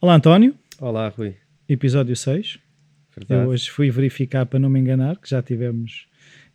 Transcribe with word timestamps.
Olá, 0.00 0.14
António. 0.14 0.54
Olá, 0.80 1.08
Rui. 1.08 1.34
Episódio 1.68 2.14
6. 2.14 2.58
Verdade. 3.16 3.42
Eu 3.42 3.48
hoje 3.48 3.70
fui 3.70 3.90
verificar 3.90 4.44
para 4.44 4.58
não 4.58 4.68
me 4.68 4.78
enganar, 4.78 5.16
que 5.16 5.28
já 5.28 5.42
tivemos 5.42 6.06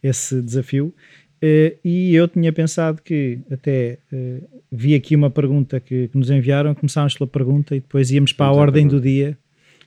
esse 0.01 0.41
desafio. 0.41 0.93
Eh, 1.41 1.75
e 1.83 2.13
eu 2.13 2.27
tinha 2.27 2.53
pensado 2.53 3.01
que 3.01 3.39
até 3.49 3.97
eh, 4.13 4.41
vi 4.71 4.93
aqui 4.93 5.15
uma 5.15 5.31
pergunta 5.31 5.79
que, 5.79 6.07
que 6.07 6.17
nos 6.17 6.29
enviaram, 6.29 6.75
começámos 6.75 7.15
pela 7.17 7.27
pergunta 7.27 7.75
e 7.75 7.79
depois 7.79 8.11
íamos 8.11 8.31
para 8.31 8.45
a 8.45 8.51
ordem 8.51 8.87
do 8.87 9.01
dia, 9.01 9.35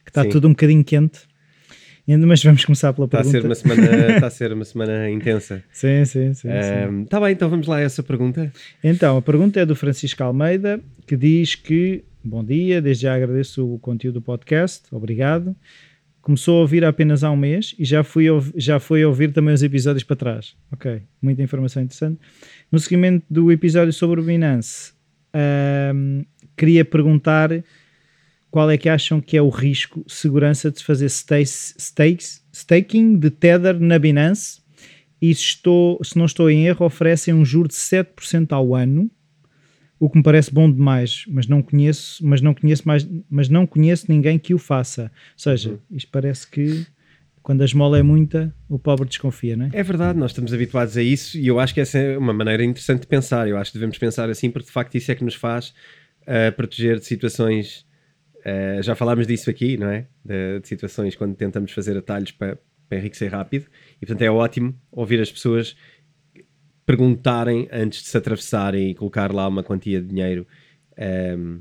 que 0.05 0.11
está 0.11 0.25
Sim. 0.25 0.31
tudo 0.31 0.49
um 0.49 0.51
bocadinho 0.51 0.83
quente. 0.83 1.21
Mas 2.07 2.43
vamos 2.43 2.65
começar 2.65 2.93
pela 2.93 3.07
Está 3.07 3.21
a 3.21 3.23
pergunta. 3.23 3.55
ser 3.55 3.69
uma 3.71 3.77
semana, 3.77 4.07
está 4.15 4.27
a 4.27 4.31
ser 4.31 4.53
uma 4.53 4.65
semana 4.65 5.11
intensa. 5.11 5.65
Sim, 5.73 6.05
sim, 6.05 6.35
sim. 6.35 6.49
sim. 6.51 7.03
Está 7.05 7.19
bem, 7.21 7.33
então 7.33 7.49
vamos 7.49 7.67
lá 7.67 7.77
a 7.77 7.81
essa 7.81 8.03
pergunta. 8.03 8.53
Então, 8.83 9.17
a 9.17 9.23
pergunta 9.23 9.61
é 9.61 9.65
do 9.65 9.75
Francisco 9.75 10.23
Almeida, 10.23 10.81
que 11.07 11.17
diz 11.17 11.55
que, 11.55 12.05
bom 12.25 12.43
dia, 12.43 12.81
desde 12.81 13.03
já 13.03 13.15
agradeço 13.15 13.75
o 13.75 13.79
conteúdo 13.79 14.15
do 14.15 14.23
podcast, 14.23 14.83
obrigado. 14.91 15.55
Começou 16.23 16.57
a 16.57 16.61
ouvir 16.63 16.85
apenas 16.85 17.23
há 17.23 17.31
um 17.31 17.37
mês 17.37 17.75
e 17.79 17.85
já, 17.85 18.03
fui 18.03 18.27
já 18.57 18.81
foi 18.81 19.05
ouvir 19.05 19.33
também 19.33 19.53
os 19.53 19.63
episódios 19.63 20.05
para 20.05 20.17
trás. 20.17 20.57
Ok, 20.73 21.03
muita 21.21 21.43
informação 21.43 21.83
interessante. 21.83 22.19
No 22.73 22.79
seguimento 22.79 23.27
do 23.29 23.53
episódio 23.53 23.93
sobre 23.93 24.21
o 24.21 24.25
Binance, 24.25 24.95
ahm, 25.35 26.23
queria 26.57 26.83
perguntar 26.83 27.63
qual 28.51 28.71
é 28.71 28.79
que 28.79 28.89
acham 28.89 29.21
que 29.21 29.37
é 29.37 29.43
o 29.43 29.51
risco, 29.51 30.03
segurança 30.07 30.71
de 30.71 30.83
fazer 30.83 31.11
stakes, 31.11 31.75
stakes, 31.79 32.43
staking 32.53 33.19
de 33.19 33.29
Tether 33.29 33.79
na 33.79 33.99
Binance 33.99 34.63
e 35.21 35.35
se, 35.35 35.43
estou, 35.43 36.03
se 36.03 36.17
não 36.17 36.25
estou 36.25 36.51
em 36.51 36.67
erro, 36.67 36.87
oferecem 36.87 37.35
um 37.35 37.45
juro 37.45 37.69
de 37.69 37.75
7% 37.75 38.53
ao 38.53 38.75
ano, 38.75 39.11
o 40.05 40.11
que 40.11 40.17
me 40.19 40.23
parece 40.23 40.53
bom 40.53 40.71
demais, 40.71 41.25
mas 41.29 41.47
não 41.47 41.63
conheço, 41.63 42.25
mas 42.27 42.41
não 42.41 42.53
conheço 42.55 42.87
mais, 42.87 43.09
mas 43.31 43.49
não 43.49 43.67
conheço 43.67 44.07
ninguém 44.09 44.39
que 44.39 44.53
o 44.55 44.59
faça. 44.59 45.05
Ou 45.05 45.39
seja, 45.39 45.71
Uhum. 45.71 45.79
isto 45.93 46.11
parece 46.11 46.49
que 46.51 46.87
quando 47.43 47.61
a 47.63 47.65
esmola 47.65 47.99
é 47.99 48.03
muita, 48.03 48.55
o 48.69 48.79
pobre 48.79 49.07
desconfia, 49.07 49.57
não 49.57 49.67
é? 49.67 49.71
É 49.73 49.83
verdade, 49.83 50.19
nós 50.19 50.31
estamos 50.31 50.53
habituados 50.53 50.97
a 50.97 51.03
isso 51.03 51.39
e 51.39 51.47
eu 51.47 51.61
acho 51.61 51.75
que 51.75 51.81
essa 51.81 51.99
é 51.99 52.17
uma 52.19 52.33
maneira 52.33 52.65
interessante 52.65 53.03
de 53.03 53.07
pensar. 53.07 53.47
Eu 53.49 53.57
acho 53.59 53.71
que 53.71 53.79
devemos 53.79 53.99
pensar 53.99 54.29
assim 54.31 54.51
porque 54.51 54.67
de 54.67 54.73
facto 54.73 54.95
isso 54.95 55.11
é 55.13 55.15
que 55.15 55.23
nos 55.25 55.35
faz 55.35 55.75
ah, 56.27 56.53
proteger 56.53 56.99
de 56.99 57.05
situações. 57.07 57.87
ah, 58.45 58.81
já 58.83 58.95
falámos 58.95 59.27
disso 59.27 59.49
aqui, 59.51 59.77
não 59.77 59.89
é? 59.89 60.07
De, 60.25 60.61
de 60.61 60.69
situações 60.69 61.15
quando 61.17 61.35
tentamos 61.35 61.73
fazer 61.73 61.97
atalhos 61.97 62.31
para, 62.33 62.59
para 62.89 62.99
enriquecer 62.99 63.31
rápido 63.31 63.67
e 64.01 64.07
portanto 64.07 64.23
é 64.23 64.31
ótimo 64.31 64.75
ouvir 64.91 65.21
as 65.21 65.31
pessoas 65.31 65.77
perguntarem 66.87 67.69
antes 67.73 68.03
de 68.03 68.09
se 68.09 68.17
atravessarem 68.17 68.91
e 68.91 68.95
colocar 68.95 69.33
lá 69.33 69.49
uma 69.49 69.63
quantia 69.63 70.01
de 70.01 70.09
dinheiro 70.09 70.47
ahm, 70.99 71.59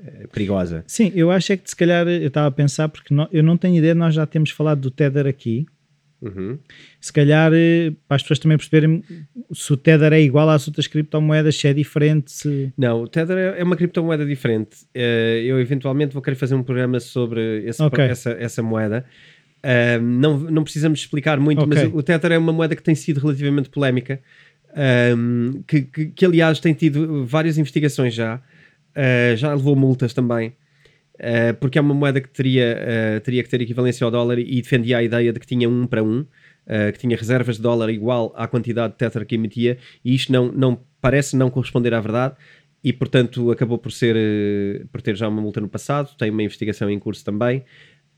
eh, 0.00 0.26
perigosa. 0.32 0.84
Sim, 0.86 1.12
eu 1.14 1.30
acho 1.30 1.52
é 1.52 1.56
que 1.56 1.68
se 1.68 1.76
calhar 1.76 2.06
eu 2.08 2.28
estava 2.28 2.46
a 2.48 2.50
pensar, 2.50 2.88
porque 2.88 3.12
nó- 3.14 3.28
eu 3.32 3.42
não 3.42 3.56
tenho 3.56 3.76
ideia, 3.76 3.94
nós 3.94 4.14
já 4.14 4.26
temos 4.26 4.50
falado 4.50 4.80
do 4.80 4.90
Tether 4.90 5.26
aqui. 5.26 5.66
Uhum. 6.20 6.58
Se 7.00 7.12
calhar, 7.12 7.52
eh, 7.54 7.92
para 8.08 8.16
as 8.16 8.22
pessoas 8.22 8.40
também 8.40 8.58
perceberem 8.58 9.04
se 9.52 9.72
o 9.72 9.76
Tether 9.76 10.12
é 10.12 10.20
igual 10.20 10.48
às 10.50 10.66
outras 10.66 10.88
criptomoedas, 10.88 11.56
se 11.56 11.68
é 11.68 11.72
diferente, 11.72 12.32
se... 12.32 12.72
Não, 12.76 13.02
o 13.02 13.06
Tether 13.08 13.36
é 13.56 13.62
uma 13.62 13.76
criptomoeda 13.76 14.26
diferente. 14.26 14.78
Eh, 14.94 15.42
eu 15.46 15.60
eventualmente 15.60 16.12
vou 16.12 16.20
querer 16.22 16.34
fazer 16.36 16.56
um 16.56 16.62
programa 16.64 16.98
sobre 16.98 17.62
esse- 17.64 17.80
Ok. 17.82 18.02
essa, 18.04 18.30
essa 18.32 18.62
moeda. 18.62 19.04
Ah, 19.62 19.98
não, 20.00 20.38
não 20.38 20.62
precisamos 20.64 21.00
explicar 21.00 21.38
muito, 21.40 21.62
Ok. 21.62 21.82
mas 21.84 21.92
o 21.94 22.02
Tether 22.02 22.32
é 22.32 22.38
uma 22.38 22.52
moeda 22.52 22.74
que 22.76 22.82
tem 22.82 22.94
sido 22.94 23.18
relativamente 23.20 23.68
polémica, 23.68 24.20
ahm, 24.74 25.62
que, 25.66 25.82
que, 25.82 26.06
que, 26.06 26.24
aliás 26.24 26.60
tem 26.60 26.74
tido 26.74 27.24
várias 27.26 27.58
investigações 27.58 28.14
já, 28.14 28.40
Ah, 28.98 29.36
já 29.36 29.54
levou 29.54 29.76
multas 29.76 30.12
também. 30.12 30.52
Uh, 31.14 31.52
porque 31.58 31.78
é 31.78 31.80
uma 31.80 31.94
moeda 31.94 32.20
que 32.20 32.28
teria, 32.28 32.78
uh, 32.78 33.20
teria 33.20 33.42
que 33.42 33.48
ter 33.48 33.60
equivalência 33.60 34.04
ao 34.04 34.10
dólar 34.10 34.38
e 34.38 34.62
defendia 34.62 34.98
a 34.98 35.02
ideia 35.02 35.32
de 35.32 35.40
que 35.40 35.46
tinha 35.48 35.68
um 35.68 35.84
para 35.84 36.00
um, 36.00 36.20
uh, 36.20 36.92
que 36.92 36.98
tinha 36.98 37.16
reservas 37.16 37.56
de 37.56 37.62
dólar 37.62 37.90
igual 37.90 38.32
à 38.36 38.46
quantidade 38.46 38.92
de 38.92 38.98
Tether 38.98 39.26
que 39.26 39.34
emitia, 39.34 39.78
e 40.04 40.14
isto 40.14 40.30
não, 40.30 40.52
não 40.52 40.80
parece 41.00 41.36
não 41.36 41.50
corresponder 41.50 41.92
à 41.92 42.00
verdade, 42.00 42.36
e 42.84 42.92
portanto 42.92 43.50
acabou 43.50 43.78
por, 43.78 43.90
ser, 43.90 44.14
uh, 44.14 44.86
por 44.92 45.02
ter 45.02 45.16
já 45.16 45.26
uma 45.26 45.42
multa 45.42 45.60
no 45.60 45.68
passado, 45.68 46.14
tem 46.16 46.30
uma 46.30 46.44
investigação 46.44 46.88
em 46.88 47.00
curso 47.00 47.24
também, 47.24 47.64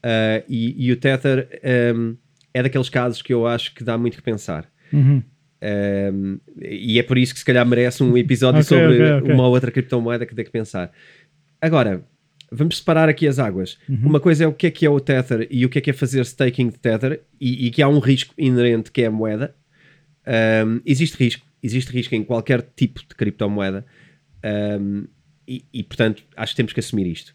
uh, 0.05 0.45
e, 0.47 0.87
e 0.87 0.93
o 0.93 0.97
Tether 0.97 1.49
um, 1.97 2.15
é 2.53 2.63
daqueles 2.63 2.91
casos 2.91 3.23
que 3.23 3.33
eu 3.33 3.47
acho 3.47 3.75
que 3.75 3.83
dá 3.83 3.97
muito 3.97 4.19
que 4.19 4.23
pensar. 4.23 4.71
Uhum. 4.93 5.23
Um, 5.63 6.39
e 6.61 6.99
é 6.99 7.03
por 7.03 7.19
isso 7.19 7.35
que 7.35 7.41
se 7.41 7.45
calhar 7.45 7.67
merece 7.67 8.03
um 8.03 8.17
episódio 8.17 8.61
Ok, 8.61 8.69
sobre 8.69 9.03
ok, 9.03 9.13
ok. 9.23 9.35
uma 9.35 9.49
outra 9.49 9.71
criptomoeda 9.71 10.25
que 10.25 10.35
dê 10.35 10.45
que 10.45 10.51
pensar. 10.51 10.91
Agora, 11.61 12.03
vamos 12.51 12.79
separar 12.79 13.09
aqui 13.09 13.29
as 13.29 13.39
águas. 13.39 13.79
Uhum. 13.89 14.01
Uma 14.05 14.21
coisa 14.21 14.45
é 14.45 14.47
o 14.47 14.53
que 14.53 14.67
é 14.67 14.71
que 14.71 14.87
é 14.87 14.91
o 14.91 14.99
Tether 14.99 15.47
e 15.51 15.67
o 15.67 15.69
que 15.69 15.79
é 15.79 15.81
que 15.81 15.91
é 15.91 15.93
fazer 15.93 16.23
staking 16.23 16.69
de 16.69 16.79
Tether 16.79 17.23
e, 17.41 17.67
e 17.67 17.71
que 17.71 17.83
há 17.83 17.89
um 17.89 17.99
risco 17.99 18.35
inerente 18.39 18.91
que 18.91 19.03
é 19.03 19.07
a 19.07 19.11
moeda. 19.11 19.55
Um, 20.27 20.81
existe 20.85 21.17
risco, 21.17 21.47
existe 21.63 21.93
risco 21.93 22.15
em 22.15 22.25
qualquer 22.25 22.63
tipo 22.77 23.01
de 23.01 23.15
criptomoeda 23.15 23.85
Um, 24.45 25.05
e, 25.47 25.65
e, 25.73 25.83
portanto 25.83 26.23
acho 26.37 26.53
que 26.53 26.57
temos 26.57 26.73
que 26.73 26.81
assumir 26.81 27.07
isto. 27.07 27.35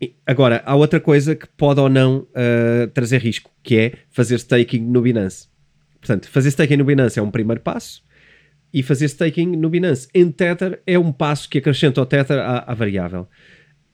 E, 0.00 0.14
Agora, 0.26 0.62
há 0.64 0.74
outra 0.74 1.00
coisa 1.00 1.34
que 1.34 1.46
pode 1.56 1.80
ou 1.80 1.88
não 1.88 2.28
uh, 2.30 2.86
trazer 2.92 3.18
risco, 3.18 3.50
que 3.62 3.76
é 3.76 3.92
fazer 4.10 4.36
staking 4.36 4.80
no 4.80 5.02
Binance. 5.02 5.48
Portanto, 6.02 6.28
fazer 6.28 6.48
staking 6.50 6.76
no 6.76 6.84
Binance 6.84 7.18
é 7.18 7.22
um 7.22 7.30
primeiro 7.30 7.60
passo 7.62 8.02
e 8.74 8.82
fazer 8.82 9.04
staking 9.06 9.54
no 9.56 9.70
Binance 9.70 10.08
em 10.12 10.30
Tether 10.32 10.82
é 10.84 10.98
um 10.98 11.12
passo 11.12 11.48
que 11.48 11.58
acrescenta 11.58 12.00
ao 12.00 12.06
Tether 12.06 12.38
à, 12.40 12.58
à 12.72 12.74
variável. 12.74 13.28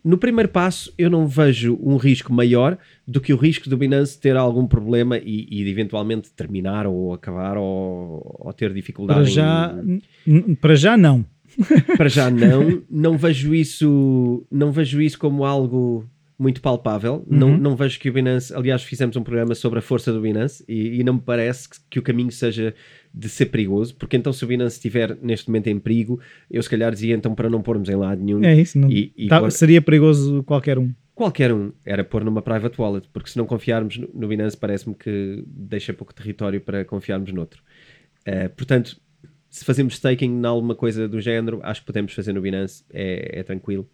No 0.02 0.16
primeiro 0.16 0.48
passo, 0.48 0.90
eu 0.96 1.10
não 1.10 1.26
vejo 1.26 1.78
um 1.82 1.96
risco 1.96 2.32
maior 2.32 2.78
do 3.06 3.20
que 3.20 3.32
o 3.32 3.36
risco 3.36 3.68
do 3.68 3.76
Binance 3.76 4.18
ter 4.18 4.36
algum 4.36 4.66
problema 4.66 5.18
e, 5.18 5.46
e 5.50 5.68
eventualmente 5.68 6.30
terminar 6.30 6.86
ou 6.86 7.12
acabar 7.12 7.58
ou, 7.58 8.36
ou 8.40 8.52
ter 8.54 8.72
dificuldade. 8.72 9.20
Para 9.20 9.28
em- 9.28 9.32
já, 9.34 9.76
n- 10.26 10.56
para 10.56 10.76
já 10.76 10.96
não. 10.96 11.26
para 11.96 12.08
já 12.08 12.30
não, 12.30 12.82
não 12.88 13.18
vejo 13.18 13.54
isso, 13.54 14.46
não 14.50 14.70
vejo 14.72 15.02
isso 15.02 15.18
como 15.18 15.44
algo 15.44 16.08
muito 16.38 16.60
palpável. 16.62 17.24
Não, 17.28 17.50
Uhum. 17.50 17.58
não 17.58 17.76
vejo 17.76 17.98
que 17.98 18.08
o 18.08 18.12
Binance, 18.12 18.54
aliás, 18.54 18.82
fizemos 18.82 19.16
um 19.16 19.22
programa 19.22 19.54
sobre 19.54 19.80
a 19.80 19.82
força 19.82 20.12
do 20.12 20.20
Binance 20.20 20.64
e, 20.68 21.00
e 21.00 21.04
não 21.04 21.14
me 21.14 21.20
parece 21.20 21.68
que, 21.68 21.76
que 21.90 21.98
o 21.98 22.02
caminho 22.02 22.30
seja 22.30 22.74
de 23.12 23.28
ser 23.28 23.46
perigoso, 23.46 23.96
porque 23.96 24.16
então 24.16 24.32
se 24.32 24.44
o 24.44 24.46
Binance 24.48 24.76
estiver 24.76 25.16
neste 25.20 25.48
momento 25.48 25.66
em 25.66 25.78
perigo, 25.78 26.20
eu 26.50 26.62
se 26.62 26.70
calhar 26.70 26.92
dizia 26.92 27.14
então 27.16 27.34
para 27.34 27.50
não 27.50 27.60
pormos 27.60 27.88
em 27.88 27.96
lado 27.96 28.22
nenhum. 28.22 28.44
É 28.44 28.54
isso. 28.54 28.78
Não, 28.78 28.88
E- 28.90 29.12
e 29.16 29.26
tá- 29.28 29.40
pôr- 29.40 29.50
seria 29.50 29.82
perigoso 29.82 30.42
qualquer 30.44 30.78
um. 30.78 30.92
Qualquer 31.14 31.52
um 31.52 31.72
era 31.84 32.04
pôr 32.04 32.24
numa 32.24 32.40
private 32.40 32.80
wallet, 32.80 33.08
porque 33.12 33.28
se 33.30 33.36
não 33.36 33.44
confiarmos 33.44 33.98
no, 33.98 34.08
no 34.14 34.28
Binance, 34.28 34.56
parece-me 34.56 34.94
que 34.94 35.42
deixa 35.46 35.92
pouco 35.92 36.14
território 36.14 36.60
para 36.60 36.84
confiarmos 36.84 37.32
noutro. 37.32 37.60
Eh, 38.24 38.46
portanto, 38.48 38.96
se 39.50 39.64
fazemos 39.64 39.94
staking 39.94 40.30
em 40.40 40.44
alguma 40.46 40.76
coisa 40.76 41.08
do 41.08 41.20
género, 41.20 41.58
acho 41.64 41.80
que 41.80 41.86
podemos 41.86 42.12
fazer 42.12 42.32
no 42.32 42.40
Binance, 42.40 42.84
é, 42.92 43.40
é 43.40 43.42
tranquilo. 43.42 43.88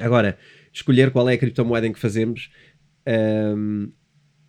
Agora, 0.00 0.38
escolher 0.72 1.10
qual 1.10 1.28
é 1.28 1.34
a 1.34 1.38
criptomoeda 1.38 1.86
em 1.86 1.92
que 1.92 1.98
fazemos 1.98 2.50
ehm, 3.06 3.88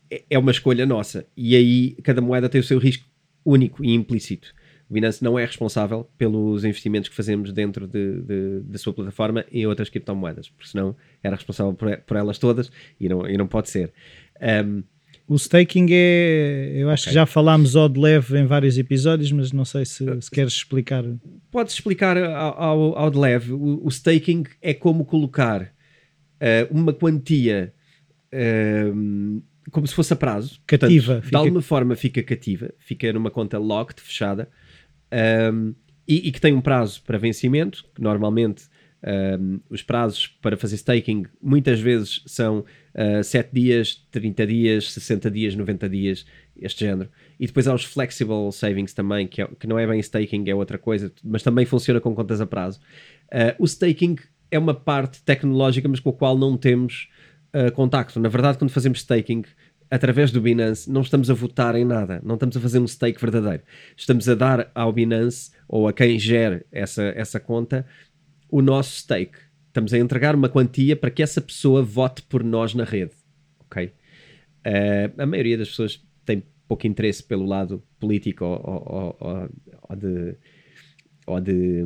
é- 0.09 0.23
é 0.31 0.39
uma 0.39 0.51
escolha 0.51 0.85
nossa. 0.85 1.25
E 1.35 1.55
aí 1.55 1.95
cada 2.03 2.21
moeda 2.21 2.49
tem 2.49 2.59
o 2.61 2.63
seu 2.63 2.79
risco 2.79 3.05
único 3.45 3.83
e 3.83 3.93
implícito. 3.93 4.53
O 4.89 4.93
Binance 4.93 5.21
não 5.23 5.37
é 5.37 5.45
responsável 5.45 6.09
pelos 6.17 6.63
investimentos 6.63 7.09
que 7.09 7.15
fazemos 7.15 7.51
dentro 7.51 7.85
de- 7.87 8.21
de- 8.21 8.59
da 8.61 8.77
sua 8.77 8.93
plataforma 8.93 9.45
em 9.51 9.65
outras 9.67 9.89
criptomoedas, 9.89 10.49
porque 10.49 10.69
senão 10.69 10.95
era 11.21 11.35
responsável 11.35 11.73
por, 11.73 11.95
por 11.97 12.17
elas 12.17 12.37
todas 12.39 12.71
e 12.99 13.07
não, 13.09 13.27
e 13.29 13.37
não 13.37 13.47
pode 13.47 13.69
ser. 13.69 13.91
Ehm, 14.39 14.81
O 15.27 15.35
staking 15.35 15.87
é. 15.91 16.71
Eu 16.77 16.89
acho 16.89 17.03
Ok. 17.03 17.09
que 17.09 17.13
já 17.15 17.25
falámos 17.25 17.75
ao 17.75 17.89
de 17.89 17.99
leve 17.99 18.37
em 18.39 18.45
vários 18.45 18.77
episódios, 18.77 19.31
mas 19.31 19.51
não 19.51 19.65
sei 19.65 19.85
se, 19.85 20.05
se 20.21 20.31
queres 20.31 20.53
explicar. 20.53 21.03
Podes 21.51 21.73
explicar 21.73 22.17
ao, 22.17 22.61
ao, 22.61 22.97
ao 22.97 23.09
de 23.11 23.17
leve, 23.17 23.51
o, 23.51 23.85
o 23.85 23.89
staking 23.89 24.43
é 24.61 24.73
como 24.73 25.03
colocar 25.03 25.73
eh, 26.39 26.65
uma 26.71 26.93
quantia 26.93 27.73
ehm, 28.31 29.39
como 29.71 29.85
se 29.85 29.93
fosse 29.93 30.13
a 30.13 30.15
prazo. 30.15 30.59
Cativa, 30.65 31.15
Portanto, 31.15 31.23
fica- 31.25 31.29
De 31.29 31.35
alguma 31.37 31.61
forma 31.61 31.95
fica 31.95 32.23
cativa, 32.23 32.73
fica 32.79 33.11
numa 33.11 33.29
conta 33.31 33.57
locked, 33.57 34.01
fechada, 34.01 34.49
ehm, 35.11 35.71
e, 36.07 36.29
e 36.29 36.31
que 36.31 36.39
tem 36.39 36.53
um 36.53 36.61
prazo 36.61 37.01
para 37.03 37.17
vencimento, 37.17 37.85
que 37.93 38.01
normalmente 38.01 38.63
Um, 39.39 39.59
os 39.69 39.83
prazos 39.83 40.25
para 40.41 40.57
fazer 40.57 40.75
staking 40.75 41.27
muitas 41.39 41.79
vezes 41.79 42.23
são 42.25 42.65
uh, 42.97 43.23
7 43.23 43.49
dias, 43.53 44.05
30 44.11 44.47
dias, 44.47 44.93
60 44.93 45.31
dias, 45.31 45.55
90 45.55 45.89
dias, 45.89 46.25
este 46.55 46.85
género. 46.85 47.09
E 47.39 47.45
depois 47.45 47.67
há 47.67 47.73
os 47.73 47.83
flexible 47.83 48.51
savings 48.51 48.93
também, 48.93 49.27
que, 49.27 49.41
é, 49.41 49.47
que 49.59 49.67
não 49.67 49.77
é 49.77 49.85
bem 49.85 49.99
staking, 49.99 50.49
é 50.49 50.55
outra 50.55 50.77
coisa, 50.77 51.11
mas 51.23 51.43
também 51.43 51.65
funciona 51.65 51.99
com 52.01 52.13
contas 52.15 52.41
a 52.41 52.45
prazo. 52.45 52.79
Uh, 53.27 53.55
o 53.59 53.65
staking 53.65 54.17
é 54.49 54.57
uma 54.57 54.73
parte 54.73 55.21
tecnológica, 55.21 55.87
mas 55.87 55.99
com 55.99 56.09
a 56.09 56.13
qual 56.13 56.37
não 56.37 56.57
temos 56.57 57.09
uh, 57.53 57.71
contacto. 57.71 58.19
Na 58.19 58.29
verdade, 58.29 58.57
quando 58.57 58.71
fazemos 58.71 58.99
staking, 58.99 59.43
através 59.89 60.31
do 60.31 60.41
Binance, 60.41 60.89
não 60.89 61.01
estamos 61.01 61.29
a 61.29 61.33
votar 61.33 61.75
em 61.75 61.85
nada, 61.85 62.21
não 62.23 62.35
estamos 62.35 62.57
a 62.57 62.59
fazer 62.59 62.79
um 62.79 62.87
stake 62.87 63.19
verdadeiro. 63.19 63.63
Estamos 63.95 64.27
a 64.27 64.35
dar 64.35 64.71
ao 64.73 64.91
Binance 64.91 65.51
ou 65.67 65.87
a 65.87 65.93
quem 65.93 66.17
gere 66.19 66.65
essa, 66.71 67.03
essa 67.15 67.39
conta 67.39 67.85
o 68.49 68.61
nosso 68.61 68.97
stake. 68.97 69.37
Estamos 69.77 69.93
a 69.93 69.99
entregar 69.99 70.33
uma 70.33 70.49
quantia 70.49 70.95
para 70.95 71.11
que 71.11 71.21
essa 71.21 71.39
pessoa 71.39 71.83
vote 71.83 72.23
por 72.23 72.43
nós 72.43 72.73
na 72.73 72.83
rede. 72.83 73.11
Ok? 73.59 73.93
Uh, 74.65 75.21
a 75.21 75.25
maioria 75.27 75.55
das 75.55 75.69
pessoas 75.69 76.03
tem 76.25 76.41
pouco 76.67 76.87
interesse 76.87 77.21
pelo 77.21 77.45
lado 77.45 77.83
político 77.99 78.43
ou, 78.43 78.59
ou, 78.65 79.17
ou, 79.19 79.49
ou 79.89 79.95
de 79.95 80.35
ou 81.27 81.41
de, 81.41 81.83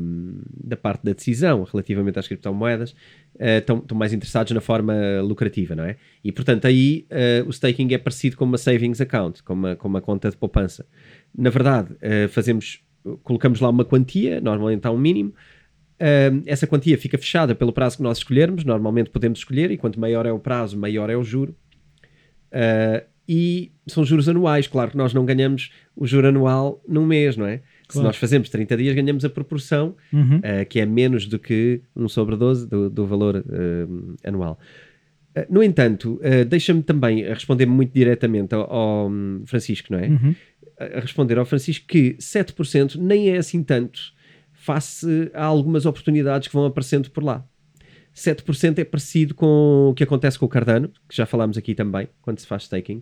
da 0.64 0.78
parte 0.78 1.04
da 1.04 1.12
decisão 1.14 1.64
relativamente 1.64 2.18
às 2.18 2.28
criptomoedas, 2.28 2.96
estão, 3.58 3.80
estão, 3.80 3.98
mais 3.98 4.14
interessados 4.14 4.54
na 4.54 4.62
forma 4.62 4.94
lucrativa, 5.22 5.76
não 5.76 5.84
é? 5.84 5.98
E 6.24 6.32
portanto 6.32 6.68
aí 6.68 7.08
uh, 7.12 7.48
o 7.48 7.50
staking 7.50 7.92
é 7.92 7.98
parecido 7.98 8.38
com 8.38 8.46
uma 8.46 8.60
savings 8.60 9.02
account, 9.02 9.42
com 9.42 9.54
uma, 9.54 9.76
com 9.76 9.88
uma 9.88 10.00
conta 10.00 10.30
de 10.30 10.38
poupança. 10.38 10.86
Na 11.36 11.50
verdade, 11.50 11.92
uh, 11.94 12.30
fazemos, 12.30 12.84
colocamos 13.24 13.60
lá 13.60 13.70
uma 13.70 13.84
quantia, 13.84 14.40
normalmente 14.40 14.86
há 14.86 14.92
um 14.92 14.98
mínimo, 15.00 15.34
essa 16.46 16.66
quantia 16.66 16.98
fica 16.98 17.18
fechada 17.18 17.54
pelo 17.54 17.72
prazo 17.72 17.98
que 17.98 18.04
nós 18.04 18.18
escolhermos, 18.18 18.64
normalmente 18.64 19.10
podemos 19.10 19.40
escolher, 19.40 19.72
e 19.72 19.78
quanto 19.78 20.00
maior 20.00 20.26
é 20.26 20.32
o 20.32 20.40
prazo, 20.40 20.78
maior 20.78 21.10
é 21.10 21.16
o 21.16 21.24
juro. 21.24 21.56
e 23.28 23.72
são 23.88 24.04
juros 24.04 24.28
anuais, 24.28 24.68
claro 24.68 24.92
que 24.92 24.98
nós 24.98 25.14
não 25.14 25.26
ganhamos 25.26 25.72
o 25.96 26.08
juro 26.08 26.28
anual 26.28 26.82
num 26.88 27.06
mês, 27.06 27.38
não 27.38 27.46
é? 27.46 27.62
Claro. 27.92 27.92
Se 27.92 28.02
nós 28.04 28.18
fazemos 28.18 28.50
30 28.50 28.78
dias, 28.78 28.96
ganhamos 28.96 29.26
a 29.26 29.30
proporção, 29.30 29.96
uhum. 30.12 30.38
uh, 30.38 30.66
que 30.68 30.80
é 30.80 30.86
menos 30.86 31.28
do 31.28 31.38
que 31.38 31.82
1 31.96 32.08
sobre 32.08 32.36
12 32.38 32.68
do, 32.68 32.90
do 32.90 33.06
valor 33.06 33.38
uh, 33.38 34.16
anual. 34.24 34.58
Uh, 35.36 35.46
no 35.50 35.62
entanto, 35.62 36.20
deixa-me 36.50 36.84
também 36.84 37.24
responder 37.24 37.66
muito 37.66 37.94
diretamente 37.94 38.56
ao, 38.56 38.72
ao 38.72 39.10
hum, 39.10 39.44
Francisco, 39.46 39.92
não 39.92 40.00
é? 40.00 40.08
Uhum. 40.08 40.36
A 40.80 41.00
responder 41.00 41.38
ao 41.38 41.46
Francisco 41.46 41.86
que 41.88 42.16
7% 42.16 42.96
nem 42.96 43.30
é 43.30 43.38
assim 43.38 43.64
tanto 43.64 44.14
face 44.62 45.32
a 45.34 45.44
algumas 45.44 45.88
oportunidades 45.88 46.48
que 46.48 46.54
vão 46.54 46.66
aparecendo 46.66 47.10
por 47.10 47.24
lá. 47.24 47.44
7% 48.16 48.78
é 48.78 48.84
parecido 48.84 49.34
com 49.34 49.90
o 49.90 49.94
que 49.96 50.04
acontece 50.04 50.38
com 50.38 50.46
o 50.46 50.50
Cardano, 50.50 50.90
que 51.10 51.16
já 51.16 51.26
falámos 51.26 51.58
aqui 51.58 51.74
também, 51.74 52.08
quando 52.22 52.38
se 52.38 52.46
faz 52.46 52.64
staking. 52.64 53.02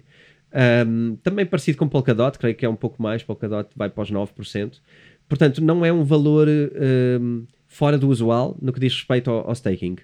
Um, 0.87 1.17
também 1.17 1.45
parecido 1.45 1.77
com 1.77 1.89
Polkadot, 1.89 2.39
creio 2.39 2.55
que 2.55 2.65
é 2.65 2.69
um 2.69 2.77
pouco 2.77 3.01
mais, 3.01 3.23
Polkadot 3.23 3.69
vai 3.75 3.89
para 3.89 4.01
os 4.01 4.09
9%. 4.09 4.79
Portanto, 5.27 5.61
não 5.61 5.85
é 5.85 5.91
um 5.91 6.03
valor 6.05 6.47
um, 6.47 7.45
fora 7.67 7.97
do 7.97 8.07
usual 8.07 8.57
no 8.61 8.71
que 8.71 8.79
diz 8.79 8.93
respeito 8.93 9.29
ao, 9.29 9.47
ao 9.47 9.53
staking. 9.53 9.97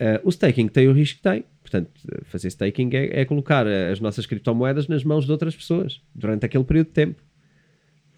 Uh, 0.00 0.18
o 0.24 0.30
staking 0.30 0.66
tem 0.66 0.88
o 0.88 0.92
risco 0.92 1.18
que 1.18 1.22
tem, 1.22 1.44
portanto, 1.62 1.90
fazer 2.24 2.48
staking 2.48 2.90
é, 2.94 3.20
é, 3.20 3.24
colocar 3.24 3.64
as 3.66 4.00
nossas 4.00 4.26
criptomoedas 4.26 4.88
nas 4.88 5.04
mãos 5.04 5.24
de 5.24 5.30
outras 5.30 5.54
pessoas 5.54 6.02
durante 6.14 6.44
aquele 6.44 6.64
período 6.64 6.88
de 6.88 6.94
tempo. 6.94 7.22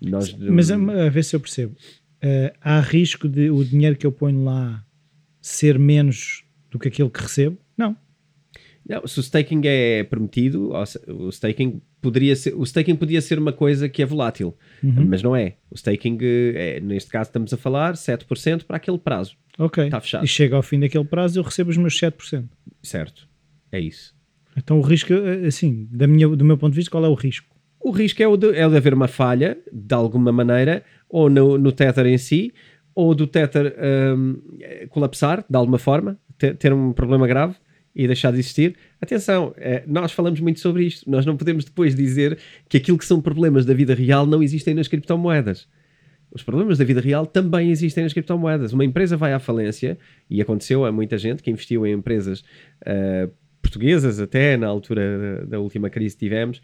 Nós, 0.01 0.33
Mas 0.33 0.71
a, 0.71 0.77
a 0.77 1.11
ver 1.11 1.23
se 1.23 1.37
eu 1.37 1.41
percebo. 1.41 1.77
Uh, 2.23 2.55
há 2.61 2.81
risco 2.81 3.29
de 3.29 3.51
o 3.51 3.65
dinheiro 3.65 3.97
que 3.97 4.07
eu 4.07 4.13
ponho 4.13 4.45
lá 4.45 4.85
ser 5.41 5.79
menos 5.79 6.45
do 6.71 6.79
que 6.79 6.89
aquilo 6.89 7.11
que 7.11 7.21
recebo? 7.21 7.59
Não. 7.77 7.97
Não, 8.89 9.07
se 9.07 9.19
o 9.19 9.23
staking 9.23 9.61
é 9.65 10.05
permitido, 10.05 10.73
o 11.09 11.29
staking 11.29 11.81
poderia 12.01 12.35
ser, 12.35 12.55
o 12.55 12.63
staking 12.65 12.97
podia 12.97 13.21
ser 13.21 13.39
uma 13.39 13.53
coisa 13.53 13.89
que 13.89 14.03
é 14.03 14.07
volátil, 14.07 14.57
uhum. 14.83 15.07
mas 15.09 15.23
não 15.23 15.37
é. 15.37 15.57
O 15.71 15.75
staking, 15.75 16.19
é, 16.21 16.81
neste 16.81 17.11
caso, 17.11 17.29
estamos 17.29 17.53
a 17.53 17.57
falar 17.57 17.95
7% 17.95 18.65
para 18.65 18.77
aquele 18.77 18.99
prazo. 18.99 19.37
Ok. 19.59 19.85
Está 19.85 20.01
fechado. 20.01 20.25
E 20.25 20.29
chega 20.29 20.57
ao 20.57 20.63
fim 20.63 20.81
daquele 20.81 21.05
prazo 21.05 21.39
eu 21.39 21.45
recebo 21.45 21.71
os 21.71 21.77
meus 21.77 21.99
7%. 21.99 22.45
Certo. 22.83 23.29
É 23.71 23.79
isso. 23.79 24.15
Então 24.57 24.79
o 24.79 24.83
risco, 24.83 25.13
assim, 25.47 25.89
da 25.91 26.07
minha, 26.07 26.29
do 26.29 26.45
meu 26.45 26.59
ponto 26.59 26.73
de 26.73 26.77
vista, 26.77 26.91
qual 26.91 27.05
é 27.05 27.09
o 27.09 27.15
risco? 27.15 27.47
O 27.81 27.91
risco 27.91 28.23
é 28.23 28.29
o 28.29 28.37
de, 28.37 28.55
é 28.55 28.67
o 28.67 28.71
de 28.71 28.77
haver 28.77 28.95
uma 28.95 29.09
falha, 29.09 29.59
de 29.73 29.95
alguma 29.95 30.31
maneira, 30.31 30.85
ou 31.13 31.29
no, 31.29 31.59
no 31.59 31.71
Tether 31.71 32.07
em 32.07 32.17
si, 32.17 32.55
ou 32.95 33.15
do 33.15 33.27
Tether 33.27 33.77
um, 34.17 34.41
colapsar, 34.89 35.45
de 35.49 35.57
alguma 35.57 35.79
forma, 35.79 36.19
ter, 36.39 36.57
ter 36.57 36.73
um 36.73 36.93
problema 36.93 37.27
grave 37.27 37.55
e 37.95 38.07
deixar 38.07 38.33
de 38.33 38.39
existir. 38.39 38.75
Atenção, 38.99 39.53
é, 39.59 39.85
nós 39.87 40.13
falamos 40.13 40.41
muito 40.41 40.59
sobre 40.59 40.85
isto. 40.85 41.09
Nós 41.11 41.27
não 41.27 41.37
podemos 41.37 41.67
depois 41.67 41.95
dizer 41.95 42.39
que 42.67 42.79
aquilo 42.79 42.97
que 42.97 43.05
são 43.05 43.21
problemas 43.21 43.67
da 43.67 43.75
vida 43.75 43.95
real 43.95 44.27
não 44.27 44.43
existem 44.43 44.73
nas 44.73 44.89
criptomoedas. 44.89 45.69
Os 46.31 46.43
problemas 46.43 46.79
da 46.79 46.85
vida 46.87 47.03
real 47.03 47.27
também 47.27 47.71
existem 47.71 48.05
nas 48.05 48.15
criptomoedas. 48.15 48.73
Uma 48.73 48.87
empresa 48.87 49.15
vai 49.15 49.35
à 49.35 49.39
falência, 49.39 49.99
e 50.31 50.41
aconteceu 50.41 50.87
a 50.87 50.91
muita 50.91 51.19
gente 51.19 51.43
que 51.43 51.51
investiu 51.51 51.87
em 51.87 51.93
empresas 51.93 52.41
uh, 52.41 53.31
portuguesas, 53.61 54.19
até 54.19 54.57
na 54.57 54.67
altura 54.67 55.19
da, 55.19 55.45
da 55.45 55.61
última 55.61 55.91
crise 55.91 56.17
que 56.17 56.21
tivemos, 56.21 56.63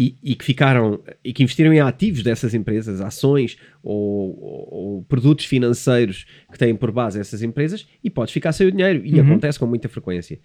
e, 0.00 0.16
e, 0.22 0.36
que 0.36 0.44
ficaram 0.44 1.02
e 1.24 1.32
que 1.32 1.42
investiram 1.42 1.72
em 1.72 1.80
ativos 1.80 2.22
dessas 2.22 2.54
empresas, 2.54 3.00
ações 3.00 3.58
ou, 3.82 4.40
ou, 4.40 4.68
ou, 4.70 5.02
produtos 5.02 5.44
financeiros 5.44 6.24
que 6.52 6.56
têm 6.56 6.76
por 6.76 6.92
base 6.92 7.18
essas 7.18 7.42
empresas 7.42 7.84
e 8.02 8.08
podes 8.08 8.32
ficar 8.32 8.52
sem 8.52 8.68
o 8.68 8.70
dinheiro 8.70 9.04
e 9.04 9.14
uhum. 9.14 9.26
acontece 9.26 9.58
com 9.58 9.66
muita 9.66 9.88
frequência. 9.88 10.38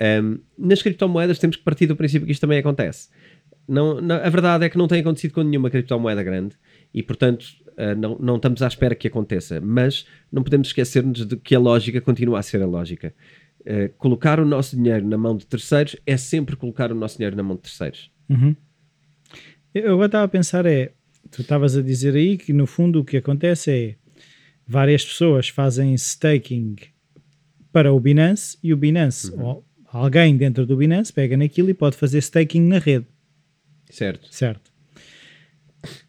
Um, 0.00 0.38
nas 0.56 0.80
criptomoedas 0.80 1.38
temos 1.38 1.56
que 1.56 1.62
partir 1.62 1.86
do 1.86 1.94
princípio 1.94 2.24
que 2.24 2.32
isto 2.32 2.40
também 2.40 2.58
acontece. 2.58 3.10
Não, 3.68 4.00
não, 4.00 4.16
a 4.16 4.28
verdade 4.30 4.64
é 4.64 4.70
que 4.70 4.78
não 4.78 4.88
tem 4.88 5.00
acontecido 5.00 5.34
com 5.34 5.42
nenhuma 5.42 5.68
criptomoeda 5.68 6.22
grande 6.22 6.56
e, 6.94 7.02
portanto, 7.02 7.44
uh, 7.72 7.94
não, 7.94 8.16
não 8.18 8.36
estamos 8.36 8.62
à 8.62 8.66
espera 8.68 8.94
que 8.94 9.06
aconteça. 9.06 9.60
Mas 9.60 10.06
não 10.32 10.42
podemos 10.42 10.68
esquecer-nos 10.68 11.26
de 11.26 11.36
que 11.36 11.54
a 11.54 11.58
lógica 11.58 12.00
continua 12.00 12.38
a 12.38 12.42
ser 12.42 12.62
a 12.62 12.66
lógica. 12.66 13.14
Uh, 13.60 13.92
colocar 13.98 14.40
o 14.40 14.46
nosso 14.46 14.74
dinheiro 14.74 15.06
na 15.06 15.18
mão 15.18 15.36
de 15.36 15.44
terceiros 15.46 15.94
é 16.06 16.16
sempre 16.16 16.56
colocar 16.56 16.90
o 16.90 16.94
nosso 16.94 17.18
dinheiro 17.18 17.36
na 17.36 17.42
mão 17.42 17.56
de 17.56 17.62
terceiros. 17.62 18.10
Uhum. 18.30 18.56
Eu 19.74 19.94
agora 19.94 20.06
estava 20.06 20.24
a 20.24 20.28
pensar 20.28 20.66
é, 20.66 20.92
tu 21.32 21.42
estavas 21.42 21.76
a 21.76 21.82
dizer 21.82 22.14
aí 22.14 22.38
que 22.38 22.52
no 22.52 22.64
fundo 22.64 23.00
o 23.00 23.04
que 23.04 23.16
acontece 23.16 23.70
é 23.72 23.94
várias 24.66 25.04
pessoas 25.04 25.48
fazem 25.48 25.94
staking 25.94 26.76
para 27.72 27.92
o 27.92 27.98
Binance 27.98 28.56
e 28.62 28.72
o 28.72 28.76
Binance, 28.76 29.32
uhum. 29.32 29.42
ou 29.42 29.64
alguém 29.86 30.36
dentro 30.36 30.64
do 30.64 30.76
Binance 30.76 31.12
pega 31.12 31.36
naquilo 31.36 31.70
e 31.70 31.74
pode 31.74 31.96
fazer 31.96 32.18
staking 32.18 32.60
na 32.60 32.78
rede. 32.78 33.06
Certo. 33.90 34.28
Certo. 34.30 34.72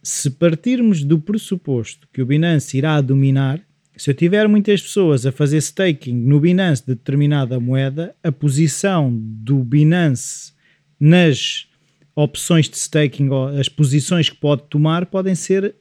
Se 0.02 0.30
partirmos 0.30 1.04
do 1.04 1.20
pressuposto 1.20 2.08
que 2.14 2.22
o 2.22 2.26
Binance 2.26 2.78
irá 2.78 3.02
dominar, 3.02 3.60
se 3.98 4.12
eu 4.12 4.14
tiver 4.14 4.48
muitas 4.48 4.82
pessoas 4.82 5.26
a 5.26 5.32
fazer 5.32 5.58
staking 5.58 6.16
no 6.16 6.40
Binance 6.40 6.84
de 6.86 6.94
determinada 6.94 7.60
moeda, 7.60 8.16
a 8.24 8.32
posição 8.32 9.12
do 9.12 9.64
Binance 9.64 10.54
nas 11.00 11.68
opções 12.16 12.70
de 12.70 12.78
staking, 12.78 13.30
as 13.60 13.68
posições 13.68 14.30
que 14.30 14.38
pode 14.38 14.64
tomar 14.70 15.06
podem 15.06 15.36
ser 15.36 15.76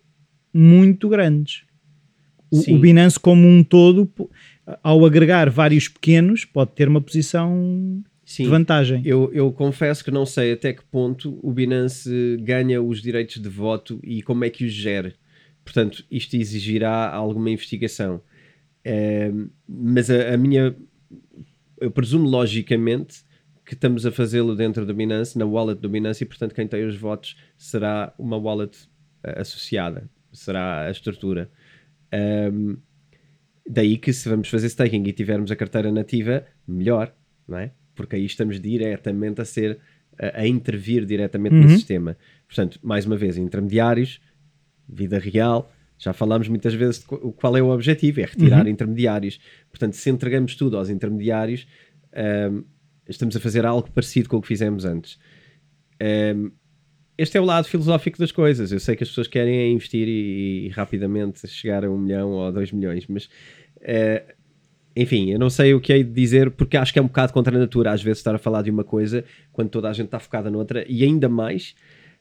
muito 0.52 1.08
grandes. 1.08 1.62
O, 2.50 2.74
o, 2.74 2.78
Binance, 2.78 3.18
como 3.18 3.46
um 3.46 3.64
todo, 3.64 4.10
ao 4.82 5.04
agregar 5.04 5.50
vários 5.50 5.88
pequenos, 5.88 6.44
pode 6.44 6.72
ter 6.72 6.88
uma 6.88 7.00
posição 7.00 8.02
Sim. 8.24 8.44
de 8.44 8.48
vantagem. 8.48 9.02
Eu, 9.04 9.30
eu 9.32 9.50
confesso 9.52 10.04
que 10.04 10.10
não 10.10 10.24
sei 10.24 10.52
até 10.52 10.72
que 10.72 10.84
ponto 10.84 11.38
o 11.42 11.52
Binance 11.52 12.36
ganha 12.40 12.80
os 12.80 13.02
direitos 13.02 13.40
de 13.42 13.48
voto 13.48 13.98
e 14.02 14.22
como 14.22 14.44
é 14.44 14.50
que 14.50 14.64
os 14.64 14.72
gera. 14.72 15.14
Portanto, 15.64 16.04
isto 16.10 16.36
exigirá 16.36 17.10
alguma 17.10 17.50
investigação. 17.50 18.20
É, 18.84 19.32
mas 19.68 20.10
a, 20.10 20.34
a 20.34 20.36
minha. 20.36 20.76
Eu 21.80 21.90
presumo 21.90 22.28
logicamente 22.28 23.24
que 23.64 23.74
estamos 23.74 24.04
a 24.04 24.12
fazê-lo 24.12 24.54
dentro 24.54 24.84
do 24.84 24.94
Binance, 24.94 25.38
na 25.38 25.46
wallet 25.46 25.80
do 25.80 25.88
Binance, 25.88 26.22
e 26.22 26.26
portanto 26.26 26.54
quem 26.54 26.66
tem 26.66 26.84
os 26.84 26.96
votos 26.96 27.36
será 27.56 28.12
uma 28.18 28.36
wallet 28.36 28.76
uh, 29.24 29.40
associada, 29.40 30.08
será 30.32 30.86
a 30.86 30.90
estrutura. 30.90 31.50
Um, 32.12 32.76
daí 33.68 33.96
que 33.96 34.12
se 34.12 34.28
vamos 34.28 34.48
fazer 34.48 34.66
staking 34.68 35.02
e 35.04 35.12
tivermos 35.12 35.50
a 35.50 35.56
carteira 35.56 35.90
nativa, 35.90 36.44
melhor, 36.68 37.14
não 37.48 37.58
é? 37.58 37.72
Porque 37.94 38.16
aí 38.16 38.24
estamos 38.26 38.60
diretamente 38.60 39.40
a 39.40 39.44
ser, 39.44 39.78
a, 40.18 40.40
a 40.40 40.46
intervir 40.46 41.06
diretamente 41.06 41.54
uhum. 41.54 41.62
no 41.62 41.68
sistema. 41.70 42.16
Portanto, 42.46 42.78
mais 42.82 43.06
uma 43.06 43.16
vez, 43.16 43.38
intermediários, 43.38 44.20
vida 44.86 45.18
real, 45.18 45.72
já 45.98 46.12
falámos 46.12 46.48
muitas 46.48 46.74
vezes 46.74 47.00
de 47.00 47.06
qual 47.06 47.56
é 47.56 47.62
o 47.62 47.70
objetivo, 47.70 48.20
é 48.20 48.24
retirar 48.24 48.64
uhum. 48.64 48.70
intermediários. 48.70 49.40
Portanto, 49.70 49.94
se 49.94 50.10
entregamos 50.10 50.54
tudo 50.54 50.76
aos 50.76 50.90
intermediários, 50.90 51.66
um, 52.50 52.64
estamos 53.08 53.36
a 53.36 53.40
fazer 53.40 53.66
algo 53.66 53.90
parecido 53.90 54.28
com 54.28 54.36
o 54.36 54.42
que 54.42 54.48
fizemos 54.48 54.84
antes. 54.84 55.18
Um, 56.00 56.06
ehm, 56.06 56.52
este 57.16 57.38
é 57.38 57.40
o 57.40 57.44
lado 57.44 57.68
filosófico 57.68 58.18
das 58.18 58.32
coisas. 58.32 58.72
Eu 58.72 58.80
sei 58.80 58.96
que 58.96 59.04
as 59.04 59.08
pessoas 59.08 59.28
querem 59.28 59.72
investir 59.72 60.08
e, 60.08 60.66
e 60.66 60.68
rapidamente 60.70 61.46
chegar 61.46 61.84
a 61.84 61.90
um 61.90 61.96
milhão 61.96 62.30
ou 62.30 62.50
dois 62.50 62.72
milhões, 62.72 63.06
mas 63.06 63.26
uh, 63.26 64.34
enfim, 64.96 65.30
eu 65.30 65.38
não 65.38 65.50
sei 65.50 65.74
o 65.74 65.80
que 65.80 65.92
hei 65.92 66.04
de 66.04 66.12
dizer 66.12 66.50
porque 66.50 66.76
acho 66.76 66.92
que 66.92 66.98
é 66.98 67.02
um 67.02 67.06
bocado 67.06 67.32
contra 67.32 67.56
a 67.56 67.58
natura 67.58 67.92
às 67.92 68.02
vezes 68.02 68.18
estar 68.18 68.34
a 68.34 68.38
falar 68.38 68.62
de 68.62 68.70
uma 68.70 68.84
coisa 68.84 69.24
quando 69.52 69.68
toda 69.68 69.88
a 69.88 69.92
gente 69.92 70.06
está 70.06 70.20
focada 70.20 70.50
noutra 70.50 70.84
e 70.88 71.02
ainda 71.02 71.28
mais 71.28 71.74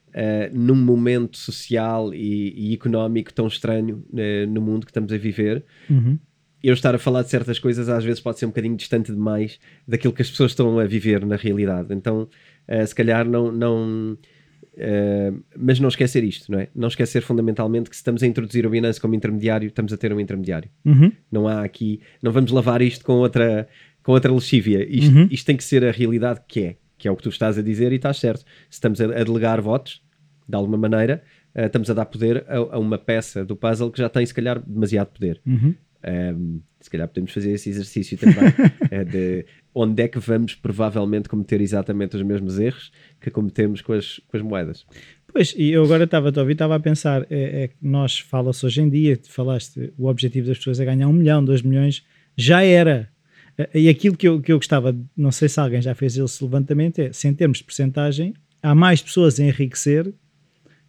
uh, 0.08 0.56
num 0.56 0.74
momento 0.74 1.36
social 1.36 2.12
e, 2.12 2.70
e 2.70 2.74
económico 2.74 3.32
tão 3.32 3.46
estranho 3.46 4.04
uh, 4.12 4.50
no 4.50 4.60
mundo 4.60 4.86
que 4.86 4.90
estamos 4.90 5.12
a 5.12 5.16
viver. 5.16 5.64
Uhum. 5.88 6.18
Eu 6.64 6.72
estar 6.74 6.94
a 6.94 6.98
falar 6.98 7.22
de 7.22 7.28
certas 7.28 7.58
coisas 7.58 7.88
às 7.88 8.04
vezes 8.04 8.20
pode 8.20 8.38
ser 8.38 8.46
um 8.46 8.48
bocadinho 8.48 8.76
distante 8.76 9.12
demais 9.12 9.58
daquilo 9.86 10.14
que 10.14 10.22
as 10.22 10.30
pessoas 10.30 10.52
estão 10.52 10.78
a 10.78 10.84
viver 10.86 11.24
na 11.26 11.36
realidade. 11.36 11.92
Então, 11.92 12.22
uh, 12.68 12.86
se 12.86 12.94
calhar 12.94 13.28
não, 13.28 13.52
não 13.52 14.18
Uh, 14.74 15.40
mas 15.56 15.78
não 15.78 15.88
esquecer 15.88 16.24
isto, 16.24 16.50
não 16.50 16.58
é? 16.58 16.68
Não 16.74 16.88
esquecer 16.88 17.22
fundamentalmente 17.22 17.88
que 17.88 17.94
se 17.94 18.00
estamos 18.00 18.24
a 18.24 18.26
introduzir 18.26 18.66
o 18.66 18.70
Binance 18.70 19.00
como 19.00 19.14
intermediário, 19.14 19.68
estamos 19.68 19.92
a 19.92 19.96
ter 19.96 20.12
um 20.12 20.18
intermediário. 20.18 20.68
Uhum. 20.84 21.12
Não 21.30 21.46
há 21.46 21.62
aqui, 21.62 22.00
não 22.20 22.32
vamos 22.32 22.50
lavar 22.50 22.82
isto 22.82 23.04
com 23.04 23.12
outra, 23.12 23.68
com 24.02 24.10
outra 24.10 24.32
lexívia. 24.32 24.84
Isto, 24.90 25.14
Uhum. 25.14 25.28
isto 25.30 25.46
tem 25.46 25.56
que 25.56 25.62
ser 25.62 25.84
a 25.84 25.92
realidade 25.92 26.40
que 26.48 26.60
é, 26.60 26.76
que 26.98 27.06
é 27.06 27.10
o 27.10 27.14
que 27.14 27.22
tu 27.22 27.28
estás 27.28 27.56
a 27.56 27.62
dizer 27.62 27.92
e 27.92 27.96
estás 27.96 28.16
certo. 28.16 28.40
Se 28.68 28.72
estamos 28.78 29.00
a, 29.00 29.06
delegar 29.06 29.60
votos, 29.62 30.02
de 30.48 30.56
alguma 30.56 30.76
maneira, 30.76 31.22
uh, 31.54 31.66
estamos 31.66 31.88
a 31.88 31.94
dar 31.94 32.06
poder 32.06 32.44
a, 32.48 32.56
a 32.56 32.78
uma 32.80 32.98
peça 32.98 33.44
do 33.44 33.54
puzzle 33.54 33.92
que 33.92 33.98
já 33.98 34.08
tem, 34.08 34.26
se 34.26 34.34
calhar, 34.34 34.60
demasiado 34.60 35.06
poder. 35.12 35.40
Uhum. 35.46 35.72
Um, 36.06 36.60
se 36.80 36.90
calhar 36.90 37.08
podemos 37.08 37.32
fazer 37.32 37.50
esse 37.52 37.70
exercício 37.70 38.18
também 38.18 38.44
eh, 38.90 39.04
de 39.08 39.46
onde 39.74 40.02
é 40.02 40.08
que 40.08 40.18
vamos 40.18 40.54
provavelmente 40.54 41.30
cometer 41.30 41.62
exatamente 41.62 42.14
os 42.14 42.22
mesmos 42.22 42.58
erros 42.58 42.92
que 43.18 43.30
cometemos 43.30 43.80
com 43.80 43.94
as, 43.94 44.20
com 44.28 44.36
as 44.36 44.42
moedas. 44.42 44.86
Pois, 45.32 45.54
e 45.56 45.70
eu 45.70 45.82
agora 45.82 46.04
estava 46.04 46.28
a 46.28 46.40
ouvir, 46.40 46.52
estava 46.52 46.76
a 46.76 46.80
pensar, 46.80 47.26
é, 47.30 47.64
é 47.64 47.68
que 47.68 47.76
nós 47.80 48.18
fala-se 48.18 48.66
hoje 48.66 48.82
em 48.82 48.90
dia, 48.90 49.18
falaste, 49.28 49.94
o 49.96 50.06
objetivo 50.06 50.46
das 50.46 50.58
pessoas 50.58 50.78
é 50.78 50.84
ganhar 50.84 51.08
um 51.08 51.12
milhão, 51.12 51.42
dois 51.42 51.62
milhões, 51.62 52.04
já 52.36 52.62
era. 52.62 53.08
E 53.72 53.88
aquilo 53.88 54.16
que 54.16 54.28
eu, 54.28 54.40
que 54.40 54.52
eu 54.52 54.58
gostava, 54.58 54.94
não 55.16 55.32
sei 55.32 55.48
se 55.48 55.58
alguém 55.58 55.80
já 55.80 55.94
fez 55.94 56.18
esse 56.18 56.44
levantamento, 56.44 56.98
é 56.98 57.12
se 57.12 57.26
em 57.26 57.32
termos 57.32 57.58
de 57.58 57.64
percentagem, 57.64 58.34
há 58.62 58.74
mais 58.74 59.00
pessoas 59.00 59.40
a 59.40 59.44
enriquecer 59.44 60.12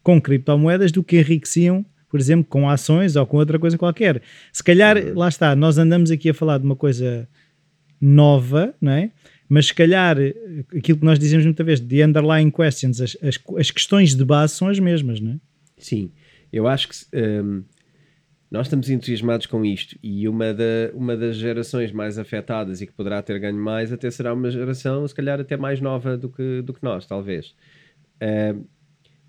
com 0.03 0.21
criptomoedas 0.21 0.91
do 0.91 1.03
que 1.03 1.17
enriqueciam, 1.17 1.85
por 2.15 2.21
exemplo, 2.21 2.45
com 2.45 2.69
ações 2.69 3.17
ou 3.17 3.25
com 3.25 3.35
outra 3.35 3.59
coisa 3.59 3.77
qualquer. 3.77 4.21
Se 4.53 4.63
calhar, 4.63 4.95
lá 5.13 5.27
está, 5.27 5.53
nós 5.53 5.77
andamos 5.77 6.09
aqui 6.09 6.29
a 6.29 6.33
falar 6.33 6.59
de 6.59 6.63
uma 6.63 6.75
coisa 6.77 7.27
nova, 7.99 8.73
não 8.79 8.93
é? 8.93 9.11
Mas 9.49 9.65
se 9.65 9.73
calhar 9.73 10.15
aquilo 10.73 10.97
que 10.97 11.03
nós 11.03 11.19
dizemos 11.19 11.43
muitas 11.43 11.65
vezes, 11.65 11.85
de 11.85 12.01
underlying 12.01 12.49
questions, 12.51 13.01
as, 13.01 13.17
as, 13.21 13.37
as 13.57 13.69
questões 13.69 14.15
de 14.15 14.23
base 14.23 14.53
são 14.53 14.69
as 14.69 14.79
mesmas, 14.79 15.19
não 15.19 15.33
é? 15.33 15.35
Sim, 15.77 16.09
eu 16.53 16.69
acho 16.69 16.87
que 16.87 16.95
hum, 17.13 17.65
nós 18.49 18.67
estamos 18.67 18.89
entusiasmados 18.89 19.45
com 19.45 19.65
isto 19.65 19.97
e 20.01 20.25
uma, 20.29 20.53
da, 20.53 20.91
uma 20.93 21.17
das 21.17 21.35
gerações 21.35 21.91
mais 21.91 22.17
afetadas 22.17 22.79
e 22.79 22.87
que 22.87 22.93
poderá 22.93 23.21
ter 23.21 23.37
ganho 23.41 23.61
mais 23.61 23.91
até 23.91 24.09
será 24.09 24.33
uma 24.33 24.49
geração, 24.49 25.05
se 25.05 25.13
calhar, 25.13 25.37
até 25.37 25.57
mais 25.57 25.81
nova 25.81 26.17
do 26.17 26.29
que, 26.29 26.61
do 26.61 26.73
que 26.73 26.81
nós, 26.81 27.05
talvez. 27.05 27.53
Hum, 28.21 28.63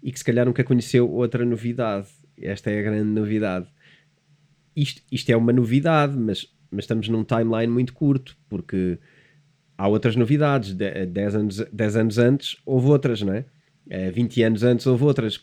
e 0.06 0.12
que 0.12 0.18
se 0.20 0.24
calhar 0.24 0.46
nunca 0.46 0.62
conheceu 0.62 1.10
outra 1.10 1.44
novidade. 1.44 2.06
Esta 2.40 2.70
é 2.70 2.78
a 2.78 2.82
grande 2.82 3.08
novidade. 3.10 3.66
Isto, 4.74 5.02
isto 5.10 5.30
é 5.30 5.36
uma 5.36 5.52
novidade, 5.52 6.16
mas, 6.16 6.46
mas 6.70 6.84
estamos 6.84 7.08
num 7.08 7.24
timeline 7.24 7.72
muito 7.72 7.92
curto, 7.94 8.36
porque 8.48 8.98
há 9.78 9.88
outras 9.88 10.16
novidades. 10.16 10.74
10 10.74 11.34
anos, 11.34 11.58
10 11.72 11.96
anos 11.96 12.18
antes 12.18 12.56
houve 12.66 12.88
outras, 12.88 13.22
não 13.22 13.32
é? 13.32 13.44
Eh, 13.88 14.10
20 14.10 14.42
anos 14.42 14.62
antes 14.62 14.86
houve 14.86 15.04
outras. 15.04 15.40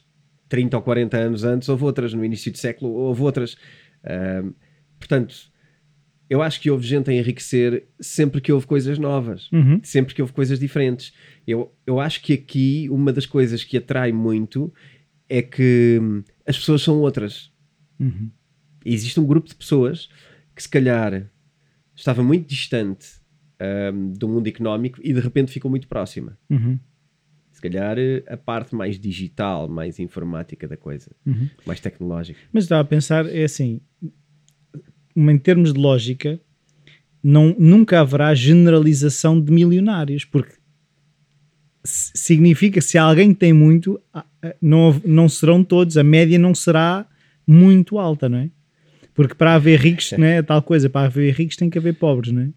30 0.49 0.77
ou 0.77 0.83
40 0.83 1.17
anos 1.17 1.43
antes 1.43 1.67
houve 1.69 1.83
outras. 1.83 2.13
No 2.13 2.23
início 2.23 2.51
do 2.51 2.57
século 2.57 2.91
houve 2.93 3.21
outras. 3.23 3.57
Ahm, 4.05 4.51
portanto, 4.99 5.51
eu 6.29 6.41
acho 6.41 6.61
que 6.61 6.69
houve 6.69 6.85
gente 6.85 7.09
a 7.09 7.13
enriquecer 7.13 7.87
sempre 7.99 8.39
que 8.39 8.51
houve 8.51 8.65
coisas 8.67 8.97
novas 8.99 9.51
Uhum. 9.51 9.79
sempre 9.83 10.13
que 10.13 10.21
houve 10.21 10.33
coisas 10.33 10.59
diferentes. 10.59 11.11
Eu, 11.47 11.73
eu 11.87 11.99
acho 11.99 12.21
que 12.21 12.33
aqui 12.33 12.87
uma 12.91 13.11
das 13.11 13.25
coisas 13.25 13.63
que 13.63 13.77
atrai 13.77 14.11
muito 14.11 14.71
é 15.37 15.41
que 15.41 15.99
hum, 16.01 16.23
as 16.45 16.57
pessoas 16.57 16.81
são 16.83 16.99
outras. 16.99 17.51
Uhum. 17.99 18.29
Existe 18.85 19.19
um 19.19 19.25
grupo 19.25 19.47
de 19.49 19.55
pessoas 19.55 20.07
que 20.55 20.61
se 20.61 20.69
calhar 20.69 21.27
estava 21.95 22.21
muito 22.21 22.47
distante 22.47 23.07
hum, 23.93 24.13
do 24.13 24.27
mundo 24.27 24.47
económico 24.47 24.99
e 25.01 25.11
de 25.11 25.19
repente 25.19 25.51
ficou 25.51 25.71
muito 25.71 25.87
próxima. 25.87 26.37
Uhum. 26.49 26.77
Se 27.51 27.59
calhar 27.61 27.97
a 28.27 28.37
parte 28.37 28.75
mais 28.75 28.99
digital, 28.99 29.67
mais 29.67 29.97
informática 29.99 30.67
da 30.67 30.77
coisa, 30.77 31.09
Uhum. 31.25 31.49
mais 31.65 31.79
tecnológica. 31.79 32.39
Mas 32.51 32.65
estava 32.65 32.81
a 32.81 32.85
pensar, 32.85 33.25
é 33.25 33.43
assim, 33.43 33.81
em 35.15 35.37
termos 35.39 35.73
de 35.73 35.79
lógica, 35.79 36.39
não, 37.23 37.55
nunca 37.57 38.01
haverá 38.01 38.35
generalização 38.35 39.39
de 39.41 39.51
milionários, 39.51 40.25
porque 40.25 40.55
significa 41.83 42.79
que 42.79 42.85
se 42.85 42.97
alguém 42.97 43.33
tem 43.33 43.51
muito, 43.51 43.99
não, 44.61 44.99
não 45.05 45.27
serão 45.27 45.63
todos, 45.63 45.97
a 45.97 46.03
média 46.03 46.39
não 46.39 46.55
será 46.55 47.05
muito 47.45 47.99
alta, 47.99 48.29
não 48.29 48.37
é? 48.37 48.49
Porque 49.13 49.35
para 49.35 49.55
haver 49.55 49.79
ricos, 49.79 50.11
não 50.13 50.25
é? 50.25 50.41
Tal 50.41 50.61
coisa, 50.61 50.89
para 50.89 51.05
haver 51.05 51.33
ricos 51.33 51.55
tem 51.55 51.69
que 51.69 51.77
haver 51.77 51.95
pobres, 51.95 52.31
não 52.31 52.41
é? 52.41 52.49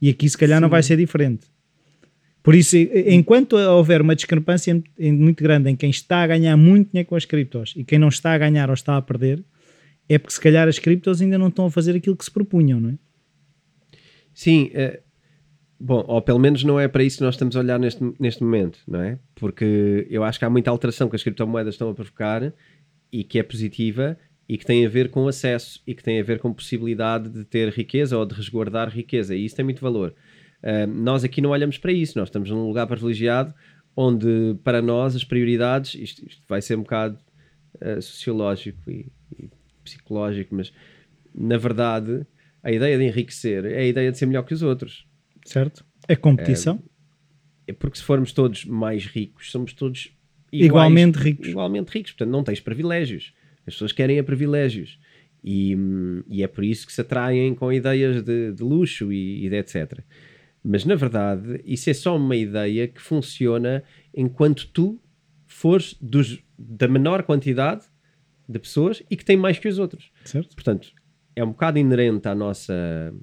E 0.00 0.08
aqui 0.08 0.28
se 0.28 0.36
calhar 0.36 0.60
não 0.60 0.68
vai 0.68 0.82
ser 0.82 0.96
diferente. 0.96 1.46
Por 2.42 2.54
isso, 2.54 2.76
enquanto 2.76 3.54
houver 3.56 4.02
uma 4.02 4.14
discrepância 4.14 4.82
muito 4.98 5.42
grande 5.42 5.70
em 5.70 5.76
quem 5.76 5.88
está 5.88 6.22
a 6.22 6.26
ganhar 6.26 6.56
muito 6.56 6.90
dinheiro 6.90 7.08
com 7.08 7.16
as 7.16 7.24
criptos 7.24 7.72
e 7.74 7.84
quem 7.84 7.98
não 7.98 8.08
está 8.08 8.34
a 8.34 8.38
ganhar 8.38 8.68
ou 8.68 8.74
está 8.74 8.96
a 8.96 9.02
perder, 9.02 9.42
é 10.08 10.18
porque 10.18 10.34
se 10.34 10.40
calhar 10.40 10.68
as 10.68 10.78
criptos 10.78 11.22
ainda 11.22 11.38
não 11.38 11.48
estão 11.48 11.66
a 11.66 11.70
fazer 11.70 11.96
aquilo 11.96 12.16
que 12.16 12.24
se 12.24 12.30
propunham, 12.30 12.80
não 12.80 12.90
é? 12.90 12.94
Sim, 14.34 14.70
eh, 14.74 15.00
bom, 15.84 16.02
ou 16.08 16.22
pelo 16.22 16.38
menos 16.38 16.64
não 16.64 16.80
é 16.80 16.88
para 16.88 17.04
isso 17.04 17.18
que 17.18 17.24
nós 17.24 17.34
estamos 17.34 17.54
a 17.54 17.60
olhar 17.60 17.78
neste, 17.78 18.02
neste 18.18 18.42
momento, 18.42 18.78
não 18.88 19.02
é? 19.02 19.18
Porque 19.34 20.06
eu 20.08 20.24
acho 20.24 20.38
que 20.38 20.44
há 20.46 20.50
muita 20.50 20.70
alteração 20.70 21.10
que 21.10 21.16
as 21.16 21.22
criptomoedas 21.22 21.74
estão 21.74 21.90
a 21.90 21.94
provocar 21.94 22.54
e 23.12 23.22
que 23.22 23.38
é 23.38 23.42
positiva 23.42 24.16
e 24.48 24.56
que 24.56 24.64
tem 24.64 24.84
a 24.84 24.88
ver 24.88 25.10
com 25.10 25.28
acesso 25.28 25.82
e 25.86 25.94
que 25.94 26.02
tem 26.02 26.18
a 26.18 26.24
ver 26.24 26.38
com 26.38 26.54
possibilidade 26.54 27.28
de 27.28 27.44
ter 27.44 27.68
riqueza 27.68 28.16
ou 28.16 28.24
de 28.24 28.34
resguardar 28.34 28.88
riqueza, 28.88 29.34
e 29.34 29.44
isso 29.44 29.56
tem 29.56 29.64
muito 29.64 29.82
valor. 29.82 30.14
Eh, 30.62 30.86
nós 30.86 31.22
aqui 31.22 31.42
não 31.42 31.50
olhamos 31.50 31.76
para 31.76 31.92
isso, 31.92 32.18
nós 32.18 32.28
estamos 32.28 32.50
num 32.50 32.66
lugar 32.66 32.86
privilegiado 32.86 33.54
onde 33.94 34.56
para 34.64 34.80
nós 34.80 35.14
as 35.14 35.22
prioridades, 35.22 35.94
isto, 35.94 36.26
isto 36.26 36.42
vai 36.48 36.62
ser 36.62 36.76
um 36.78 36.82
bocado 36.82 37.18
eh, 37.80 38.00
sociológico 38.00 38.90
e, 38.90 39.12
e 39.38 39.50
psicológico, 39.84 40.54
mas 40.54 40.72
na 41.34 41.58
verdade 41.58 42.26
a 42.62 42.72
ideia 42.72 42.96
de 42.96 43.04
enriquecer 43.04 43.66
é 43.66 43.80
a 43.80 43.86
ideia 43.86 44.10
de 44.10 44.16
ser 44.18 44.26
melhor 44.26 44.44
que 44.44 44.54
os 44.54 44.62
outros. 44.62 45.06
Certo? 45.44 45.84
É 46.08 46.16
competição. 46.16 46.82
É 47.66 47.72
porque 47.72 47.98
se 47.98 48.04
formos 48.04 48.32
todos 48.32 48.64
mais 48.64 49.06
ricos, 49.06 49.50
somos 49.50 49.72
todos 49.72 50.12
iguais, 50.52 50.66
Igualmente 50.66 51.18
ricos. 51.18 51.48
Igualmente 51.48 51.90
ricos, 51.90 52.12
portanto 52.12 52.30
não 52.30 52.44
tens 52.44 52.60
privilégios. 52.60 53.32
As 53.66 53.74
pessoas 53.74 53.92
querem 53.92 54.18
a 54.18 54.24
privilégios. 54.24 54.98
E, 55.42 55.76
e 56.28 56.42
é 56.42 56.46
por 56.46 56.64
isso 56.64 56.86
que 56.86 56.92
se 56.92 57.00
atraem 57.00 57.54
com 57.54 57.72
ideias 57.72 58.22
de, 58.22 58.52
de 58.52 58.62
luxo 58.62 59.12
e, 59.12 59.44
e 59.44 59.48
de 59.48 59.56
etc. 59.56 60.00
Mas 60.62 60.84
na 60.84 60.94
verdade, 60.94 61.60
isso 61.64 61.90
é 61.90 61.94
só 61.94 62.16
uma 62.16 62.34
ideia 62.34 62.88
que 62.88 63.00
funciona 63.00 63.82
enquanto 64.14 64.66
tu 64.68 64.98
fores 65.46 65.94
dos, 66.00 66.42
da 66.58 66.88
menor 66.88 67.22
quantidade 67.22 67.84
de 68.48 68.58
pessoas 68.58 69.02
e 69.10 69.16
que 69.16 69.24
tem 69.24 69.36
mais 69.36 69.58
que 69.58 69.68
os 69.68 69.78
outros. 69.78 70.10
certo? 70.24 70.54
Portanto, 70.54 70.92
é 71.36 71.44
um 71.44 71.48
bocado 71.48 71.78
inerente 71.78 72.28
à 72.28 72.34
nossa. 72.34 73.14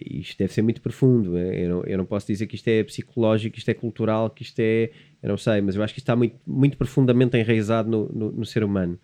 Isto 0.00 0.38
deve 0.38 0.52
ser 0.52 0.62
muito 0.62 0.80
profundo. 0.80 1.38
Eu 1.38 1.68
não, 1.68 1.84
eu 1.84 1.98
não 1.98 2.04
posso 2.04 2.26
dizer 2.26 2.46
que 2.46 2.56
isto 2.56 2.68
é 2.68 2.82
psicológico, 2.84 3.54
que 3.54 3.58
isto 3.58 3.68
é 3.68 3.74
cultural, 3.74 4.30
que 4.30 4.42
isto 4.42 4.58
é. 4.60 4.90
Eu 5.22 5.28
não 5.28 5.36
sei, 5.36 5.60
mas 5.60 5.76
eu 5.76 5.82
acho 5.82 5.94
que 5.94 6.00
isto 6.00 6.04
está 6.04 6.16
muito, 6.16 6.36
muito 6.46 6.76
profundamente 6.76 7.36
enraizado 7.36 7.88
no, 7.88 8.08
no, 8.08 8.32
no 8.32 8.44
ser 8.44 8.64
humano. 8.64 8.98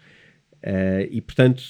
Eh, 0.62 1.09
e 1.11 1.21
portanto, 1.21 1.62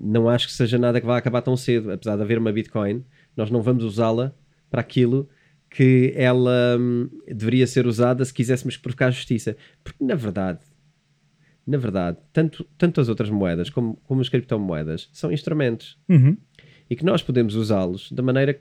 não 0.00 0.28
acho 0.28 0.46
que 0.46 0.52
seja 0.52 0.78
nada 0.78 1.00
que 1.00 1.06
vá 1.06 1.16
acabar 1.16 1.42
tão 1.42 1.56
cedo. 1.56 1.90
Apesar 1.92 2.16
de 2.16 2.22
haver 2.22 2.38
uma 2.38 2.52
Bitcoin, 2.52 3.04
nós 3.36 3.50
não 3.50 3.62
vamos 3.62 3.84
usá-la 3.84 4.34
para 4.70 4.80
aquilo 4.80 5.28
que 5.70 6.12
ela 6.16 6.76
hum, 6.78 7.08
deveria 7.26 7.66
ser 7.66 7.86
usada 7.86 8.24
se 8.24 8.32
quiséssemos 8.32 8.76
provocar 8.76 9.10
justiça. 9.10 9.56
Porque 9.84 10.02
na 10.02 10.14
verdade, 10.14 10.60
na 11.66 11.76
verdade, 11.76 12.16
tanto, 12.32 12.64
tanto 12.78 13.00
as 13.00 13.08
outras 13.08 13.28
moedas 13.28 13.68
como, 13.68 13.96
como 14.04 14.20
as 14.20 14.28
criptomoedas 14.28 15.10
são 15.12 15.30
instrumentos 15.30 15.98
Uhum. 16.08 16.36
E 16.88 16.96
que 16.96 17.04
nós 17.04 17.22
podemos 17.22 17.54
usá-los 17.54 18.10
da 18.12 18.22
maneira 18.22 18.58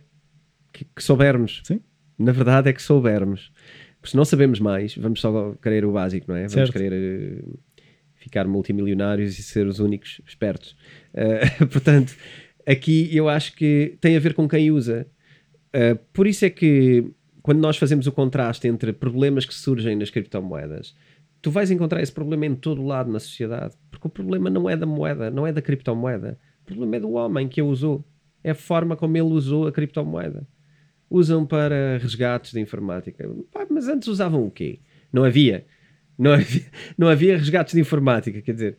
que, 0.73 0.85
que 0.85 1.03
soubermos. 1.03 1.61
Sim. 1.63 1.81
Na 2.17 2.31
verdade 2.31 2.69
é 2.69 2.73
que 2.73 2.81
soubermos. 2.81 3.51
Porque 3.99 4.11
se 4.11 4.17
não 4.17 4.25
sabemos 4.25 4.59
mais, 4.59 4.95
vamos 4.95 5.19
só 5.19 5.53
querer 5.61 5.85
o 5.85 5.91
básico, 5.91 6.25
não 6.29 6.35
é? 6.35 6.41
Vamos 6.41 6.53
Certo. 6.53 6.71
querer 6.71 6.93
eh, 6.93 7.43
ficar 8.15 8.47
multimilionários 8.47 9.37
e 9.37 9.43
ser 9.43 9.67
os 9.67 9.79
únicos 9.79 10.21
espertos. 10.25 10.75
Eh, 11.13 11.65
portanto, 11.71 12.15
aqui 12.65 13.09
eu 13.15 13.29
acho 13.29 13.55
que 13.55 13.97
tem 14.01 14.15
a 14.15 14.19
ver 14.19 14.33
com 14.33 14.47
quem 14.47 14.71
usa. 14.71 15.07
Uh, 15.67 15.97
por 16.13 16.27
isso 16.27 16.45
é 16.45 16.49
que 16.49 17.11
quando 17.41 17.59
nós 17.59 17.77
fazemos 17.77 18.07
o 18.07 18.11
contraste 18.11 18.67
entre 18.67 18.91
problemas 18.91 19.45
que 19.45 19.53
surgem 19.53 19.95
nas 19.95 20.09
criptomoedas, 20.09 20.95
tu 21.41 21.49
vais 21.49 21.71
encontrar 21.71 22.01
esse 22.01 22.11
problema 22.11 22.45
em 22.45 22.55
todo 22.55 22.83
lado 22.85 23.11
na 23.11 23.19
sociedade, 23.19 23.75
porque 23.89 24.07
o 24.07 24.09
problema 24.09 24.49
não 24.49 24.69
é 24.69 24.75
da 24.75 24.85
moeda, 24.85 25.29
não 25.29 25.47
é 25.47 25.53
da 25.53 25.61
criptomoeda, 25.61 26.37
o 26.63 26.65
problema 26.65 26.97
é 26.97 26.99
do 26.99 27.11
homem 27.11 27.47
que 27.47 27.61
a 27.61 27.63
usou, 27.63 28.03
É 28.47 28.51
a 28.51 28.55
forma 28.55 28.95
como 28.95 29.17
ele 29.17 29.27
usou 29.27 29.67
a 29.67 29.73
criptomoeda. 29.73 30.47
Usam 31.09 31.45
para 31.45 31.97
resgates 31.97 32.53
de 32.53 32.61
informática. 32.61 33.29
Mas 33.69 33.89
antes 33.89 34.07
usavam 34.07 34.45
o 34.45 34.49
quê? 34.49 34.79
Não 35.11 35.25
havia. 35.25 35.65
Não 36.17 36.31
havia, 36.31 36.65
não 36.97 37.09
havia 37.09 37.37
resgates 37.37 37.73
de 37.73 37.81
informática. 37.81 38.41
Quer 38.41 38.53
dizer, 38.53 38.77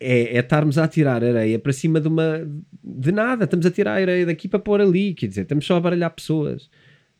é, 0.00 0.38
é 0.38 0.38
estarmos 0.38 0.78
a 0.78 0.88
tirar 0.88 1.22
areia 1.22 1.58
para 1.58 1.74
cima 1.74 2.00
de 2.00 2.08
uma. 2.08 2.40
de 2.82 3.12
nada. 3.12 3.44
Estamos 3.44 3.66
a 3.66 3.70
tirar 3.70 4.00
areia 4.00 4.24
daqui 4.24 4.48
para 4.48 4.60
pôr 4.60 4.80
ali. 4.80 5.12
Quer 5.12 5.26
dizer, 5.26 5.42
estamos 5.42 5.66
só 5.66 5.76
a 5.76 5.80
baralhar 5.80 6.10
pessoas. 6.14 6.70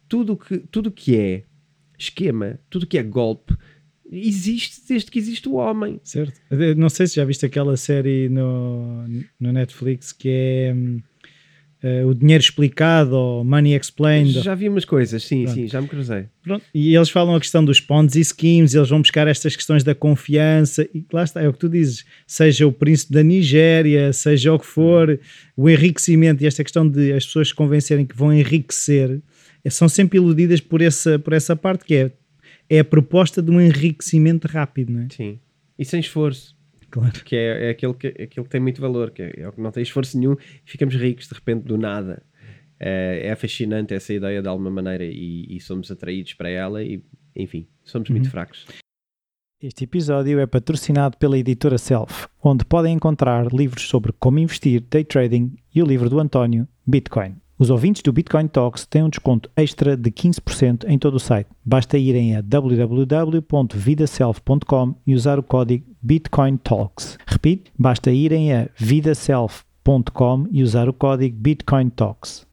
Tudo 0.08 0.34
que, 0.34 0.56
tudo 0.56 0.90
que 0.90 1.14
é 1.14 1.42
esquema, 1.98 2.58
tudo 2.70 2.86
que 2.86 2.96
é 2.96 3.02
golpe, 3.02 3.54
existe 4.10 4.80
desde 4.88 5.10
que 5.10 5.18
existe 5.18 5.46
o 5.46 5.56
homem. 5.56 6.00
Certo. 6.02 6.40
Não 6.74 6.88
sei 6.88 7.06
se 7.06 7.16
já 7.16 7.24
viste 7.26 7.44
aquela 7.44 7.76
série 7.76 8.30
no, 8.30 9.06
no 9.38 9.52
Netflix 9.52 10.10
que 10.10 10.30
é 10.30 10.74
eh, 11.82 12.04
O 12.04 12.14
Dinheiro 12.14 12.42
Explicado 12.42 13.14
ou 13.14 13.44
Money 13.44 13.74
Explained. 13.74 14.32
Já 14.40 14.54
vi 14.54 14.68
umas 14.68 14.84
coisas, 14.84 15.22
sim, 15.24 15.44
Pronto. 15.44 15.54
sim, 15.54 15.68
já 15.68 15.80
me 15.80 15.88
cruzei. 15.88 16.26
Pronto, 16.42 16.64
E 16.74 16.94
eles 16.94 17.10
falam 17.10 17.34
a 17.34 17.40
questão 17.40 17.64
dos 17.64 17.80
Ponzi 17.80 18.24
schemes, 18.24 18.74
eles 18.74 18.88
vão 18.88 19.00
buscar 19.00 19.26
estas 19.26 19.54
questões 19.56 19.82
da 19.84 19.94
confiança, 19.94 20.88
e 20.94 21.04
lá 21.12 21.24
está, 21.24 21.42
é 21.42 21.48
o 21.48 21.52
que 21.52 21.58
tu 21.58 21.68
dizes, 21.68 22.04
seja 22.26 22.66
o 22.66 22.72
príncipe 22.72 23.12
da 23.12 23.22
Nigéria, 23.22 24.12
seja 24.12 24.52
o 24.52 24.58
que 24.58 24.66
for, 24.66 25.18
o 25.56 25.68
enriquecimento 25.68 26.42
e 26.42 26.46
esta 26.46 26.62
questão 26.62 26.88
de 26.88 27.12
as 27.12 27.26
pessoas 27.26 27.48
se 27.48 27.54
convencerem 27.54 28.06
que 28.06 28.16
vão 28.16 28.32
enriquecer, 28.32 29.20
eh, 29.64 29.70
são 29.70 29.88
sempre 29.88 30.18
iludidas 30.18 30.60
por 30.60 30.80
essa, 30.80 31.18
por 31.18 31.32
essa 31.32 31.54
parte 31.54 31.84
que 31.84 31.94
é, 31.94 32.10
é 32.68 32.78
a 32.80 32.84
proposta 32.84 33.42
de 33.42 33.50
um 33.50 33.60
enriquecimento 33.60 34.46
rápido, 34.48 34.92
não 34.92 35.02
é? 35.02 35.08
Sim. 35.14 35.38
E 35.78 35.84
sem 35.84 36.00
esforço. 36.00 36.55
Claro. 36.96 37.24
que 37.24 37.36
é, 37.36 37.66
é 37.66 37.70
aquele 37.70 37.92
que, 37.94 38.06
é 38.06 38.22
aquele 38.24 38.44
que 38.44 38.48
tem 38.48 38.60
muito 38.60 38.80
valor, 38.80 39.10
que 39.10 39.22
é, 39.22 39.40
é 39.40 39.48
o 39.48 39.52
que 39.52 39.60
não 39.60 39.70
tem 39.70 39.82
esforço 39.82 40.18
nenhum 40.18 40.32
e 40.32 40.70
ficamos 40.70 40.94
ricos 40.94 41.28
de 41.28 41.34
repente 41.34 41.64
do 41.64 41.76
nada. 41.76 42.22
É, 42.80 43.28
é 43.28 43.36
fascinante 43.36 43.94
essa 43.94 44.12
ideia 44.12 44.40
de 44.40 44.48
alguma 44.48 44.70
maneira 44.70 45.04
e, 45.04 45.46
e 45.48 45.60
somos 45.60 45.90
atraídos 45.90 46.34
para 46.34 46.48
ela 46.48 46.82
e, 46.82 47.02
enfim, 47.34 47.66
somos 47.84 48.08
muito 48.08 48.30
fracos. 48.30 48.66
Este 49.62 49.84
episódio 49.84 50.38
é 50.38 50.46
patrocinado 50.46 51.16
pela 51.16 51.38
editora 51.38 51.78
Self, 51.78 52.28
onde 52.42 52.64
podem 52.64 52.94
encontrar 52.94 53.52
livros 53.52 53.88
sobre 53.88 54.12
como 54.12 54.38
investir, 54.38 54.82
day 54.82 55.04
trading 55.04 55.56
e 55.74 55.82
o 55.82 55.86
livro 55.86 56.10
do 56.10 56.20
António, 56.20 56.68
Bitcoin. 56.86 57.36
Os 57.58 57.70
ouvintes 57.70 58.02
do 58.02 58.12
Bitcoin 58.12 58.48
Talks 58.48 58.84
têm 58.84 59.02
um 59.02 59.08
desconto 59.08 59.48
extra 59.56 59.96
de 59.96 60.10
15% 60.10 60.84
em 60.86 60.98
todo 60.98 61.14
o 61.14 61.20
site. 61.20 61.48
Basta 61.64 61.96
irem 61.96 62.36
a 62.36 62.42
www.vidaself.com 62.42 64.94
e 65.06 65.14
usar 65.14 65.38
o 65.38 65.42
código 65.42 65.86
Bitcoin 66.02 66.58
Talks. 66.58 67.16
Repito, 67.26 67.70
basta 67.78 68.12
irem 68.12 68.52
a 68.52 68.68
vidaself.com 68.76 70.46
e 70.50 70.62
usar 70.62 70.86
o 70.88 70.92
código 70.92 71.34
Bitcoin 71.38 71.88
Talks. 71.88 72.45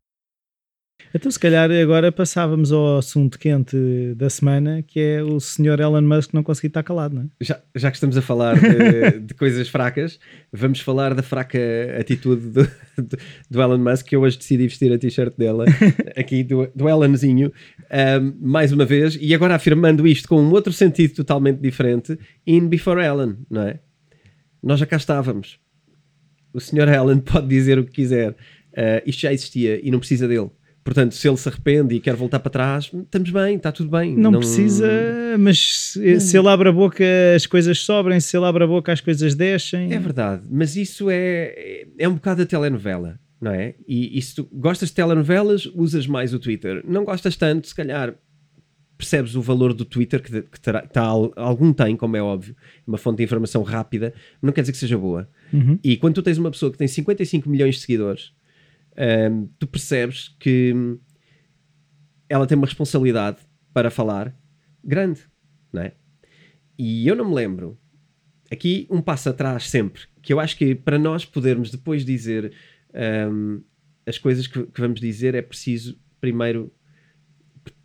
Então, 1.15 1.29
se 1.29 1.39
calhar, 1.39 1.70
agora 1.70 2.12
passávamos 2.12 2.72
ao 2.72 2.98
assunto 2.98 3.38
quente 3.38 3.77
da 4.15 4.32
semana, 4.32 4.82
que 4.82 5.00
é 5.00 5.22
o 5.22 5.39
senhor 5.39 5.79
Elon 5.79 6.01
Musk 6.01 6.34
não 6.34 6.41
conseguir 6.41 6.70
estar 6.70 6.82
calado, 6.82 7.13
não 7.13 7.22
é? 7.22 7.25
Já, 7.39 7.62
já 7.75 7.91
que 7.91 7.98
estamos 7.98 8.17
a 8.17 8.22
falar 8.22 8.55
de, 8.60 9.20
de 9.22 9.34
coisas 9.36 9.70
fracas, 9.70 10.20
vamos 10.51 10.79
falar 10.79 11.13
da 11.13 11.22
fraca 11.22 11.60
atitude 12.00 12.50
do, 12.50 12.63
do, 12.98 13.17
do 13.48 13.62
Elon 13.62 13.77
Musk, 13.77 14.08
que 14.08 14.15
eu 14.15 14.22
hoje 14.22 14.39
decidi 14.39 14.63
vestir 14.63 14.91
a 14.91 14.98
t-shirt 14.98 15.38
dela, 15.38 15.65
aqui 16.17 16.43
do, 16.43 16.67
do 16.75 16.89
Elonzinho, 16.89 17.53
ahm, 17.91 18.34
mais 18.41 18.72
uma 18.72 18.84
vez, 18.84 19.15
e 19.22 19.36
agora 19.36 19.53
afirmando 19.53 20.08
isto 20.08 20.27
com 20.27 20.41
um 20.41 20.50
outro 20.51 20.74
sentido 20.74 21.13
totalmente 21.13 21.60
diferente, 21.60 22.17
in 22.48 22.67
before 22.67 23.00
Elon, 23.00 23.36
não 23.51 23.62
é? 23.62 23.79
Nós 24.63 24.79
já 24.79 24.88
cá 24.88 24.98
estávamos. 24.98 25.60
O 26.51 26.60
senhor 26.60 26.88
Elon 26.88 27.20
pode 27.20 27.48
dizer 27.48 27.77
o 27.77 27.86
que 27.86 27.91
quiser. 27.91 28.36
Ah, 28.75 29.03
isto 29.05 29.22
já 29.22 29.32
existia 29.32 29.79
e 29.86 29.91
não 29.91 30.00
precisa 30.00 30.27
dele. 30.27 30.50
Portanto, 30.84 31.16
se 31.16 31.28
ele 31.28 31.38
se 31.38 31.48
arrepende 31.48 31.96
e 31.96 32.00
quer 32.00 32.13
voltar 32.13 32.40
para 32.40 32.52
trás, 32.52 32.92
estamos 32.94 33.30
bem, 33.30 33.56
está 33.56 33.72
tudo 33.72 33.90
bem. 33.90 34.16
Não, 34.18 34.32
precisa, 34.34 34.86
mas 35.40 35.92
se, 35.92 36.20
se 36.20 36.38
ele 36.38 36.50
abre 36.50 36.70
a 36.70 36.72
boca 36.72 37.04
as 37.36 37.46
coisas 37.46 37.80
sobrem, 37.80 38.19
se 38.19 38.36
ele 38.36 38.46
abre 38.46 38.65
a 38.65 38.67
boca 38.67 38.91
as 38.91 39.00
coisas 39.00 39.34
descem. 39.34 39.93
É 39.93 40.00
verdade, 40.00 40.43
mas 40.52 40.76
isso 40.76 41.10
é, 41.10 41.86
é 41.98 42.08
um 42.08 42.15
bocado 42.15 42.41
a 42.41 42.46
telenovela, 42.46 43.17
não 43.39 43.52
é? 43.52 43.76
E, 43.88 44.17
e 44.17 44.22
se 44.22 44.36
tu 44.36 44.50
gostas 44.52 44.89
de 44.89 44.96
telenovelas, 44.96 45.65
usas 45.74 46.06
mais 46.06 46.34
o 46.34 46.39
Twitter. 46.39 46.84
Não 46.86 47.06
gostas 47.06 47.38
tanto, 47.38 47.67
se 47.67 47.76
calhar 47.76 48.13
percebes 48.98 49.36
o 49.36 49.41
valor 49.41 49.74
do 49.74 49.86
Twitter, 49.86 50.22
que, 50.22 50.41
que 50.41 50.60
terá, 50.60 50.82
tá, 50.82 51.02
algum 51.02 51.74
tem, 51.74 51.96
como 51.96 52.15
é 52.15 52.22
óbvio, 52.22 52.56
uma 52.86 52.98
fonte 52.98 53.17
de 53.17 53.24
informação 53.24 53.63
rápida, 53.63 54.13
não 54.41 54.54
quer 54.54 54.62
dizer 54.62 54.74
que 54.74 54.78
seja 54.78 54.98
boa. 54.98 55.30
Uhum. 55.52 55.80
E 55.84 55.98
quando 55.98 56.15
tu 56.15 56.22
tens 56.22 56.38
uma 56.38 56.52
pessoa 56.52 56.72
que 56.72 56.78
tem 56.78 56.88
55 56.88 57.50
milhões 57.50 57.76
de 57.76 57.82
seguidores, 57.82 58.34
hum, 58.97 59.49
tu 59.60 59.67
percebes 59.67 60.36
que 60.39 60.73
ela 62.29 62.47
tem 62.47 62.58
uma 62.58 62.67
responsabilidade 62.67 63.38
para 63.73 63.89
falar 63.89 64.36
grande, 64.84 65.21
não 65.71 65.82
é? 65.82 65.93
E 66.77 67.08
eu 67.08 67.15
não 67.15 67.29
me 67.29 67.36
lembro, 67.36 67.77
aqui 68.51 68.88
um 68.89 69.01
passo 69.01 69.29
atrás 69.29 69.69
sempre, 69.69 70.03
que 70.21 70.34
eu 70.34 70.39
acho 70.39 70.58
que 70.58 70.73
para 70.75 70.97
nós 70.97 71.25
podermos 71.25 71.69
depois 71.69 72.03
dizer 72.03 72.53
hum, 73.32 73.63
as 74.06 74.17
coisas 74.17 74.47
que, 74.47 74.65
que 74.65 74.82
vamos 74.82 74.99
dizer 74.99 75.36
é 75.36 75.41
preciso 75.41 75.99
primeiro 76.19 76.73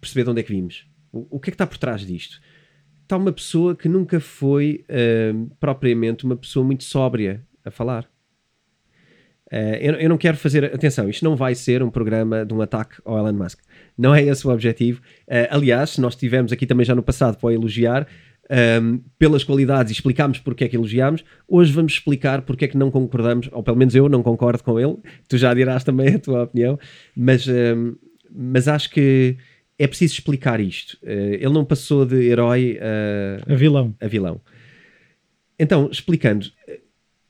perceber 0.01 0.25
de 0.25 0.31
onde 0.31 0.40
é 0.40 0.42
que 0.42 0.53
vimos. 0.53 0.88
O, 1.12 1.37
o 1.37 1.40
que 1.40 1.51
é 1.51 1.53
que 1.53 1.55
está 1.55 1.66
por 1.66 1.79
trás 1.79 2.05
disto? 2.07 2.40
Está 3.03 3.16
uma 3.16 3.33
pessoa 3.33 3.75
que 3.75 3.88
nunca 3.88 4.21
foi 4.21 4.85
propriamente 5.59 6.25
uma 6.25 6.37
pessoa 6.37 6.64
muito 6.64 6.85
sóbria 6.85 7.47
a 7.64 7.71
falar. 7.71 8.07
Eh, 9.51 9.79
eu, 9.81 9.95
eu 9.95 10.09
não 10.09 10.19
quero 10.19 10.37
fazer. 10.37 10.65
Atenção, 10.67 11.09
isto 11.09 11.25
não 11.25 11.35
vai 11.37 11.55
ser 11.55 11.83
um 11.83 11.91
programa 11.91 12.45
de 12.45 12.53
um 12.53 12.61
ataque 12.61 12.97
ao 13.05 13.17
Elon 13.19 13.33
Musk. 13.33 13.61
Não 13.97 14.15
é 14.15 14.23
esse 14.23 14.47
o 14.47 14.51
objetivo. 14.51 15.01
Eh, 15.27 15.49
aliás, 15.51 15.91
se 15.91 16.01
nós 16.01 16.15
tivemos 16.17 16.53
aqui 16.53 16.67
também 16.67 16.85
já 16.85 16.95
no 16.95 17.03
passado 17.03 17.39
para 17.39 17.53
elogiar, 17.55 18.07
ehm, 18.51 18.99
pelas 19.19 19.45
qualidades 19.45 19.91
e 19.91 19.95
explicámos 19.95 20.39
porque 20.39 20.65
é 20.65 20.69
que 20.69 20.77
elogiámos, 20.77 21.25
hoje 21.49 21.73
vamos 21.73 21.93
explicar 21.95 22.43
porque 22.43 22.65
é 22.67 22.69
que 22.69 22.77
não 22.77 22.91
concordamos, 22.91 23.49
ou 23.53 23.63
pelo 23.63 23.77
menos 23.77 23.95
eu 23.95 24.09
não 24.09 24.23
concordo 24.23 24.63
com 24.63 24.79
ele. 24.79 24.97
Tu 25.29 25.37
já 25.39 25.53
dirás 25.55 25.83
também 25.85 26.15
a 26.15 26.19
tua 26.19 26.43
opinião, 26.45 26.79
mas, 27.17 27.47
ehm, 27.49 27.95
mas 28.31 28.69
acho 28.69 28.91
que 28.91 29.37
é 29.79 29.87
preciso 29.87 30.15
explicar 30.15 30.61
isto. 30.61 30.99
Eh, 31.03 31.37
ele 31.41 31.53
não 31.55 31.65
passou 31.65 32.05
de 32.05 32.17
herói 32.29 32.79
a 32.81 33.53
A 33.53 33.57
vilão. 33.57 33.95
a 34.01 34.07
vilão. 34.09 34.41
Então, 35.59 35.89
explicando, 35.91 36.47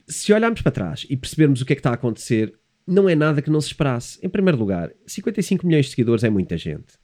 se 0.09 0.33
olharmos 0.33 0.63
para 0.63 0.73
trás 0.73 1.07
e 1.09 1.17
percebermos 1.17 1.61
o 1.61 1.67
que 1.67 1.73
é 1.73 1.77
que 1.77 1.81
está 1.81 1.91
a 1.91 1.95
acontecer, 1.95 2.55
não 2.87 3.09
é 3.09 3.15
nada 3.15 3.43
que 3.43 3.51
não 3.51 3.61
se 3.61 3.69
esperasse. 3.69 4.19
Em 4.23 4.29
primeiro 4.29 4.59
lugar, 4.59 4.91
55 5.07 5.67
milhões 5.67 5.87
de 5.87 5.91
seguidores 5.91 6.25
é 6.25 6.31
muita 6.31 6.57
gente. 6.57 6.95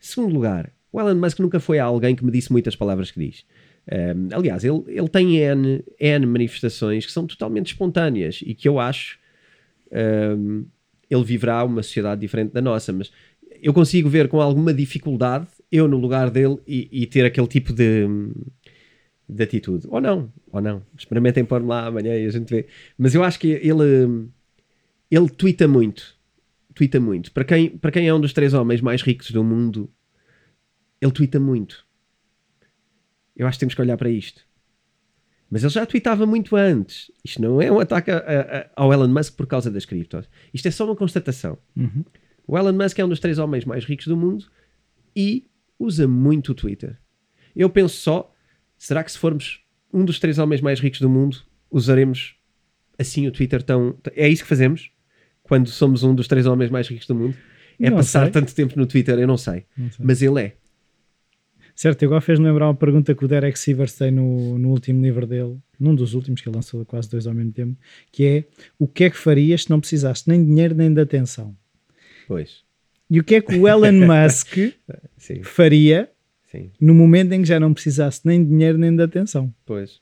Em 0.00 0.06
segundo 0.06 0.32
lugar, 0.32 0.72
o 0.92 1.00
Elon 1.00 1.16
Musk 1.16 1.40
nunca 1.40 1.58
foi 1.58 1.78
alguém 1.78 2.14
que 2.14 2.24
me 2.24 2.30
disse 2.30 2.52
muitas 2.52 2.76
palavras 2.76 3.10
que 3.10 3.18
diz. 3.18 3.44
Um, 3.90 4.28
aliás, 4.36 4.64
ele, 4.64 4.84
ele 4.86 5.08
tem 5.08 5.36
N, 5.36 5.84
N 5.98 6.26
manifestações 6.26 7.04
que 7.04 7.12
são 7.12 7.26
totalmente 7.26 7.68
espontâneas 7.68 8.40
e 8.44 8.54
que 8.54 8.68
eu 8.68 8.78
acho 8.78 9.18
um, 10.38 10.66
ele 11.10 11.24
viverá 11.24 11.64
uma 11.64 11.82
sociedade 11.82 12.20
diferente 12.20 12.52
da 12.52 12.60
nossa, 12.60 12.92
mas 12.92 13.10
eu 13.60 13.72
consigo 13.72 14.08
ver 14.08 14.28
com 14.28 14.40
alguma 14.40 14.72
dificuldade 14.72 15.48
eu 15.70 15.86
no 15.88 15.98
lugar 15.98 16.30
dele 16.30 16.58
e, 16.66 16.88
e 16.90 17.06
ter 17.06 17.24
aquele 17.24 17.46
tipo 17.46 17.72
de, 17.72 18.06
de 19.28 19.42
atitude. 19.42 19.86
Ou 19.90 20.00
não, 20.00 20.32
ou 20.50 20.60
não. 20.60 20.82
Experimentem 20.96 21.44
pôr 21.44 21.62
lá 21.64 21.86
amanhã 21.86 22.16
e 22.16 22.26
a 22.26 22.30
gente 22.30 22.48
vê. 22.48 22.66
Mas 22.96 23.14
eu 23.14 23.22
acho 23.22 23.38
que 23.38 23.48
ele, 23.48 24.28
ele 25.10 25.28
twitta 25.28 25.68
muito. 25.68 26.16
Twitta 26.74 26.98
muito. 27.00 27.32
Para 27.32 27.44
quem, 27.44 27.70
para 27.76 27.90
quem 27.90 28.06
é 28.08 28.14
um 28.14 28.20
dos 28.20 28.32
três 28.32 28.54
homens 28.54 28.80
mais 28.80 29.02
ricos 29.02 29.30
do 29.30 29.42
mundo, 29.44 29.90
ele 31.00 31.12
twitta 31.12 31.38
muito. 31.40 31.84
Eu 33.36 33.46
acho 33.46 33.56
que 33.56 33.60
temos 33.60 33.74
que 33.74 33.80
olhar 33.82 33.96
para 33.96 34.10
isto. 34.10 34.46
Mas 35.50 35.62
ele 35.62 35.72
já 35.72 35.86
tweetava 35.86 36.26
muito 36.26 36.56
antes. 36.56 37.10
Isto 37.24 37.40
não 37.40 37.60
é 37.62 37.70
um 37.72 37.80
ataque 37.80 38.10
a- 38.10 38.18
a- 38.18 38.58
a- 38.58 38.70
ao 38.76 38.92
Elon 38.92 39.08
Musk 39.08 39.34
por 39.36 39.46
causa 39.46 39.70
das 39.70 39.84
criptos. 39.84 40.28
Isto 40.52 40.68
é 40.68 40.70
só 40.70 40.84
uma 40.84 40.96
constatação. 40.96 41.56
Uhum. 41.76 42.04
O 42.46 42.58
Elon 42.58 42.72
Musk 42.72 42.98
é 42.98 43.04
um 43.04 43.08
dos 43.08 43.20
três 43.20 43.38
homens 43.38 43.64
mais 43.64 43.84
ricos 43.84 44.06
do 44.06 44.16
mundo 44.16 44.46
e 45.16 45.46
usa 45.78 46.06
muito 46.06 46.52
o 46.52 46.54
Twitter. 46.54 46.98
Eu 47.56 47.70
penso 47.70 47.96
só, 47.96 48.34
será 48.78 49.02
que 49.04 49.12
se 49.12 49.18
formos 49.18 49.60
um 49.92 50.04
dos 50.04 50.18
três 50.18 50.38
homens 50.38 50.60
mais 50.60 50.80
ricos 50.80 51.00
do 51.00 51.08
mundo, 51.10 51.38
usaremos 51.70 52.36
assim 52.98 53.26
o 53.26 53.32
Twitter 53.32 53.62
tão... 53.62 53.96
É 54.14 54.28
isso 54.28 54.42
que 54.42 54.48
fazemos? 54.48 54.90
Quando 55.42 55.68
somos 55.68 56.02
um 56.02 56.14
dos 56.14 56.26
três 56.28 56.46
homens 56.46 56.70
mais 56.70 56.88
ricos 56.88 57.06
do 57.06 57.14
mundo? 57.14 57.36
É 57.80 57.88
Não 57.90 57.98
passar 57.98 58.24
sei. 58.24 58.32
tanto 58.32 58.54
tempo 58.54 58.78
no 58.78 58.86
Twitter? 58.86 59.18
Eu 59.18 59.26
não 59.26 59.36
sei. 59.36 59.64
Não 59.76 59.90
sei. 59.90 60.04
Mas 60.04 60.20
ele 60.22 60.40
é. 60.42 60.56
Certo, 61.74 62.02
igual 62.04 62.20
fez-me 62.20 62.44
lembrar 62.44 62.66
uma 62.66 62.74
pergunta 62.74 63.14
que 63.14 63.24
o 63.24 63.28
Derek 63.28 63.56
Sivers 63.56 63.92
tem 63.92 64.10
no, 64.10 64.58
no 64.58 64.70
último 64.70 65.00
livro 65.00 65.24
dele, 65.28 65.56
num 65.78 65.94
dos 65.94 66.12
últimos 66.12 66.40
que 66.40 66.48
ele 66.48 66.56
lançou 66.56 66.84
quase 66.84 67.08
dois 67.08 67.24
ao 67.24 67.32
mesmo 67.32 67.52
tempo, 67.52 67.76
que 68.10 68.24
é 68.24 68.44
o 68.76 68.88
que 68.88 69.04
é 69.04 69.10
que 69.10 69.16
farias 69.16 69.62
se 69.62 69.70
não 69.70 69.78
precisasse 69.78 70.28
nem 70.28 70.40
de 70.42 70.48
dinheiro 70.48 70.74
nem 70.74 70.92
de 70.92 71.00
atenção? 71.00 71.56
Pois. 72.26 72.64
E 73.08 73.20
o 73.20 73.24
que 73.24 73.36
é 73.36 73.40
que 73.40 73.54
o 73.54 73.68
Elon 73.68 73.92
Musk 74.06 74.56
faria 75.44 76.10
sim. 76.50 76.72
no 76.80 76.94
momento 76.94 77.32
em 77.32 77.42
que 77.42 77.48
já 77.48 77.60
não 77.60 77.72
precisasse 77.72 78.20
nem 78.24 78.42
de 78.42 78.50
dinheiro 78.50 78.78
nem 78.78 78.94
de 78.94 79.02
atenção? 79.02 79.52
Pois. 79.64 80.00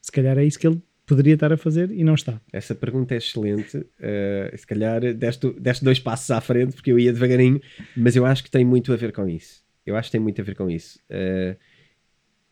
Se 0.00 0.10
calhar 0.10 0.38
é 0.38 0.44
isso 0.44 0.58
que 0.58 0.66
ele 0.66 0.80
poderia 1.08 1.34
estar 1.34 1.52
a 1.52 1.56
fazer 1.56 1.90
e 1.90 2.04
não 2.04 2.14
está? 2.14 2.38
Essa 2.52 2.74
pergunta 2.74 3.14
é 3.14 3.16
excelente. 3.16 3.78
Uh, 3.78 4.56
se 4.56 4.66
calhar 4.66 5.00
deste, 5.14 5.50
deste 5.58 5.82
dois 5.82 5.98
passos 5.98 6.30
à 6.30 6.40
frente, 6.40 6.74
porque 6.74 6.92
eu 6.92 6.98
ia 6.98 7.12
devagarinho, 7.12 7.60
mas 7.96 8.14
eu 8.14 8.26
acho 8.26 8.44
que 8.44 8.50
tem 8.50 8.64
muito 8.64 8.92
a 8.92 8.96
ver 8.96 9.12
com 9.12 9.26
isso. 9.26 9.64
Eu 9.86 9.96
acho 9.96 10.08
que 10.08 10.12
tem 10.12 10.20
muito 10.20 10.38
a 10.40 10.44
ver 10.44 10.54
com 10.54 10.70
isso. 10.70 10.98
Uh, 11.10 11.56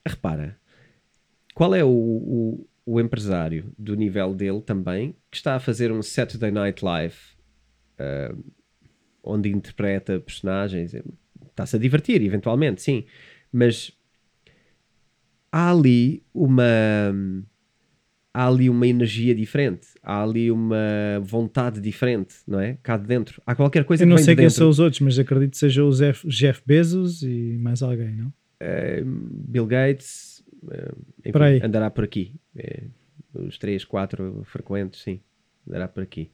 repara, 0.07 0.59
qual 1.55 1.75
é 1.75 1.85
o, 1.85 1.88
o, 1.88 2.69
o, 2.87 3.01
empresário 3.01 3.71
do 3.79 3.95
nível 3.95 4.35
dele 4.35 4.62
também 4.62 5.14
que 5.31 5.37
está 5.37 5.55
a 5.55 5.61
fazer 5.61 5.92
um 5.92 6.03
Saturday 6.03 6.51
Night 6.51 6.83
Live 6.83 7.16
uh, 8.01 8.42
onde 9.23 9.51
interpreta 9.51 10.19
personagens? 10.19 10.95
Está-se 11.57 11.75
a 11.75 11.79
divertir, 11.79 12.23
eventualmente, 12.23 12.83
sim, 12.83 13.07
mas 13.51 13.90
há 15.51 15.71
ali 15.71 16.23
uma 16.35 17.14
há 18.35 18.47
ali 18.47 18.69
uma 18.69 18.87
energia 18.87 19.35
diferente, 19.35 19.87
há 20.03 20.23
ali 20.23 20.51
uma 20.51 20.77
vontade 21.23 21.81
diferente, 21.81 22.35
não 22.47 22.61
é? 22.61 22.77
Cá 22.83 22.99
de 22.99 23.07
dentro. 23.07 23.40
Há 23.47 23.55
qualquer 23.55 23.85
coisa 23.85 24.03
Eu 24.03 24.07
não 24.07 24.19
sei 24.19 24.35
de 24.35 24.42
quem 24.42 24.51
são 24.51 24.69
os 24.69 24.79
outros, 24.79 25.01
mas 25.01 25.19
acredito 25.19 25.53
que 25.53 25.57
seja 25.57 25.83
o 25.83 25.90
Jeff, 25.90 26.62
Bezos 26.66 27.23
e 27.23 27.57
mais 27.59 27.83
alguém, 27.83 28.14
não? 28.16 28.27
Uh, 28.27 29.05
Bill 29.49 29.66
Gates, 29.66 30.45
uh, 30.64 30.95
enfim, 31.25 31.64
andará 31.64 31.90
por 31.90 32.05
aqui. 32.05 32.35
É, 32.55 32.83
os 33.33 33.57
três, 33.57 33.83
quatro 33.83 34.42
frequentes, 34.45 35.01
sim, 35.01 35.21
andará 35.66 35.88
por 35.88 36.03
aqui. 36.03 36.31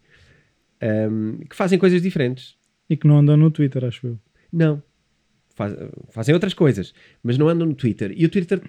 Um, 0.82 1.38
que 1.48 1.54
fazem 1.54 1.78
coisas 1.78 2.02
diferentes. 2.02 2.56
E 2.90 2.96
que 2.96 3.06
não 3.06 3.18
andam 3.18 3.36
no 3.36 3.52
Twitter, 3.52 3.84
acho 3.84 4.04
eu. 4.08 4.18
Não. 4.52 4.82
Faz- 5.54 5.76
fazem 6.10 6.34
outras 6.34 6.54
coisas, 6.54 6.94
mas 7.22 7.36
não 7.38 7.48
andam 7.48 7.66
no 7.66 7.74
Twitter. 7.74 8.12
E 8.16 8.24
o 8.24 8.28
Twitter, 8.28 8.60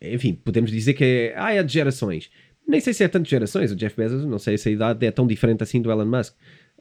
enfim, 0.00 0.34
podemos 0.34 0.70
dizer 0.70 0.94
que 0.94 1.04
é, 1.04 1.34
ah, 1.36 1.52
é 1.52 1.62
de 1.62 1.72
gerações. 1.72 2.30
Nem 2.66 2.80
sei 2.80 2.92
se 2.92 3.02
é 3.02 3.08
tanto 3.08 3.24
de 3.24 3.30
gerações. 3.30 3.72
O 3.72 3.76
Jeff 3.76 3.96
Bezos, 3.96 4.24
não 4.24 4.38
sei 4.38 4.58
se 4.58 4.68
a 4.68 4.72
idade 4.72 5.06
é 5.06 5.10
tão 5.10 5.26
diferente 5.26 5.62
assim 5.62 5.80
do 5.80 5.90
Elon 5.90 6.06
Musk. 6.06 6.34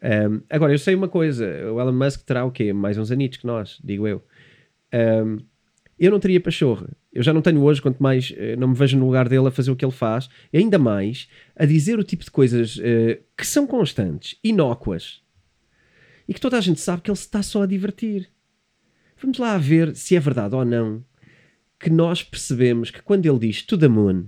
Um, 0.04 0.42
agora, 0.50 0.74
eu 0.74 0.78
sei 0.78 0.94
uma 0.96 1.08
coisa: 1.08 1.46
o 1.72 1.80
Elon 1.80 1.94
Musk 1.94 2.24
terá 2.24 2.46
o 2.46 2.52
quê? 2.52 2.74
Mais 2.74 2.98
uns 2.98 3.12
anitos 3.12 3.40
que 3.40 3.48
nós, 3.48 3.80
digo 3.84 4.08
eu. 4.08 4.24
Um, 4.94 5.38
eu 5.98 6.12
não 6.12 6.20
teria 6.20 6.40
pachorra. 6.40 6.90
Eu 7.12 7.24
já 7.24 7.34
não 7.34 7.42
tenho 7.42 7.62
hoje, 7.64 7.82
quanto 7.82 8.02
mais 8.02 8.32
eh, 8.38 8.56
não 8.56 8.68
me 8.68 8.76
vejo 8.76 8.96
no 8.96 9.08
lugar 9.08 9.28
dele 9.28 9.48
a 9.48 9.52
fazer 9.52 9.72
o 9.72 9.76
que 9.76 9.84
ele 9.84 9.92
faz, 9.92 10.30
e 10.54 10.58
ainda 10.60 10.78
mais 10.78 11.28
a 11.56 11.66
dizer 11.66 11.98
o 11.98 12.04
tipo 12.04 12.24
de 12.24 12.30
coisas 12.30 12.80
eh, 12.80 13.22
que 13.36 13.48
são 13.48 13.66
constantes, 13.66 14.38
inócuas, 14.44 15.24
e 16.28 16.34
que 16.36 16.40
toda 16.40 16.58
a 16.58 16.62
gente 16.62 16.80
sabe 16.80 17.02
que 17.02 17.10
ele 17.10 17.18
se 17.18 17.24
está 17.24 17.42
só 17.42 17.64
a 17.64 17.66
divertir. 17.66 18.30
Vamos 19.22 19.38
lá 19.38 19.58
ver 19.58 19.96
se 19.96 20.16
é 20.16 20.20
verdade 20.20 20.56
ou 20.56 20.64
não 20.64 21.04
que 21.80 21.90
nós 21.90 22.24
percebemos 22.24 22.90
que 22.92 23.02
quando 23.02 23.26
ele 23.26 23.40
diz 23.40 23.62
to 23.62 23.78
the 23.78 23.88
moon 23.88 24.26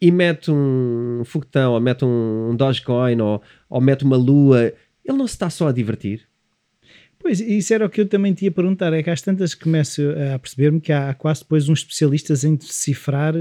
e 0.00 0.10
mete 0.10 0.50
um 0.50 1.22
foguetão, 1.24 1.72
ou 1.72 1.80
mete 1.80 2.04
um 2.04 2.54
Dogecoin, 2.56 3.20
ou, 3.20 3.42
ou 3.68 3.80
mete 3.80 4.04
uma 4.04 4.16
lua, 4.16 4.72
ele 5.04 5.18
não 5.18 5.26
se 5.26 5.34
está 5.34 5.50
só 5.50 5.68
a 5.68 5.72
divertir. 5.72 6.28
Pois, 7.18 7.40
isso 7.40 7.74
era 7.74 7.84
o 7.84 7.90
que 7.90 8.00
eu 8.00 8.08
também 8.08 8.32
te 8.32 8.44
ia 8.44 8.50
perguntar. 8.50 8.92
É 8.92 9.02
que 9.02 9.10
às 9.10 9.20
tantas 9.20 9.54
começo 9.54 10.02
a 10.34 10.38
perceber-me 10.38 10.80
que 10.80 10.92
há 10.92 11.12
quase 11.14 11.40
depois 11.40 11.68
uns 11.68 11.80
especialistas 11.80 12.44
em 12.44 12.54
decifrar 12.54 13.34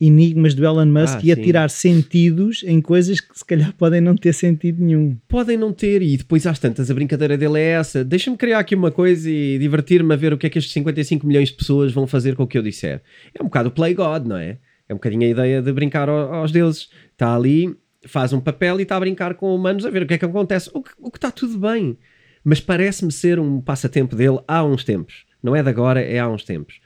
enigmas 0.00 0.54
do 0.54 0.64
Elon 0.64 0.86
Musk 0.86 1.16
Ah, 1.16 1.20
e 1.22 1.32
a 1.32 1.36
tirar 1.36 1.70
sentidos 1.70 2.62
em 2.66 2.80
coisas 2.80 3.20
que 3.20 3.38
se 3.38 3.44
calhar 3.44 3.72
podem 3.74 4.00
não 4.00 4.16
ter 4.16 4.32
sentido 4.32 4.82
nenhum. 4.84 5.16
podem 5.28 5.56
não 5.56 5.72
ter, 5.72 6.02
e 6.02 6.16
depois 6.16 6.46
às 6.46 6.58
tantas 6.58 6.90
a 6.90 6.94
brincadeira 6.94 7.38
dele 7.38 7.58
é 7.58 7.70
essa: 7.72 8.04
deixa-me 8.04 8.36
criar 8.36 8.58
aqui 8.58 8.74
uma 8.74 8.90
coisa 8.90 9.30
e 9.30 9.58
divertir-me 9.58 10.12
a 10.12 10.16
ver 10.16 10.32
o 10.32 10.38
que 10.38 10.46
é 10.46 10.50
que 10.50 10.58
estes 10.58 10.72
55 10.74 11.26
milhões 11.26 11.48
de 11.48 11.54
pessoas 11.54 11.92
vão 11.92 12.06
fazer 12.06 12.34
com 12.34 12.42
o 12.42 12.46
que 12.46 12.58
eu 12.58 12.62
disser. 12.62 13.02
É 13.38 13.40
um 13.42 13.46
bocado 13.46 13.68
o 13.68 13.72
Play 13.72 13.94
God, 13.94 14.26
não 14.26 14.36
é? 14.36 14.58
É 14.88 14.92
um 14.92 14.96
bocadinho 14.96 15.22
a 15.22 15.30
ideia 15.30 15.62
de 15.62 15.72
brincar 15.72 16.08
ao- 16.08 16.34
aos 16.34 16.52
deuses. 16.52 16.88
Está 17.12 17.34
ali, 17.34 17.74
faz 18.06 18.32
um 18.32 18.40
papel 18.40 18.80
e 18.80 18.82
está 18.82 18.96
a 18.96 19.00
brincar 19.00 19.34
com 19.34 19.54
humanos 19.54 19.86
a 19.86 19.90
ver 19.90 20.02
o 20.02 20.06
que 20.06 20.14
é 20.14 20.18
que 20.18 20.24
acontece. 20.24 20.70
O 20.74 20.82
que, 20.82 20.90
o 20.98 21.10
que 21.10 21.16
está 21.18 21.30
tudo 21.30 21.56
bem, 21.58 21.96
mas 22.44 22.60
parece-me 22.60 23.10
ser 23.12 23.38
um 23.38 23.60
passatempo 23.60 24.14
dele 24.14 24.38
há 24.46 24.62
uns 24.64 24.84
tempos. 24.84 25.24
Não 25.42 25.54
é 25.56 25.62
de 25.62 25.68
agora, 25.68 26.00
é 26.02 26.18
há 26.18 26.28
uns 26.28 26.42
tempos. 26.44 26.80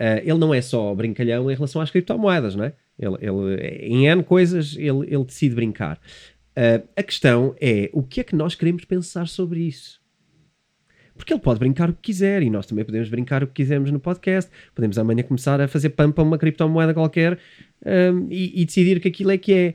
Uh, 0.00 0.18
ele 0.22 0.38
não 0.38 0.54
é 0.54 0.62
só 0.62 0.94
brincalhão 0.94 1.50
em 1.50 1.54
relação 1.54 1.82
às 1.82 1.90
criptomoedas, 1.90 2.56
não 2.56 2.64
é? 2.64 2.72
Ele, 2.98 3.16
ele- 3.20 3.86
em 3.86 4.06
N 4.08 4.22
coisas, 4.22 4.74
ele, 4.78 5.06
ele 5.06 5.24
decide 5.24 5.54
brincar. 5.54 6.00
Uh, 6.56 6.88
a 6.96 7.02
questão 7.02 7.54
é 7.60 7.90
o 7.92 8.02
que 8.02 8.20
é 8.20 8.24
que 8.24 8.34
nós 8.34 8.54
queremos 8.54 8.84
pensar 8.86 9.28
sobre 9.28 9.60
isso? 9.60 10.00
Porque 11.14 11.34
ele 11.34 11.40
pode 11.40 11.58
brincar 11.58 11.90
o 11.90 11.92
que 11.92 12.00
quiser 12.00 12.42
e 12.42 12.48
nós 12.48 12.64
também 12.64 12.82
podemos 12.82 13.10
brincar 13.10 13.42
o 13.42 13.46
que 13.46 13.52
quisermos 13.52 13.90
no 13.90 14.00
podcast. 14.00 14.50
Podemos 14.74 14.96
amanhã 14.96 15.22
começar 15.22 15.60
a 15.60 15.68
fazer 15.68 15.90
pampa 15.90 16.22
uma 16.22 16.38
criptomoeda 16.38 16.94
qualquer 16.94 17.38
um, 17.84 18.26
e, 18.30 18.62
e 18.62 18.64
decidir 18.64 19.00
que 19.00 19.08
aquilo 19.08 19.30
é 19.30 19.36
que 19.36 19.52
é. 19.52 19.74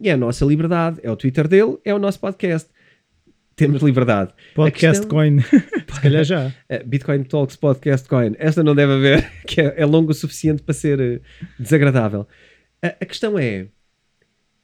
E 0.00 0.08
é 0.08 0.12
a 0.12 0.16
nossa 0.16 0.42
liberdade. 0.46 0.98
É 1.02 1.10
o 1.10 1.16
Twitter 1.16 1.46
dele, 1.46 1.76
é 1.84 1.94
o 1.94 1.98
nosso 1.98 2.18
podcast. 2.18 2.70
Temos 3.56 3.82
liberdade. 3.82 4.32
Podcast 4.54 5.00
questão- 5.00 5.08
Coin. 5.08 5.40
se 5.94 6.00
calhar 6.02 6.24
já. 6.24 6.48
Uh, 6.48 6.84
Bitcoin 6.86 7.22
Talks 7.24 7.56
Podcast 7.56 8.06
Coin. 8.08 8.34
Esta 8.38 8.62
não 8.62 8.74
deve 8.74 8.92
haver, 8.92 9.32
que 9.48 9.60
é, 9.62 9.74
é 9.78 9.86
longo 9.86 10.10
o 10.10 10.14
suficiente 10.14 10.62
para 10.62 10.74
ser 10.74 11.00
uh, 11.00 11.20
desagradável. 11.58 12.26
A, 12.82 12.88
a 12.88 13.06
questão 13.06 13.38
é 13.38 13.68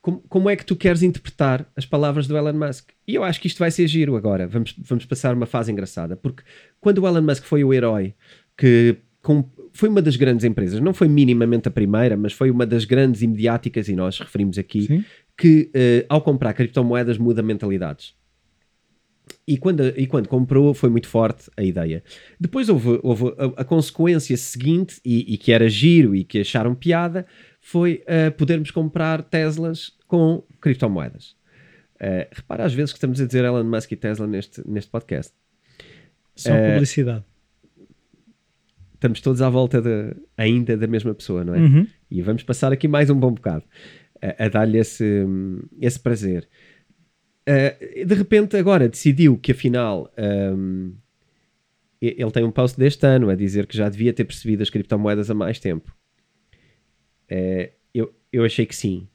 como, 0.02 0.20
como 0.28 0.50
é 0.50 0.56
que 0.56 0.66
tu 0.66 0.76
queres 0.76 1.02
interpretar 1.02 1.66
as 1.74 1.86
palavras 1.86 2.26
do 2.26 2.36
Elon 2.36 2.52
Musk? 2.52 2.90
E 3.08 3.14
eu 3.14 3.24
acho 3.24 3.40
que 3.40 3.46
isto 3.46 3.58
vai 3.58 3.70
ser 3.70 3.86
giro 3.86 4.14
agora. 4.14 4.46
Vamos, 4.46 4.74
vamos 4.78 5.06
passar 5.06 5.34
uma 5.34 5.46
fase 5.46 5.72
engraçada. 5.72 6.14
Porque 6.14 6.42
quando 6.80 6.98
o 6.98 7.06
Elon 7.08 7.22
Musk 7.22 7.44
foi 7.44 7.64
o 7.64 7.72
herói 7.72 8.14
que 8.58 8.96
com- 9.22 9.48
foi 9.72 9.88
uma 9.88 10.02
das 10.02 10.16
grandes 10.16 10.44
empresas, 10.44 10.80
não 10.80 10.92
foi 10.92 11.08
minimamente 11.08 11.66
a 11.66 11.70
primeira, 11.70 12.14
mas 12.14 12.34
foi 12.34 12.50
uma 12.50 12.66
das 12.66 12.84
grandes 12.84 13.22
e 13.22 13.26
mediáticas, 13.26 13.88
e 13.88 13.94
nós 13.96 14.18
referimos 14.18 14.58
aqui, 14.58 14.82
Sim. 14.82 15.04
que 15.38 15.70
uh, 15.74 16.04
ao 16.10 16.20
comprar 16.20 16.52
criptomoedas 16.52 17.16
muda 17.16 17.40
mentalidades. 17.42 18.14
E 19.46 19.56
quando, 19.56 19.86
e 19.98 20.06
quando 20.06 20.28
comprou 20.28 20.72
foi 20.74 20.90
muito 20.90 21.08
forte 21.08 21.50
a 21.56 21.62
ideia. 21.62 22.02
Depois 22.38 22.68
houve, 22.68 23.00
houve 23.02 23.34
a, 23.38 23.62
a 23.62 23.64
consequência 23.64 24.36
seguinte, 24.36 25.00
e, 25.04 25.34
e 25.34 25.38
que 25.38 25.52
era 25.52 25.68
giro 25.68 26.14
e 26.14 26.24
que 26.24 26.40
acharam 26.40 26.74
piada, 26.74 27.26
foi 27.60 28.02
uh, 28.02 28.32
podermos 28.32 28.70
comprar 28.70 29.22
Teslas 29.22 29.92
com 30.06 30.42
criptomoedas. 30.60 31.36
Uh, 31.96 32.26
repara 32.32 32.64
às 32.64 32.74
vezes 32.74 32.92
que 32.92 32.98
estamos 32.98 33.20
a 33.20 33.26
dizer 33.26 33.44
Elon 33.44 33.64
Musk 33.64 33.92
e 33.92 33.96
Tesla 33.96 34.26
neste, 34.26 34.62
neste 34.68 34.90
podcast. 34.90 35.32
Só 36.34 36.52
Eh, 36.52 36.72
publicidade. 36.72 37.24
Estamos 38.94 39.20
todos 39.20 39.42
à 39.42 39.48
volta 39.48 39.80
de, 39.80 40.14
ainda 40.36 40.76
da 40.76 40.86
mesma 40.86 41.14
pessoa, 41.14 41.44
não 41.44 41.54
é? 41.54 41.58
Uhum. 41.58 41.86
E 42.10 42.22
vamos 42.22 42.42
passar 42.42 42.72
aqui 42.72 42.86
mais 42.86 43.10
um 43.10 43.18
bom 43.18 43.32
bocado 43.32 43.64
a, 44.20 44.44
a 44.44 44.48
dar-lhe 44.48 44.78
esse, 44.78 45.26
esse 45.80 45.98
prazer. 45.98 46.48
Uh, 47.48 48.06
de 48.06 48.14
repente, 48.14 48.56
agora 48.56 48.88
decidiu 48.88 49.36
que 49.36 49.50
afinal 49.52 50.12
um, 50.56 50.94
e- 52.00 52.14
ele 52.18 52.30
tem 52.30 52.44
um 52.44 52.50
post 52.52 52.78
deste 52.78 53.04
ano 53.06 53.30
a 53.30 53.34
dizer 53.34 53.66
que 53.66 53.76
já 53.76 53.88
devia 53.88 54.12
ter 54.12 54.24
percebido 54.24 54.62
as 54.62 54.70
criptomoedas 54.70 55.28
há 55.30 55.34
mais 55.34 55.58
tempo. 55.58 55.92
Uh, 57.30 57.70
eu, 57.94 58.14
eu 58.32 58.44
achei 58.44 58.66
que 58.66 58.76
sim. 58.76 59.08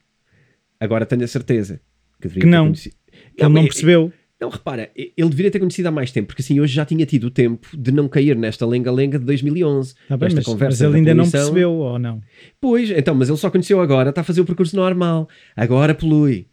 Agora 0.80 1.06
tenho 1.06 1.24
a 1.24 1.28
certeza 1.28 1.80
que 2.22 2.28
Que 2.30 2.46
não. 2.46 2.66
conhecido. 2.66 2.96
Ele 3.38 3.50
não 3.50 3.62
é- 3.62 3.66
percebeu. 3.66 4.12
não, 4.42 4.50
repara, 4.50 4.92
ele 4.96 5.30
deveria 5.30 5.50
ter 5.50 5.60
conhecido 5.60 5.88
há 5.88 5.92
mais 5.92 6.12
tempo, 6.12 6.28
porque 6.28 6.42
assim 6.42 6.60
hoje 6.60 6.74
já 6.74 6.86
tinha 6.86 7.06
tido 7.06 7.26
o 7.26 7.32
tempo 7.32 7.68
de 7.76 7.92
não 7.92 8.08
cair 8.08 8.36
nesta 8.36 8.66
lenga-lenga 8.66 9.18
de 9.18 9.26
2011. 9.26 9.96
Tá 10.08 10.18
bem, 10.18 10.28
Esta 10.28 10.38
mas, 10.40 10.46
conversa 10.46 10.70
mas 10.70 10.82
ele 10.82 10.92
da 10.92 10.98
ainda 10.98 11.14
não 11.24 11.30
percebeu, 11.32 11.72
ou 11.72 11.98
não? 11.98 12.22
Pois, 12.60 12.92
então, 12.92 13.16
mas 13.16 13.30
ele 13.30 13.38
só 13.38 13.50
conheceu 13.50 13.80
agora, 13.82 14.10
está 14.10 14.22
a 14.22 14.24
fazer 14.24 14.42
o 14.42 14.46
percurso 14.46 14.76
normal. 14.76 15.28
Agora 15.56 15.96
polui. 15.96 16.48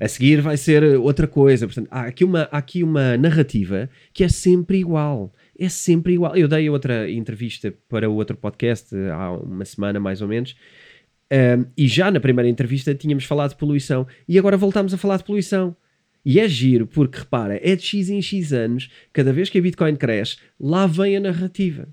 A 0.00 0.06
seguir 0.06 0.40
vai 0.40 0.56
ser 0.56 0.82
outra 0.98 1.26
coisa. 1.26 1.66
Portanto, 1.66 1.88
há 1.90 2.02
aqui 2.02 2.24
uma, 2.24 2.42
há 2.52 2.58
aqui 2.58 2.82
uma 2.82 3.16
narrativa 3.16 3.90
que 4.12 4.22
é 4.22 4.28
sempre 4.28 4.78
igual. 4.78 5.32
É 5.58 5.68
sempre 5.68 6.14
igual. 6.14 6.36
Eu 6.36 6.46
dei 6.46 6.70
outra 6.70 7.10
entrevista 7.10 7.74
para 7.88 8.08
outro 8.08 8.36
podcast 8.36 8.94
eh, 8.94 9.10
há 9.10 9.32
uma 9.32 9.64
semana, 9.64 9.98
mais 9.98 10.22
ou 10.22 10.28
menos. 10.28 10.54
Um, 11.30 11.66
e 11.76 11.86
já 11.88 12.10
na 12.10 12.20
primeira 12.20 12.48
entrevista 12.48 12.94
tínhamos 12.94 13.24
falado 13.24 13.50
de 13.50 13.56
poluição. 13.56 14.06
E 14.28 14.38
agora 14.38 14.56
voltamos 14.56 14.94
a 14.94 14.98
falar 14.98 15.16
de 15.16 15.24
poluição. 15.24 15.76
E 16.24 16.38
é 16.38 16.48
giro, 16.48 16.86
porque 16.86 17.18
repara, 17.18 17.58
é 17.62 17.74
de 17.74 17.82
X 17.82 18.10
em 18.10 18.20
X 18.20 18.52
anos, 18.52 18.90
cada 19.12 19.32
vez 19.32 19.48
que 19.48 19.58
a 19.58 19.62
Bitcoin 19.62 19.96
cresce, 19.96 20.36
lá 20.60 20.86
vem 20.86 21.16
a 21.16 21.20
narrativa. 21.20 21.88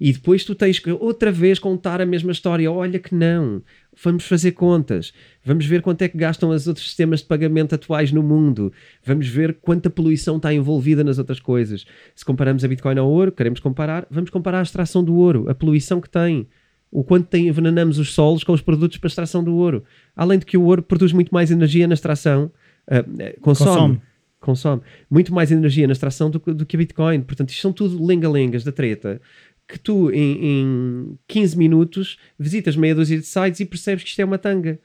E 0.00 0.12
depois 0.12 0.44
tu 0.44 0.54
tens 0.54 0.78
que 0.78 0.90
outra 0.90 1.32
vez 1.32 1.58
contar 1.58 2.00
a 2.00 2.06
mesma 2.06 2.32
história. 2.32 2.70
Olha 2.70 2.98
que 2.98 3.14
não. 3.14 3.62
Vamos 4.02 4.26
fazer 4.26 4.52
contas. 4.52 5.12
Vamos 5.44 5.64
ver 5.64 5.80
quanto 5.80 6.02
é 6.02 6.08
que 6.08 6.18
gastam 6.18 6.50
os 6.50 6.66
outros 6.68 6.86
sistemas 6.86 7.20
de 7.20 7.26
pagamento 7.26 7.74
atuais 7.74 8.12
no 8.12 8.22
mundo. 8.22 8.70
Vamos 9.04 9.26
ver 9.26 9.54
quanta 9.60 9.88
poluição 9.88 10.36
está 10.36 10.52
envolvida 10.52 11.02
nas 11.02 11.18
outras 11.18 11.40
coisas. 11.40 11.86
Se 12.14 12.24
comparamos 12.24 12.62
a 12.62 12.68
Bitcoin 12.68 12.98
ao 12.98 13.08
ouro, 13.10 13.32
queremos 13.32 13.58
comparar, 13.58 14.06
vamos 14.10 14.28
comparar 14.30 14.58
a 14.60 14.62
extração 14.62 15.02
do 15.02 15.14
ouro, 15.16 15.46
a 15.48 15.54
poluição 15.54 16.00
que 16.00 16.10
tem. 16.10 16.46
O 16.90 17.02
quanto 17.02 17.26
tem, 17.26 17.48
envenenamos 17.48 17.98
os 17.98 18.12
solos 18.12 18.44
com 18.44 18.52
os 18.52 18.60
produtos 18.60 18.98
para 18.98 19.06
a 19.06 19.10
extração 19.10 19.42
do 19.42 19.54
ouro. 19.56 19.82
Além 20.14 20.38
de 20.38 20.46
que 20.46 20.56
o 20.56 20.62
ouro 20.64 20.82
produz 20.82 21.12
muito 21.12 21.30
mais 21.32 21.50
energia 21.50 21.86
na 21.88 21.94
extração, 21.94 22.50
eh, 22.86 23.36
consome, 23.40 23.66
Consome. 23.70 24.00
consome 24.38 24.82
muito 25.10 25.34
mais 25.34 25.50
energia 25.50 25.86
na 25.86 25.92
extração 25.92 26.30
do, 26.30 26.38
que- 26.38 26.52
do 26.52 26.64
que 26.66 26.76
a 26.76 26.78
Bitcoin. 26.78 27.22
Portanto, 27.22 27.48
isto 27.50 27.60
são 27.62 27.72
tudo 27.72 28.04
lenga-lengas 28.04 28.62
da 28.62 28.70
treta 28.72 29.20
que 29.68 29.78
tu, 29.78 30.10
em, 30.10 30.38
em 30.44 31.18
15 31.26 31.58
minutos, 31.58 32.18
visitas 32.38 32.76
meia 32.76 32.94
dúzia 32.94 33.18
de 33.18 33.26
sites 33.26 33.60
e 33.60 33.64
percebes 33.64 34.04
que 34.04 34.10
isto 34.10 34.20
é 34.20 34.24
uma 34.24 34.38
tanga. 34.38 34.78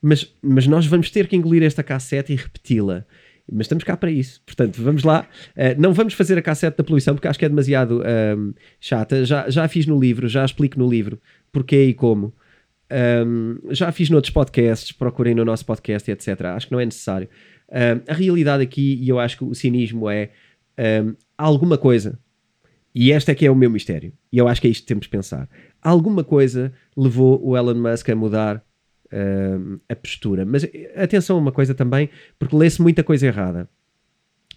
mas, 0.00 0.34
mas 0.42 0.66
nós 0.66 0.86
vamos 0.86 1.10
ter 1.10 1.28
que 1.28 1.36
engolir 1.36 1.62
esta 1.62 1.82
cassete 1.82 2.32
e 2.32 2.36
repeti-la. 2.36 3.04
Mas 3.50 3.66
estamos 3.66 3.84
cá 3.84 3.96
para 3.96 4.10
isso. 4.10 4.40
Portanto, 4.46 4.80
vamos 4.82 5.02
lá. 5.02 5.26
Uh, 5.50 5.80
não 5.80 5.92
vamos 5.92 6.14
fazer 6.14 6.38
a 6.38 6.42
cassete 6.42 6.78
da 6.78 6.84
poluição 6.84 7.14
porque 7.14 7.28
acho 7.28 7.38
que 7.38 7.44
é 7.44 7.48
demasiado 7.48 8.02
um, 8.36 8.54
chata. 8.80 9.24
Já, 9.24 9.50
já 9.50 9.68
fiz 9.68 9.86
no 9.86 9.98
livro, 9.98 10.28
já 10.28 10.44
explico 10.44 10.78
no 10.78 10.88
livro 10.88 11.20
porquê 11.50 11.84
e 11.86 11.94
como. 11.94 12.32
Um, 13.26 13.58
já 13.70 13.88
a 13.88 13.92
fiz 13.92 14.10
noutros 14.10 14.32
podcasts, 14.32 14.92
procurei 14.92 15.34
no 15.34 15.44
nosso 15.44 15.64
podcast 15.66 16.10
etc. 16.10 16.40
Acho 16.46 16.66
que 16.66 16.72
não 16.72 16.80
é 16.80 16.84
necessário. 16.84 17.28
Um, 17.70 18.10
a 18.10 18.14
realidade 18.14 18.62
aqui, 18.62 18.98
e 19.00 19.08
eu 19.08 19.18
acho 19.18 19.38
que 19.38 19.44
o 19.44 19.54
cinismo 19.54 20.08
é 20.08 20.30
alguma 21.36 21.76
coisa, 21.76 22.18
e 22.94 23.10
este 23.10 23.30
é 23.30 23.34
que 23.34 23.46
é 23.46 23.50
o 23.50 23.56
meu 23.56 23.70
mistério, 23.70 24.12
e 24.30 24.38
eu 24.38 24.46
acho 24.46 24.60
que 24.60 24.66
é 24.66 24.70
isto 24.70 24.82
que 24.82 24.88
temos 24.88 25.04
de 25.04 25.10
pensar. 25.10 25.48
Alguma 25.80 26.22
coisa 26.22 26.72
levou 26.96 27.40
o 27.42 27.56
Elon 27.56 27.74
Musk 27.74 28.08
a 28.10 28.16
mudar 28.16 28.62
uh, 29.12 29.80
a 29.88 29.96
postura. 29.96 30.44
Mas 30.44 30.66
atenção 30.96 31.36
a 31.36 31.38
uma 31.38 31.52
coisa 31.52 31.74
também, 31.74 32.08
porque 32.38 32.56
lê-se 32.56 32.80
muita 32.80 33.04
coisa 33.04 33.26
errada. 33.26 33.68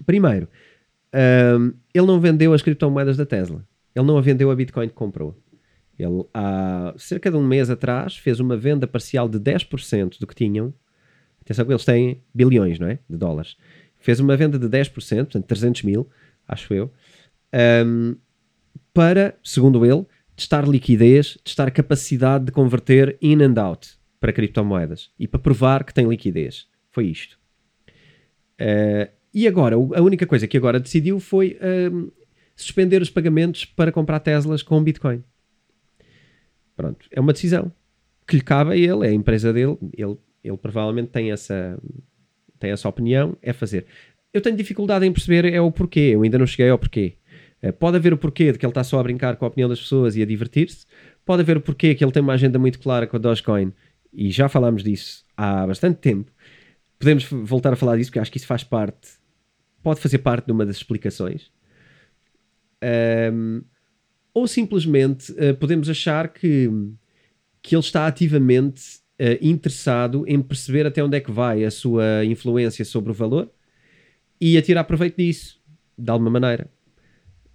Primeiro, 0.05 0.47
uh, 1.13 1.73
ele 1.93 2.07
não 2.07 2.19
vendeu 2.19 2.53
as 2.53 2.61
criptomoedas 2.61 3.17
da 3.17 3.25
Tesla. 3.25 3.65
Ele 3.93 4.05
não 4.05 4.17
a 4.17 4.21
vendeu 4.21 4.51
a 4.51 4.55
Bitcoin 4.55 4.87
que 4.87 4.93
comprou. 4.93 5.37
Ele, 5.97 6.25
há 6.33 6.93
cerca 6.97 7.31
de 7.31 7.37
um 7.37 7.45
mês 7.45 7.69
atrás, 7.69 8.17
fez 8.17 8.39
uma 8.39 8.57
venda 8.57 8.85
parcial 8.85 9.29
de 9.29 9.39
10% 9.39 10.19
do 10.19 10.27
que 10.27 10.35
tinham. 10.35 10.73
Atenção 11.41 11.65
que 11.65 11.71
eles 11.71 11.85
têm 11.85 12.21
bilhões, 12.33 12.79
não 12.79 12.87
é? 12.87 12.99
De 13.09 13.17
dólares. 13.17 13.55
Fez 13.97 14.19
uma 14.19 14.35
venda 14.35 14.59
de 14.59 14.67
10%, 14.67 14.91
portanto 15.17 15.45
300 15.45 15.83
mil, 15.83 16.09
acho 16.47 16.73
eu, 16.73 16.91
um, 17.85 18.15
para, 18.95 19.37
segundo 19.43 19.85
ele, 19.85 20.05
testar 20.37 20.65
liquidez, 20.65 21.37
testar 21.43 21.69
capacidade 21.69 22.45
de 22.45 22.51
converter 22.53 23.17
in 23.21 23.43
and 23.43 23.61
out 23.61 23.89
para 24.21 24.31
criptomoedas 24.31 25.11
e 25.19 25.27
para 25.27 25.37
provar 25.37 25.83
que 25.83 25.93
tem 25.93 26.07
liquidez. 26.07 26.65
Foi 26.91 27.07
isto. 27.07 27.37
Uh, 28.59 29.11
e 29.33 29.45
agora, 29.49 29.75
a 29.75 30.01
única 30.01 30.25
coisa 30.25 30.47
que 30.47 30.55
agora 30.55 30.79
decidiu 30.79 31.19
foi 31.19 31.59
uh, 31.59 32.11
suspender 32.55 33.01
os 33.01 33.09
pagamentos 33.09 33.65
para 33.65 33.91
comprar 33.91 34.21
Teslas 34.21 34.63
com 34.63 34.81
Bitcoin. 34.81 35.21
Pronto, 36.73 37.05
é 37.11 37.19
uma 37.19 37.33
decisão 37.33 37.69
que 38.25 38.37
lhe 38.37 38.41
cabe 38.41 38.71
a 38.71 38.77
ele, 38.77 39.05
é 39.05 39.09
a 39.09 39.13
empresa 39.13 39.51
dele, 39.51 39.77
ele, 39.91 40.17
ele 40.41 40.57
provavelmente 40.57 41.09
tem 41.09 41.33
essa, 41.33 41.77
tem 42.57 42.71
essa 42.71 42.87
opinião, 42.87 43.37
é 43.41 43.51
fazer. 43.51 43.85
Eu 44.33 44.41
tenho 44.41 44.55
dificuldade 44.55 45.05
em 45.05 45.11
perceber 45.11 45.45
é 45.45 45.59
o 45.59 45.69
porquê, 45.69 46.11
eu 46.13 46.23
ainda 46.23 46.37
não 46.37 46.47
cheguei 46.47 46.69
ao 46.69 46.79
porquê. 46.79 47.17
Uh, 47.65 47.73
pode 47.73 47.97
haver 47.97 48.13
o 48.13 48.17
porquê 48.17 48.51
de 48.51 48.59
que 48.59 48.65
ele 48.65 48.71
está 48.71 48.83
só 48.83 48.99
a 48.99 49.03
brincar 49.03 49.35
com 49.37 49.45
a 49.45 49.47
opinião 49.47 49.69
das 49.69 49.79
pessoas 49.79 50.15
e 50.15 50.21
a 50.21 50.25
divertir-se, 50.25 50.85
pode 51.25 51.41
haver 51.41 51.57
o 51.57 51.61
porquê 51.61 51.95
que 51.95 52.03
ele 52.03 52.11
tem 52.11 52.21
uma 52.21 52.33
agenda 52.33 52.59
muito 52.59 52.79
clara 52.79 53.07
com 53.07 53.15
a 53.15 53.19
Dogecoin 53.19 53.73
e 54.13 54.31
já 54.31 54.47
falámos 54.47 54.83
disso 54.83 55.25
há 55.35 55.65
bastante 55.65 55.97
tempo. 55.97 56.31
Podemos 56.97 57.25
voltar 57.25 57.73
a 57.73 57.75
falar 57.75 57.97
disso, 57.97 58.09
porque 58.09 58.19
acho 58.19 58.31
que 58.31 58.37
isso 58.37 58.47
faz 58.47 58.63
parte, 58.63 59.09
pode 59.83 59.99
fazer 59.99 60.19
parte 60.19 60.45
de 60.45 60.51
uma 60.51 60.65
das 60.65 60.77
explicações. 60.77 61.51
Um, 63.33 63.61
ou 64.33 64.47
simplesmente 64.47 65.31
uh, 65.31 65.55
podemos 65.55 65.89
achar 65.89 66.29
que, 66.29 66.69
que 67.61 67.75
ele 67.75 67.81
está 67.81 68.05
ativamente 68.05 68.99
uh, 69.19 69.37
interessado 69.41 70.23
em 70.27 70.41
perceber 70.41 70.85
até 70.85 71.03
onde 71.03 71.17
é 71.17 71.19
que 71.19 71.31
vai 71.31 71.63
a 71.63 71.71
sua 71.71 72.23
influência 72.25 72.85
sobre 72.85 73.11
o 73.11 73.13
valor 73.13 73.51
e 74.39 74.57
a 74.57 74.61
tirar 74.61 74.83
proveito 74.83 75.17
disso, 75.17 75.59
de 75.97 76.11
alguma 76.11 76.29
maneira. 76.29 76.69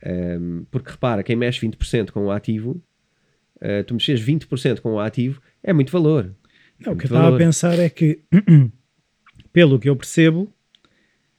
Um, 0.06 0.64
porque 0.70 0.90
repara, 0.90 1.22
quem 1.22 1.36
mexe 1.36 1.66
20% 1.66 2.10
com 2.10 2.26
o 2.26 2.30
ativo, 2.30 2.82
uh, 3.56 3.84
tu 3.86 3.94
mexes 3.94 4.20
20% 4.20 4.80
com 4.80 4.94
o 4.94 5.00
ativo, 5.00 5.40
é 5.62 5.72
muito 5.72 5.92
valor. 5.92 6.34
Não, 6.78 6.94
o 6.94 6.96
que 6.96 7.04
eu 7.04 7.08
estava 7.08 7.34
a 7.34 7.38
pensar 7.38 7.78
é 7.78 7.88
que, 7.90 8.20
pelo 9.52 9.78
que 9.78 9.88
eu 9.88 9.96
percebo, 9.96 10.52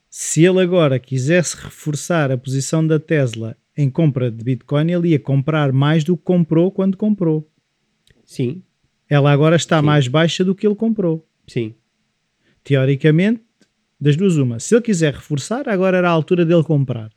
se 0.10 0.45
ele 0.45 0.62
agora 0.62 1.00
quisesse 1.00 1.56
reforçar 1.56 2.32
a 2.32 2.38
posição 2.38 2.86
da 2.86 3.00
Tesla 3.00 3.58
em 3.76 3.89
compra 3.89 4.30
de 4.30 4.43
Bitcoin, 4.43 4.91
ele 4.91 5.10
ia 5.10 5.19
comprar 5.19 5.71
mais 5.71 6.04
do 6.04 6.15
que 6.15 6.24
comprou 6.24 6.71
quando 6.71 6.97
comprou. 6.97 7.50
Sim. 8.24 8.62
Ela 9.10 9.32
agora 9.32 9.56
está 9.56 9.80
Sim. 9.80 9.86
mais 9.86 10.08
baixa 10.08 10.43
do 10.43 10.54
que 10.54 10.67
ele 10.67 10.76
comprou. 10.76 11.28
Sim. 11.47 11.74
Teoricamente, 12.63 13.41
das 14.00 14.15
duas, 14.15 14.38
uma. 14.38 14.60
Se 14.60 14.76
ele 14.76 14.82
quiser 14.82 15.13
reforçar, 15.13 15.67
agora 15.67 15.97
era 15.97 16.10
a 16.10 16.12
altura 16.12 16.45
dele 16.45 16.63
comprar. 16.63 17.12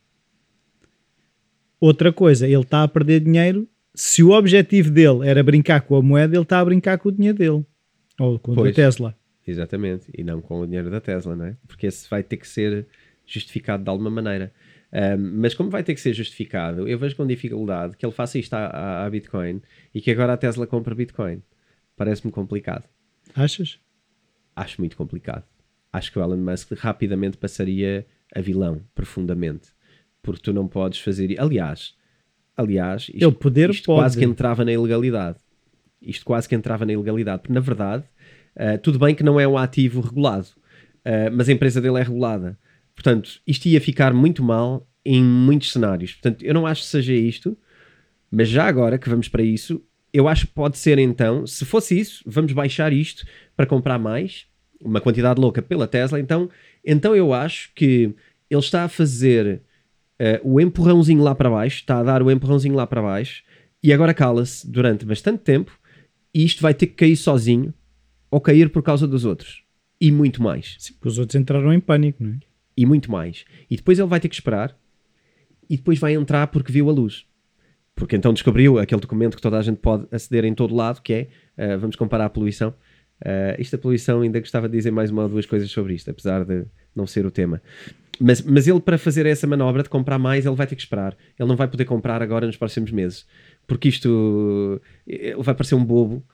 Outra 1.80 2.12
coisa, 2.12 2.46
ele 2.46 2.62
está 2.62 2.82
a 2.82 2.88
perder 2.88 3.20
dinheiro. 3.20 3.68
Se 3.94 4.22
o 4.22 4.30
objetivo 4.30 4.90
dele 4.90 5.28
era 5.28 5.42
brincar 5.42 5.82
com 5.82 5.96
a 5.96 6.02
moeda, 6.02 6.34
ele 6.34 6.42
está 6.42 6.58
a 6.58 6.64
brincar 6.64 6.98
com 6.98 7.08
o 7.08 7.12
dinheiro 7.12 7.38
dele. 7.38 7.64
Ou 8.18 8.38
com 8.38 8.54
pois, 8.54 8.72
a 8.72 8.74
Tesla. 8.74 9.16
Exatamente, 9.46 10.06
e 10.16 10.24
não 10.24 10.40
com 10.40 10.60
o 10.60 10.66
dinheiro 10.66 10.90
da 10.90 11.00
Tesla, 11.00 11.36
não 11.36 11.46
é? 11.46 11.56
Porque 11.66 11.86
esse 11.86 12.08
vai 12.08 12.22
ter 12.22 12.38
que 12.38 12.48
ser 12.48 12.86
justificado 13.26 13.82
de 13.84 13.90
alguma 13.90 14.10
maneira. 14.10 14.52
Um, 14.92 15.40
mas 15.40 15.54
como 15.54 15.70
vai 15.70 15.82
ter 15.82 15.94
que 15.94 16.00
ser 16.00 16.14
justificado, 16.14 16.88
eu 16.88 16.98
vejo 16.98 17.16
com 17.16 17.26
dificuldade 17.26 17.96
que 17.96 18.06
ele 18.06 18.12
faça 18.12 18.38
isto 18.38 18.54
à, 18.54 19.04
à 19.04 19.10
Bitcoin 19.10 19.60
e 19.92 20.00
que 20.00 20.10
agora 20.10 20.34
a 20.34 20.36
Tesla 20.36 20.66
compre 20.66 20.94
Bitcoin. 20.94 21.42
Parece-me 21.96 22.32
complicado. 22.32 22.84
Achas? 23.34 23.78
Acho 24.54 24.80
muito 24.80 24.96
complicado. 24.96 25.44
Acho 25.92 26.12
que 26.12 26.18
o 26.18 26.22
Elon 26.22 26.36
Musk 26.36 26.72
rapidamente 26.72 27.36
passaria 27.36 28.06
a 28.34 28.40
vilão, 28.40 28.82
profundamente. 28.94 29.73
Porque 30.24 30.42
tu 30.42 30.52
não 30.52 30.66
podes 30.66 30.98
fazer. 30.98 31.36
Aliás, 31.38 31.94
aliás, 32.56 33.02
isto, 33.02 33.22
ele 33.24 33.32
poder 33.32 33.70
isto 33.70 33.86
pode. 33.86 34.00
quase 34.00 34.18
que 34.18 34.24
entrava 34.24 34.64
na 34.64 34.72
ilegalidade 34.72 35.36
isto 36.06 36.24
quase 36.24 36.48
que 36.48 36.54
entrava 36.54 36.84
na 36.84 36.92
ilegalidade, 36.92 37.42
porque 37.42 37.52
na 37.52 37.60
verdade, 37.60 38.04
uh, 38.56 38.78
tudo 38.82 38.98
bem 38.98 39.14
que 39.14 39.22
não 39.22 39.40
é 39.40 39.48
um 39.48 39.56
ativo 39.56 40.00
regulado, 40.00 40.46
uh, 40.46 41.30
mas 41.32 41.48
a 41.48 41.52
empresa 41.52 41.80
dele 41.80 41.98
é 41.98 42.02
regulada. 42.02 42.58
Portanto, 42.94 43.40
isto 43.46 43.66
ia 43.66 43.80
ficar 43.80 44.12
muito 44.12 44.42
mal 44.42 44.86
em 45.04 45.22
muitos 45.22 45.72
cenários. 45.72 46.12
Portanto, 46.12 46.44
eu 46.44 46.54
não 46.54 46.66
acho 46.66 46.82
que 46.82 46.88
seja 46.88 47.12
isto, 47.12 47.56
mas 48.30 48.48
já 48.48 48.66
agora 48.66 48.98
que 48.98 49.08
vamos 49.08 49.28
para 49.28 49.42
isso, 49.42 49.82
eu 50.12 50.28
acho 50.28 50.46
que 50.46 50.52
pode 50.52 50.78
ser 50.78 50.98
então, 50.98 51.46
se 51.46 51.64
fosse 51.64 51.98
isso, 51.98 52.22
vamos 52.26 52.52
baixar 52.52 52.92
isto 52.92 53.26
para 53.56 53.66
comprar 53.66 53.98
mais, 53.98 54.46
uma 54.80 55.00
quantidade 55.00 55.40
louca 55.40 55.60
pela 55.60 55.88
Tesla, 55.88 56.20
então, 56.20 56.48
então 56.84 57.16
eu 57.16 57.32
acho 57.32 57.72
que 57.74 58.14
ele 58.50 58.60
está 58.60 58.84
a 58.84 58.88
fazer 58.88 59.62
uh, 60.20 60.40
o 60.42 60.60
empurrãozinho 60.60 61.22
lá 61.22 61.34
para 61.34 61.50
baixo, 61.50 61.80
está 61.80 61.98
a 61.98 62.02
dar 62.02 62.22
o 62.22 62.30
empurrãozinho 62.30 62.74
lá 62.74 62.86
para 62.86 63.02
baixo, 63.02 63.42
e 63.82 63.92
agora 63.92 64.14
cala-se 64.14 64.70
durante 64.70 65.04
bastante 65.04 65.42
tempo 65.42 65.78
e 66.34 66.44
isto 66.44 66.62
vai 66.62 66.74
ter 66.74 66.86
que 66.88 66.94
cair 66.94 67.16
sozinho 67.16 67.72
ou 68.30 68.40
cair 68.40 68.70
por 68.70 68.82
causa 68.82 69.06
dos 69.06 69.24
outros. 69.24 69.62
E 70.00 70.10
muito 70.10 70.42
mais. 70.42 70.76
Sim, 70.78 70.94
porque 70.94 71.08
os 71.08 71.18
outros 71.18 71.40
entraram 71.40 71.72
em 71.72 71.78
pânico, 71.78 72.22
não 72.24 72.32
é? 72.32 72.38
E 72.76 72.84
muito 72.84 73.10
mais. 73.10 73.44
E 73.70 73.76
depois 73.76 73.98
ele 73.98 74.08
vai 74.08 74.18
ter 74.18 74.28
que 74.28 74.34
esperar 74.34 74.76
e 75.70 75.76
depois 75.76 75.98
vai 75.98 76.14
entrar 76.14 76.48
porque 76.48 76.72
viu 76.72 76.90
a 76.90 76.92
luz. 76.92 77.24
Porque 77.94 78.16
então 78.16 78.32
descobriu 78.32 78.78
aquele 78.78 79.00
documento 79.00 79.36
que 79.36 79.42
toda 79.42 79.56
a 79.56 79.62
gente 79.62 79.76
pode 79.76 80.08
aceder 80.10 80.44
em 80.44 80.54
todo 80.54 80.74
lado, 80.74 81.00
que 81.00 81.12
é, 81.12 81.28
uh, 81.56 81.78
vamos 81.78 81.94
comparar 81.94 82.24
a 82.24 82.30
poluição. 82.30 82.70
Uh, 83.20 83.60
isto 83.60 83.76
da 83.76 83.80
poluição, 83.80 84.22
ainda 84.22 84.40
gostava 84.40 84.68
de 84.68 84.76
dizer 84.76 84.90
mais 84.90 85.10
uma 85.10 85.22
ou 85.22 85.28
duas 85.28 85.46
coisas 85.46 85.70
sobre 85.70 85.94
isto, 85.94 86.10
apesar 86.10 86.44
de 86.44 86.64
não 86.96 87.06
ser 87.06 87.24
o 87.24 87.30
tema. 87.30 87.62
Mas, 88.20 88.40
mas 88.42 88.68
ele, 88.68 88.80
para 88.80 88.96
fazer 88.96 89.26
essa 89.26 89.46
manobra 89.46 89.82
de 89.82 89.88
comprar 89.88 90.18
mais, 90.18 90.46
ele 90.46 90.54
vai 90.54 90.66
ter 90.66 90.76
que 90.76 90.82
esperar. 90.82 91.16
Ele 91.38 91.48
não 91.48 91.56
vai 91.56 91.66
poder 91.66 91.84
comprar 91.84 92.22
agora 92.22 92.46
nos 92.46 92.56
próximos 92.56 92.92
meses 92.92 93.26
porque 93.66 93.88
isto 93.88 94.80
ele 95.06 95.42
vai 95.42 95.54
parecer 95.54 95.74
um 95.74 95.84
bobo 95.84 96.24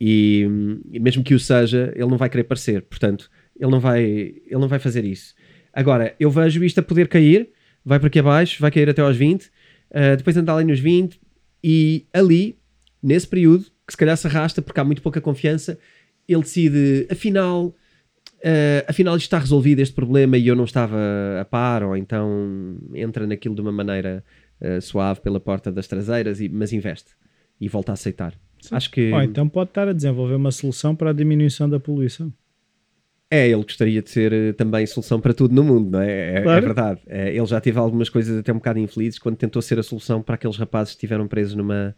e, 0.00 0.46
e, 0.90 0.98
mesmo 0.98 1.22
que 1.22 1.34
o 1.34 1.38
seja, 1.38 1.92
ele 1.94 2.08
não 2.08 2.16
vai 2.16 2.30
querer 2.30 2.44
parecer, 2.44 2.82
portanto, 2.82 3.30
ele 3.58 3.70
não 3.70 3.80
vai, 3.80 4.02
ele 4.02 4.58
não 4.58 4.68
vai 4.68 4.78
fazer 4.78 5.04
isso. 5.04 5.34
Agora, 5.72 6.14
eu 6.18 6.30
vejo 6.30 6.64
isto 6.64 6.78
a 6.80 6.82
poder 6.82 7.06
cair, 7.06 7.50
vai 7.84 7.98
para 7.98 8.08
aqui 8.08 8.18
abaixo, 8.18 8.60
vai 8.60 8.70
cair 8.70 8.88
até 8.88 9.02
aos 9.02 9.16
20, 9.16 9.44
uh, 9.44 9.50
eh, 9.90 10.16
depois 10.16 10.36
andar 10.36 10.56
ali 10.56 10.64
nos 10.64 10.80
20 10.80 11.20
e 11.62 12.06
ali, 12.12 12.58
nesse 13.02 13.26
período, 13.26 13.64
que 13.86 13.92
se 13.92 13.96
calhar 13.96 14.16
se 14.16 14.26
arrasta 14.26 14.62
porque 14.62 14.80
há 14.80 14.84
muito 14.84 15.02
pouca 15.02 15.20
confiança, 15.20 15.78
ele 16.26 16.40
decide, 16.42 17.06
afinal, 17.10 17.74
uh, 18.44 18.84
afinal 18.88 19.16
isto 19.16 19.26
está 19.26 19.38
resolvido 19.38 19.80
este 19.80 19.94
problema 19.94 20.36
e 20.36 20.46
eu 20.46 20.56
não 20.56 20.64
estava 20.64 20.96
a 21.40 21.44
par, 21.44 21.82
ou 21.82 21.96
então 21.96 22.78
entra 22.94 23.26
naquilo 23.26 23.54
de 23.54 23.60
uma 23.60 23.72
maneira 23.72 24.24
uh, 24.60 24.80
suave 24.80 25.20
pela 25.20 25.40
porta 25.40 25.70
das 25.70 25.86
traseiras, 25.86 26.40
e, 26.40 26.48
mas 26.48 26.72
investe 26.72 27.12
e 27.60 27.68
volta 27.68 27.92
a 27.92 27.94
aceitar. 27.94 28.34
Sim. 28.60 28.74
Acho 28.74 28.90
que. 28.90 29.10
Então 29.22 29.48
pode 29.48 29.70
estar 29.70 29.88
a 29.88 29.92
desenvolver 29.92 30.34
uma 30.34 30.50
solução 30.50 30.94
para 30.94 31.10
a 31.10 31.12
diminuição 31.12 31.68
da 31.68 31.78
poluição. 31.78 32.32
É, 33.32 33.46
ele 33.48 33.62
gostaria 33.62 34.02
de 34.02 34.10
ser 34.10 34.32
uh, 34.32 34.52
também 34.54 34.84
solução 34.86 35.20
para 35.20 35.32
tudo 35.32 35.54
no 35.54 35.62
mundo, 35.62 35.90
não 35.90 36.00
é? 36.00 36.10
É, 36.10 36.38
é 36.38 36.42
claro. 36.42 36.58
é 36.58 36.60
verdade. 36.60 37.00
É, 37.06 37.28
ele 37.34 37.46
já 37.46 37.60
teve 37.60 37.78
algumas 37.78 38.08
coisas 38.08 38.36
até 38.36 38.52
um 38.52 38.56
bocado 38.56 38.80
infelizes 38.80 39.20
quando 39.20 39.36
tentou 39.36 39.62
ser 39.62 39.78
a 39.78 39.84
solução 39.84 40.20
para 40.20 40.34
aqueles 40.34 40.56
rapazes 40.56 40.94
que 40.94 40.98
estiveram 40.98 41.28
presos 41.28 41.54
numa, 41.54 41.94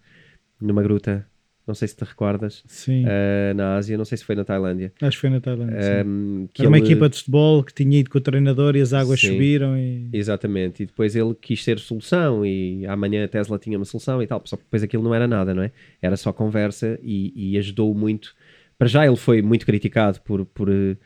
numa 0.60 0.82
gruta 0.82 1.26
não 1.66 1.74
sei 1.74 1.88
se 1.88 1.96
te 1.96 2.04
recordas, 2.04 2.64
uh, 2.88 3.54
na 3.54 3.76
Ásia, 3.76 3.96
não 3.96 4.04
sei 4.04 4.18
se 4.18 4.24
foi 4.24 4.34
na 4.34 4.44
Tailândia. 4.44 4.92
Acho 5.00 5.16
que 5.16 5.20
foi 5.20 5.30
na 5.30 5.40
Tailândia. 5.40 6.04
Um, 6.04 6.48
Era 6.58 6.68
uma 6.68 6.78
ele... 6.78 6.86
equipa 6.86 7.08
de 7.08 7.18
futebol 7.18 7.62
que 7.62 7.72
tinha 7.72 8.00
ido 8.00 8.10
com 8.10 8.18
o 8.18 8.20
treinador 8.20 8.74
e 8.76 8.80
as 8.80 8.92
águas 8.92 9.20
sim, 9.20 9.28
subiram. 9.28 9.76
E... 9.76 10.08
Exatamente, 10.12 10.82
e 10.82 10.86
depois 10.86 11.14
ele 11.14 11.34
quis 11.34 11.62
ser 11.62 11.78
solução 11.78 12.44
e 12.44 12.84
amanhã 12.86 13.24
a 13.24 13.28
Tesla 13.28 13.58
tinha 13.58 13.78
uma 13.78 13.84
solução 13.84 14.22
e 14.22 14.26
tal, 14.26 14.42
só 14.44 14.56
que 14.56 14.64
depois 14.64 14.82
aquilo 14.82 15.02
não 15.02 15.14
era 15.14 15.28
nada, 15.28 15.54
não 15.54 15.62
é? 15.62 15.70
Era 16.00 16.16
só 16.16 16.32
conversa 16.32 16.98
e, 17.02 17.32
e 17.34 17.58
ajudou 17.58 17.94
muito 17.94 18.34
para 18.82 18.88
já 18.88 19.06
ele 19.06 19.14
foi 19.14 19.40
muito 19.42 19.64
criticado 19.64 20.20
por, 20.22 20.44
por, 20.44 20.68
eh, 20.68 20.96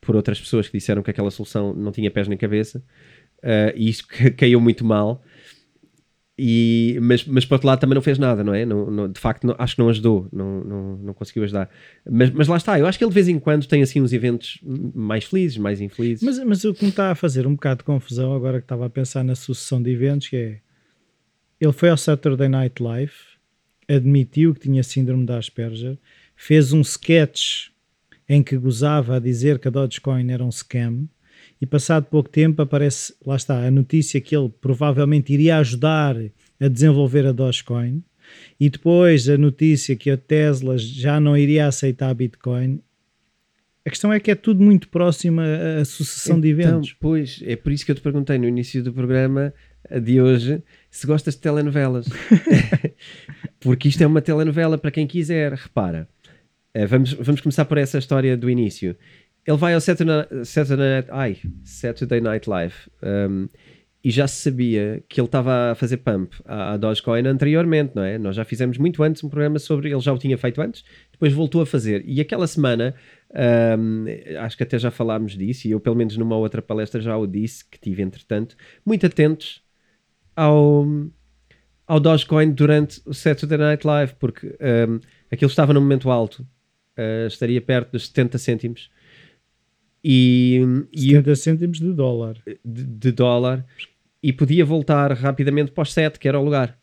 por 0.00 0.16
outras 0.16 0.40
pessoas 0.40 0.66
que 0.66 0.76
disseram 0.76 1.00
que 1.00 1.12
aquela 1.12 1.30
solução 1.30 1.72
não 1.72 1.92
tinha 1.92 2.10
pés 2.10 2.26
nem 2.26 2.36
cabeça, 2.36 2.82
uh, 3.38 3.72
e 3.76 3.88
isso 3.88 4.04
caiu 4.36 4.60
muito 4.60 4.84
mal. 4.84 5.22
E, 6.42 6.98
mas, 7.02 7.22
mas 7.26 7.44
por 7.44 7.56
outro 7.56 7.66
lado 7.66 7.80
também 7.80 7.94
não 7.94 8.00
fez 8.00 8.18
nada, 8.18 8.42
não 8.42 8.54
é? 8.54 8.64
Não, 8.64 8.90
não, 8.90 9.12
de 9.12 9.20
facto, 9.20 9.46
não, 9.46 9.54
acho 9.58 9.76
que 9.76 9.82
não 9.82 9.90
ajudou, 9.90 10.26
não, 10.32 10.64
não, 10.64 10.96
não 10.96 11.12
conseguiu 11.12 11.44
ajudar. 11.44 11.68
Mas, 12.10 12.30
mas 12.30 12.48
lá 12.48 12.56
está, 12.56 12.78
eu 12.78 12.86
acho 12.86 12.96
que 12.96 13.04
ele 13.04 13.10
de 13.10 13.14
vez 13.14 13.28
em 13.28 13.38
quando 13.38 13.66
tem 13.66 13.82
assim 13.82 14.00
uns 14.00 14.10
eventos 14.10 14.58
mais 14.94 15.24
felizes, 15.24 15.58
mais 15.58 15.82
infelizes. 15.82 16.22
Mas, 16.24 16.38
mas 16.42 16.64
o 16.64 16.72
que 16.72 16.82
me 16.82 16.88
está 16.88 17.10
a 17.10 17.14
fazer 17.14 17.46
um 17.46 17.52
bocado 17.52 17.78
de 17.78 17.84
confusão 17.84 18.34
agora 18.34 18.58
que 18.58 18.64
estava 18.64 18.86
a 18.86 18.90
pensar 18.90 19.22
na 19.22 19.34
sucessão 19.34 19.82
de 19.82 19.90
eventos, 19.90 20.28
que 20.28 20.36
é 20.36 20.60
ele 21.60 21.72
foi 21.72 21.90
ao 21.90 21.96
Saturday 21.98 22.48
Night 22.48 22.82
Live, 22.82 23.12
admitiu 23.86 24.54
que 24.54 24.60
tinha 24.60 24.82
síndrome 24.82 25.26
de 25.26 25.32
Asperger, 25.34 25.98
fez 26.34 26.72
um 26.72 26.80
sketch 26.80 27.68
em 28.26 28.42
que 28.42 28.56
gozava 28.56 29.16
a 29.16 29.18
dizer 29.18 29.58
que 29.58 29.68
a 29.68 29.70
Dogecoin 29.70 30.32
era 30.32 30.42
um 30.42 30.50
scam 30.50 31.06
e 31.60 31.66
passado 31.66 32.06
pouco 32.06 32.28
tempo 32.28 32.62
aparece, 32.62 33.14
lá 33.24 33.36
está, 33.36 33.66
a 33.66 33.70
notícia 33.70 34.20
que 34.20 34.34
ele 34.34 34.48
provavelmente 34.60 35.32
iria 35.32 35.58
ajudar 35.58 36.16
a 36.58 36.68
desenvolver 36.68 37.26
a 37.26 37.32
Dogecoin 37.32 38.02
e 38.58 38.70
depois 38.70 39.28
a 39.28 39.36
notícia 39.36 39.94
que 39.94 40.10
a 40.10 40.16
Tesla 40.16 40.78
já 40.78 41.20
não 41.20 41.36
iria 41.36 41.66
aceitar 41.66 42.08
a 42.08 42.14
Bitcoin. 42.14 42.80
A 43.84 43.90
questão 43.90 44.12
é 44.12 44.20
que 44.20 44.30
é 44.30 44.34
tudo 44.34 44.62
muito 44.62 44.88
próximo 44.88 45.40
à 45.40 45.84
sucessão 45.84 46.38
então, 46.38 46.40
de 46.40 46.48
eventos. 46.48 46.92
Pois, 46.98 47.42
é 47.44 47.56
por 47.56 47.72
isso 47.72 47.84
que 47.84 47.90
eu 47.90 47.94
te 47.94 48.02
perguntei 48.02 48.38
no 48.38 48.46
início 48.46 48.82
do 48.82 48.92
programa 48.92 49.52
de 50.02 50.20
hoje 50.20 50.62
se 50.90 51.06
gostas 51.06 51.34
de 51.34 51.40
telenovelas. 51.40 52.06
Porque 53.58 53.88
isto 53.88 54.02
é 54.02 54.06
uma 54.06 54.20
telenovela 54.20 54.76
para 54.76 54.90
quem 54.90 55.06
quiser. 55.06 55.54
Repara, 55.54 56.08
eh, 56.74 56.86
vamos, 56.86 57.14
vamos 57.14 57.40
começar 57.40 57.64
por 57.64 57.78
essa 57.78 57.98
história 57.98 58.36
do 58.36 58.48
início 58.48 58.96
ele 59.46 59.56
vai 59.56 59.74
ao 59.74 59.80
Saturday, 59.80 60.44
Saturday, 60.44 61.04
ai, 61.10 61.38
Saturday 61.64 62.20
Night 62.20 62.48
Live 62.48 62.74
um, 63.02 63.48
e 64.02 64.10
já 64.10 64.26
se 64.26 64.42
sabia 64.42 65.02
que 65.08 65.20
ele 65.20 65.26
estava 65.26 65.72
a 65.72 65.74
fazer 65.74 65.98
pump 65.98 66.34
à, 66.46 66.72
à 66.72 66.76
Dogecoin 66.76 67.26
anteriormente, 67.26 67.94
não 67.94 68.02
é? 68.02 68.16
Nós 68.16 68.34
já 68.34 68.44
fizemos 68.44 68.78
muito 68.78 69.02
antes 69.02 69.22
um 69.22 69.28
programa 69.28 69.58
sobre, 69.58 69.90
ele 69.90 70.00
já 70.00 70.12
o 70.12 70.18
tinha 70.18 70.38
feito 70.38 70.60
antes, 70.60 70.84
depois 71.12 71.32
voltou 71.32 71.60
a 71.60 71.66
fazer. 71.66 72.02
E 72.06 72.18
aquela 72.20 72.46
semana, 72.46 72.94
um, 73.78 74.06
acho 74.38 74.56
que 74.56 74.62
até 74.62 74.78
já 74.78 74.90
falámos 74.90 75.36
disso, 75.36 75.68
e 75.68 75.72
eu 75.72 75.80
pelo 75.80 75.96
menos 75.96 76.16
numa 76.16 76.36
outra 76.36 76.62
palestra 76.62 77.00
já 77.00 77.16
o 77.16 77.26
disse, 77.26 77.64
que 77.68 77.78
tive 77.78 78.02
entretanto, 78.02 78.56
muito 78.86 79.04
atentos 79.04 79.62
ao, 80.34 80.86
ao 81.86 82.00
Dogecoin 82.00 82.52
durante 82.52 83.02
o 83.04 83.12
Saturday 83.12 83.58
Night 83.58 83.86
Live, 83.86 84.14
porque 84.18 84.46
um, 84.88 84.98
aquilo 85.30 85.50
estava 85.50 85.74
num 85.74 85.80
momento 85.80 86.10
alto, 86.10 86.40
uh, 86.96 87.26
estaria 87.26 87.60
perto 87.60 87.92
dos 87.92 88.06
70 88.06 88.38
cêntimos, 88.38 88.90
e, 90.02 90.60
70 90.94 91.30
e, 91.30 91.36
cêntimos 91.36 91.78
de 91.78 91.92
dólar. 91.92 92.36
De, 92.64 92.84
de, 92.84 93.12
dólar. 93.12 93.64
E 94.22 94.32
podia 94.32 94.64
voltar 94.64 95.12
rapidamente 95.12 95.70
para 95.72 95.82
os 95.82 95.92
7, 95.92 96.18
que 96.18 96.28
era 96.28 96.38
o 96.38 96.44
lugar. 96.44 96.78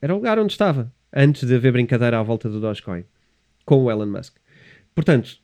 Era 0.00 0.14
o 0.14 0.16
lugar 0.16 0.38
onde 0.38 0.52
estava, 0.52 0.92
antes 1.14 1.46
de 1.46 1.54
haver 1.54 1.72
brincadeira 1.72 2.18
à 2.18 2.22
volta 2.22 2.48
do 2.48 2.60
Dogecoin, 2.60 3.04
com 3.64 3.84
o 3.84 3.90
Elon 3.90 4.06
Musk. 4.06 4.36
Portanto, 4.94 5.38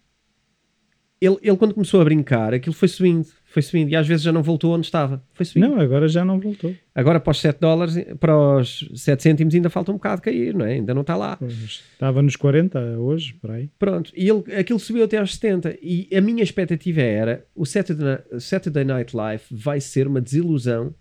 ele, 1.20 1.38
ele 1.42 1.56
quando 1.56 1.74
começou 1.74 2.00
a 2.00 2.04
brincar, 2.04 2.52
aquilo 2.52 2.74
foi 2.74 2.88
subindo, 2.88 3.26
foi 3.52 3.60
subindo, 3.60 3.90
e 3.90 3.96
às 3.96 4.06
vezes 4.06 4.24
já 4.24 4.32
não 4.32 4.42
voltou 4.42 4.74
onde 4.74 4.86
estava. 4.86 5.22
Foi 5.34 5.44
subindo. 5.44 5.68
Não, 5.68 5.80
agora 5.80 6.08
já 6.08 6.24
não 6.24 6.40
voltou. 6.40 6.74
Agora 6.94 7.20
para 7.20 7.30
os 7.30 7.40
7 7.40 7.60
dólares, 7.60 7.94
para 8.18 8.34
os 8.56 8.88
7 8.94 9.22
cêntimos 9.22 9.54
ainda 9.54 9.68
falta 9.68 9.92
um 9.92 9.96
bocado 9.96 10.22
cair, 10.22 10.54
não 10.54 10.64
é? 10.64 10.72
Ainda 10.72 10.94
não 10.94 11.02
está 11.02 11.16
lá. 11.16 11.38
estava 11.42 12.22
nos 12.22 12.34
40 12.34 12.98
hoje, 12.98 13.34
por 13.34 13.50
aí. 13.50 13.68
Pronto, 13.78 14.10
e 14.16 14.26
ele, 14.26 14.42
aquilo 14.54 14.78
subiu 14.78 15.04
até 15.04 15.18
aos 15.18 15.34
70, 15.34 15.76
e 15.82 16.08
a 16.16 16.20
minha 16.22 16.42
expectativa 16.42 17.02
era, 17.02 17.46
o 17.54 17.66
Saturday, 17.66 18.18
Saturday 18.38 18.84
Night 18.84 19.14
Live 19.14 19.42
vai 19.50 19.80
ser 19.80 20.06
uma 20.06 20.20
desilusão 20.20 20.94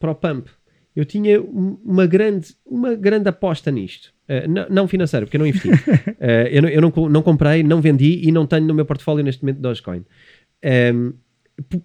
para 0.00 0.12
o 0.12 0.14
Pump. 0.14 0.48
Eu 0.96 1.04
tinha 1.04 1.40
uma 1.40 2.06
grande, 2.06 2.54
uma 2.64 2.94
grande 2.94 3.28
aposta 3.28 3.70
nisto. 3.70 4.12
Uh, 4.28 4.48
não, 4.48 4.66
não 4.70 4.88
financeiro, 4.88 5.26
porque 5.26 5.36
eu 5.36 5.40
não 5.40 5.46
investi. 5.46 5.68
uh, 5.68 5.74
eu, 6.50 6.62
não, 6.62 6.68
eu 6.68 6.80
não, 6.80 7.08
não, 7.10 7.22
comprei, 7.22 7.62
não 7.62 7.82
vendi 7.82 8.20
e 8.26 8.32
não 8.32 8.46
tenho 8.46 8.66
no 8.66 8.74
meu 8.74 8.86
portfólio 8.86 9.22
neste 9.22 9.42
momento 9.42 9.60
Dogecoin. 9.60 9.98
Um, 9.98 10.04
ehm, 10.62 11.12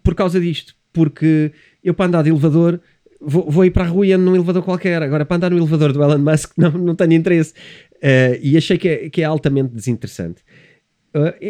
por, 0.04 0.16
causa 0.16 0.40
disto, 0.40 0.76
porque 0.92 1.52
eu 1.84 1.94
para 1.94 2.06
andar 2.06 2.24
de 2.24 2.30
elevador 2.30 2.80
vou, 3.20 3.50
vou 3.50 3.66
ir 3.66 3.72
para 3.72 3.84
a 3.84 3.88
rua 3.88 4.06
e 4.06 4.14
ando 4.14 4.26
num 4.26 4.36
elevador 4.36 4.64
qualquer. 4.64 5.02
Agora, 5.02 5.26
para 5.26 5.38
andar 5.38 5.52
no 5.52 5.58
elevador 5.58 5.94
do 5.94 6.02
Elon 6.02 6.20
Musk, 6.20 6.54
não, 6.58 6.72
não 6.72 6.96
tenho 6.96 7.14
interesse. 7.14 7.54
Uh, 7.96 8.38
e 8.42 8.58
achei 8.58 8.78
que 8.78 8.88
é, 8.88 9.10
que 9.10 9.22
é 9.22 9.26
altamente 9.26 9.74
desinteressante. 9.74 10.44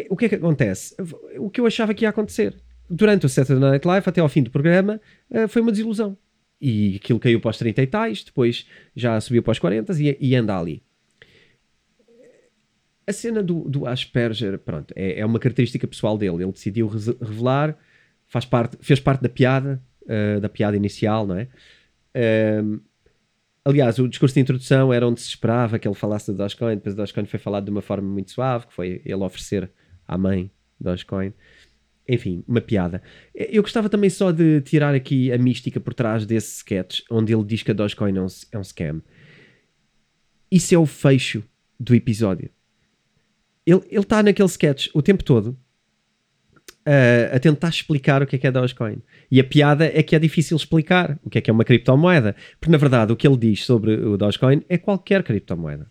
o 0.09 0.15
que 0.15 0.25
é 0.25 0.29
que 0.29 0.35
acontece? 0.35 0.95
O 1.37 1.49
que 1.49 1.59
eu 1.59 1.65
achava 1.65 1.93
que 1.93 2.05
ia 2.05 2.09
acontecer 2.09 2.55
durante 2.89 3.25
o 3.25 3.29
Saturday 3.29 3.69
Night 3.69 3.85
Live, 3.85 4.07
até 4.07 4.21
ao 4.21 4.29
fim 4.29 4.41
do 4.41 4.49
programa, 4.49 5.01
foi 5.49 5.61
uma 5.61 5.71
desilusão 5.71 6.17
e 6.59 6.95
aquilo 6.95 7.19
caiu 7.19 7.39
para 7.39 7.51
os 7.51 7.57
30 7.57 7.81
e 7.83 7.87
tais, 7.87 8.23
depois 8.23 8.67
já 8.95 9.19
subiu 9.21 9.43
para 9.43 9.51
os 9.51 9.59
40 9.59 9.93
e, 10.01 10.17
e 10.19 10.35
anda 10.35 10.57
ali. 10.57 10.83
A 13.05 13.13
cena 13.13 13.41
do, 13.41 13.61
do 13.69 13.85
Asperger, 13.87 14.57
pronto, 14.59 14.93
é, 14.95 15.19
é 15.19 15.25
uma 15.25 15.39
característica 15.39 15.87
pessoal 15.87 16.17
dele. 16.17 16.43
Ele 16.43 16.51
decidiu 16.51 16.87
revelar, 16.87 17.77
faz 18.27 18.45
parte, 18.45 18.77
fez 18.81 18.99
parte 18.99 19.21
da 19.21 19.29
piada, 19.29 19.81
uh, 20.03 20.39
da 20.39 20.49
piada 20.49 20.75
inicial, 20.77 21.25
não 21.25 21.37
é? 21.37 21.47
Uh, 22.15 22.81
aliás, 23.63 23.99
o 23.99 24.07
discurso 24.07 24.35
de 24.35 24.41
introdução 24.41 24.93
era 24.93 25.07
onde 25.07 25.21
se 25.21 25.29
esperava 25.29 25.79
que 25.79 25.87
ele 25.87 25.95
falasse 25.95 26.31
da 26.31 26.43
Dogecoin, 26.43 26.75
depois 26.75 26.93
a 26.93 26.97
Dogecoin 26.97 27.25
foi 27.25 27.39
falado 27.39 27.65
de 27.65 27.71
uma 27.71 27.81
forma 27.81 28.07
muito 28.07 28.31
suave, 28.31 28.67
que 28.67 28.73
foi 28.73 29.01
ele 29.05 29.23
oferecer 29.23 29.69
à 30.07 30.17
mãe 30.17 30.51
Dogecoin 30.79 31.33
enfim, 32.07 32.43
uma 32.47 32.61
piada. 32.61 33.01
Eu 33.35 33.61
gostava 33.61 33.89
também 33.89 34.09
só 34.09 34.31
de 34.31 34.61
tirar 34.61 34.95
aqui 34.95 35.31
a 35.31 35.37
mística 35.37 35.79
por 35.79 35.93
trás 35.93 36.25
desse 36.25 36.57
sketch, 36.57 37.01
onde 37.11 37.33
ele 37.33 37.43
diz 37.43 37.63
que 37.63 37.71
a 37.71 37.73
Dogecoin 37.73 38.15
é 38.17 38.21
um, 38.21 38.27
é 38.53 38.57
um 38.57 38.63
scam. 38.63 39.01
Isso 40.49 40.73
é 40.73 40.77
o 40.77 40.85
fecho 40.85 41.43
do 41.77 41.93
episódio. 41.93 42.49
Ele 43.65 43.81
está 43.91 44.23
naquele 44.23 44.47
sketch 44.47 44.87
o 44.93 45.01
tempo 45.01 45.23
todo 45.23 45.59
uh, 46.87 47.35
a 47.35 47.39
tentar 47.39 47.69
explicar 47.69 48.23
o 48.23 48.25
que 48.25 48.37
é 48.37 48.39
que 48.39 48.47
é 48.47 48.51
Dogecoin. 48.51 49.01
E 49.29 49.39
a 49.39 49.43
piada 49.43 49.85
é 49.85 50.01
que 50.01 50.15
é 50.15 50.19
difícil 50.19 50.55
explicar 50.55 51.19
o 51.23 51.29
que 51.29 51.37
é 51.37 51.41
que 51.41 51.49
é 51.49 51.53
uma 51.53 51.65
criptomoeda. 51.65 52.35
Porque, 52.59 52.71
na 52.71 52.77
verdade, 52.77 53.11
o 53.11 53.15
que 53.15 53.27
ele 53.27 53.37
diz 53.37 53.65
sobre 53.65 53.93
o 53.93 54.17
Dogecoin 54.17 54.63
é 54.69 54.77
qualquer 54.77 55.21
criptomoeda. 55.23 55.87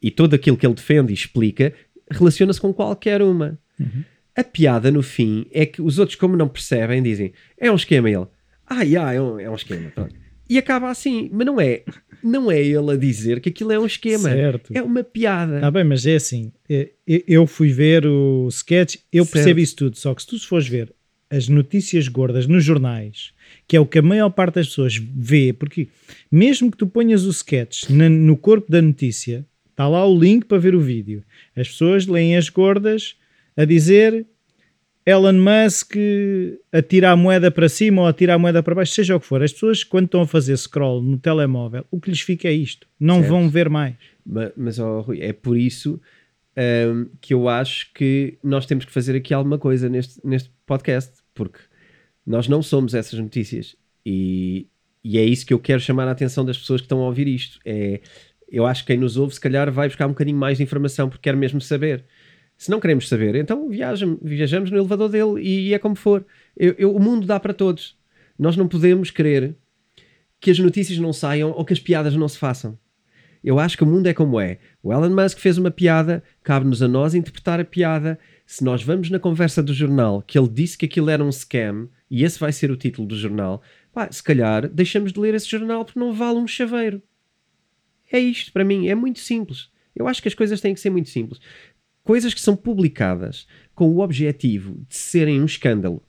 E 0.00 0.10
tudo 0.10 0.36
aquilo 0.36 0.56
que 0.56 0.64
ele 0.64 0.74
defende 0.74 1.12
e 1.12 1.14
explica 1.14 1.72
relaciona-se 2.08 2.60
com 2.60 2.72
qualquer 2.72 3.20
uma. 3.20 3.58
Uhum. 3.80 4.04
A 4.36 4.44
piada 4.44 4.90
no 4.90 5.02
fim 5.02 5.46
é 5.50 5.66
que 5.66 5.82
os 5.82 5.98
outros, 5.98 6.16
como 6.16 6.36
não 6.36 6.46
percebem, 6.46 7.02
dizem 7.02 7.32
é 7.58 7.70
um 7.70 7.74
esquema. 7.74 8.08
ele, 8.08 8.26
ah, 8.66 8.82
yeah, 8.82 9.12
é, 9.12 9.20
um, 9.20 9.40
é 9.40 9.50
um 9.50 9.54
esquema. 9.54 9.90
Pronto. 9.90 10.14
E 10.48 10.58
acaba 10.58 10.88
assim, 10.88 11.28
mas 11.32 11.46
não 11.46 11.60
é. 11.60 11.82
Não 12.26 12.50
é 12.50 12.60
ele 12.60 12.92
a 12.92 12.96
dizer 12.96 13.40
que 13.40 13.50
aquilo 13.50 13.70
é 13.70 13.78
um 13.78 13.86
esquema. 13.86 14.28
Certo. 14.30 14.72
É 14.74 14.82
uma 14.82 15.04
piada. 15.04 15.56
Está 15.56 15.70
bem, 15.70 15.84
mas 15.84 16.04
é 16.04 16.16
assim. 16.16 16.52
É, 16.68 16.90
eu 17.06 17.46
fui 17.46 17.68
ver 17.72 18.04
o 18.04 18.48
sketch, 18.48 18.96
eu 19.12 19.24
certo. 19.24 19.32
percebo 19.34 19.60
isso 19.60 19.76
tudo. 19.76 19.96
Só 19.96 20.12
que 20.12 20.22
se 20.22 20.28
tu 20.28 20.46
fores 20.46 20.66
ver 20.66 20.92
as 21.30 21.48
notícias 21.48 22.08
gordas 22.08 22.46
nos 22.46 22.64
jornais, 22.64 23.32
que 23.66 23.76
é 23.76 23.80
o 23.80 23.86
que 23.86 23.98
a 23.98 24.02
maior 24.02 24.30
parte 24.30 24.56
das 24.56 24.68
pessoas 24.68 24.96
vê, 24.96 25.52
porque 25.52 25.88
mesmo 26.30 26.70
que 26.70 26.76
tu 26.76 26.86
ponhas 26.86 27.24
o 27.24 27.30
sketch 27.30 27.88
na, 27.90 28.08
no 28.08 28.36
corpo 28.36 28.70
da 28.70 28.82
notícia, 28.82 29.46
está 29.70 29.88
lá 29.88 30.04
o 30.06 30.18
link 30.18 30.46
para 30.46 30.58
ver 30.58 30.74
o 30.74 30.80
vídeo. 30.80 31.22
As 31.54 31.68
pessoas 31.68 32.06
leem 32.06 32.36
as 32.36 32.48
gordas 32.48 33.16
a 33.56 33.64
dizer 33.64 34.26
Elon 35.06 35.34
Musk 35.34 35.94
atira 36.72 37.12
a 37.12 37.16
moeda 37.16 37.48
para 37.48 37.68
cima 37.68 38.02
ou 38.02 38.08
atira 38.08 38.34
a 38.34 38.38
moeda 38.38 38.60
para 38.60 38.74
baixo, 38.74 38.92
seja 38.92 39.14
o 39.14 39.20
que 39.20 39.26
for. 39.26 39.40
As 39.40 39.52
pessoas, 39.52 39.84
quando 39.84 40.06
estão 40.06 40.22
a 40.22 40.26
fazer 40.26 40.56
scroll 40.56 41.00
no 41.00 41.16
telemóvel, 41.16 41.86
o 41.92 42.00
que 42.00 42.10
lhes 42.10 42.20
fica 42.20 42.48
é 42.48 42.52
isto. 42.52 42.88
Não 42.98 43.20
certo. 43.20 43.28
vão 43.28 43.48
ver 43.48 43.70
mais. 43.70 43.94
Mas, 44.26 44.50
mas 44.56 44.78
oh, 44.80 45.02
Rui, 45.02 45.20
é 45.22 45.32
por 45.32 45.56
isso 45.56 46.00
um, 46.56 47.06
que 47.20 47.32
eu 47.32 47.48
acho 47.48 47.92
que 47.94 48.36
nós 48.42 48.66
temos 48.66 48.84
que 48.84 48.90
fazer 48.90 49.14
aqui 49.14 49.32
alguma 49.32 49.58
coisa 49.58 49.88
neste, 49.88 50.20
neste 50.26 50.50
podcast, 50.66 51.12
porque 51.32 51.60
nós 52.26 52.48
não 52.48 52.60
somos 52.60 52.92
essas 52.92 53.18
notícias. 53.20 53.76
E, 54.04 54.66
e 55.04 55.18
é 55.18 55.24
isso 55.24 55.46
que 55.46 55.54
eu 55.54 55.60
quero 55.60 55.80
chamar 55.80 56.08
a 56.08 56.10
atenção 56.10 56.44
das 56.44 56.58
pessoas 56.58 56.80
que 56.80 56.86
estão 56.86 56.98
a 56.98 57.06
ouvir 57.06 57.28
isto. 57.28 57.60
É, 57.64 58.00
eu 58.50 58.66
acho 58.66 58.82
que 58.82 58.88
quem 58.92 59.00
nos 59.00 59.16
ouve, 59.16 59.34
se 59.34 59.40
calhar, 59.40 59.70
vai 59.70 59.86
buscar 59.86 60.06
um 60.06 60.10
bocadinho 60.10 60.36
mais 60.36 60.58
de 60.58 60.64
informação 60.64 61.08
porque 61.08 61.22
quer 61.22 61.36
mesmo 61.36 61.60
saber. 61.60 62.04
Se 62.56 62.70
não 62.70 62.80
queremos 62.80 63.08
saber, 63.08 63.34
então 63.34 63.68
viajamos, 63.68 64.70
no 64.70 64.78
elevador 64.78 65.08
dele 65.08 65.42
e, 65.42 65.68
e 65.68 65.74
é 65.74 65.78
como 65.78 65.94
for. 65.94 66.24
Eu, 66.56 66.74
eu, 66.78 66.94
o 66.94 67.00
mundo 67.00 67.26
dá 67.26 67.38
para 67.38 67.52
todos. 67.52 67.98
Nós 68.38 68.56
não 68.56 68.66
podemos 68.66 69.10
querer 69.10 69.54
que 70.40 70.50
as 70.50 70.58
notícias 70.58 70.98
não 70.98 71.12
saiam 71.12 71.50
ou 71.50 71.64
que 71.64 71.72
as 71.72 71.80
piadas 71.80 72.14
não 72.16 72.28
se 72.28 72.38
façam. 72.38 72.78
Eu 73.44 73.58
acho 73.60 73.76
que 73.76 73.84
o 73.84 73.86
mundo 73.86 74.06
é 74.06 74.14
como 74.14 74.40
é. 74.40 74.58
O 74.82 74.92
Elon 74.92 75.10
Musk 75.10 75.38
fez 75.38 75.58
uma 75.58 75.70
piada, 75.70 76.22
cabe-nos 76.42 76.82
a 76.82 76.88
nós 76.88 77.14
interpretar 77.14 77.60
a 77.60 77.64
piada. 77.64 78.18
Se 78.46 78.64
nós 78.64 78.82
vamos 78.82 79.10
na 79.10 79.18
conversa 79.18 79.62
do 79.62 79.74
jornal 79.74 80.22
que 80.22 80.38
ele 80.38 80.48
disse 80.48 80.78
que 80.78 80.86
aquilo 80.86 81.10
era 81.10 81.22
um 81.22 81.30
scam 81.30 81.88
e 82.10 82.24
esse 82.24 82.40
vai 82.40 82.52
ser 82.52 82.70
o 82.70 82.76
título 82.76 83.06
do 83.06 83.16
jornal, 83.16 83.62
pá, 83.92 84.10
se 84.10 84.22
calhar 84.22 84.68
deixamos 84.68 85.12
de 85.12 85.20
ler 85.20 85.34
esse 85.34 85.48
jornal 85.48 85.84
porque 85.84 86.00
não 86.00 86.12
vale 86.12 86.38
um 86.38 86.46
chaveiro. 86.46 87.02
É 88.10 88.18
isto 88.18 88.52
para 88.52 88.64
mim, 88.64 88.88
é 88.88 88.94
muito 88.94 89.20
simples. 89.20 89.68
Eu 89.94 90.06
acho 90.06 90.20
que 90.20 90.28
as 90.28 90.34
coisas 90.34 90.60
têm 90.60 90.74
que 90.74 90.80
ser 90.80 90.90
muito 90.90 91.08
simples 91.08 91.40
coisas 92.06 92.32
que 92.32 92.40
são 92.40 92.54
publicadas 92.54 93.48
com 93.74 93.90
o 93.90 93.98
objetivo 93.98 94.80
de 94.88 94.94
serem 94.94 95.42
um 95.42 95.44
escândalo 95.44 96.00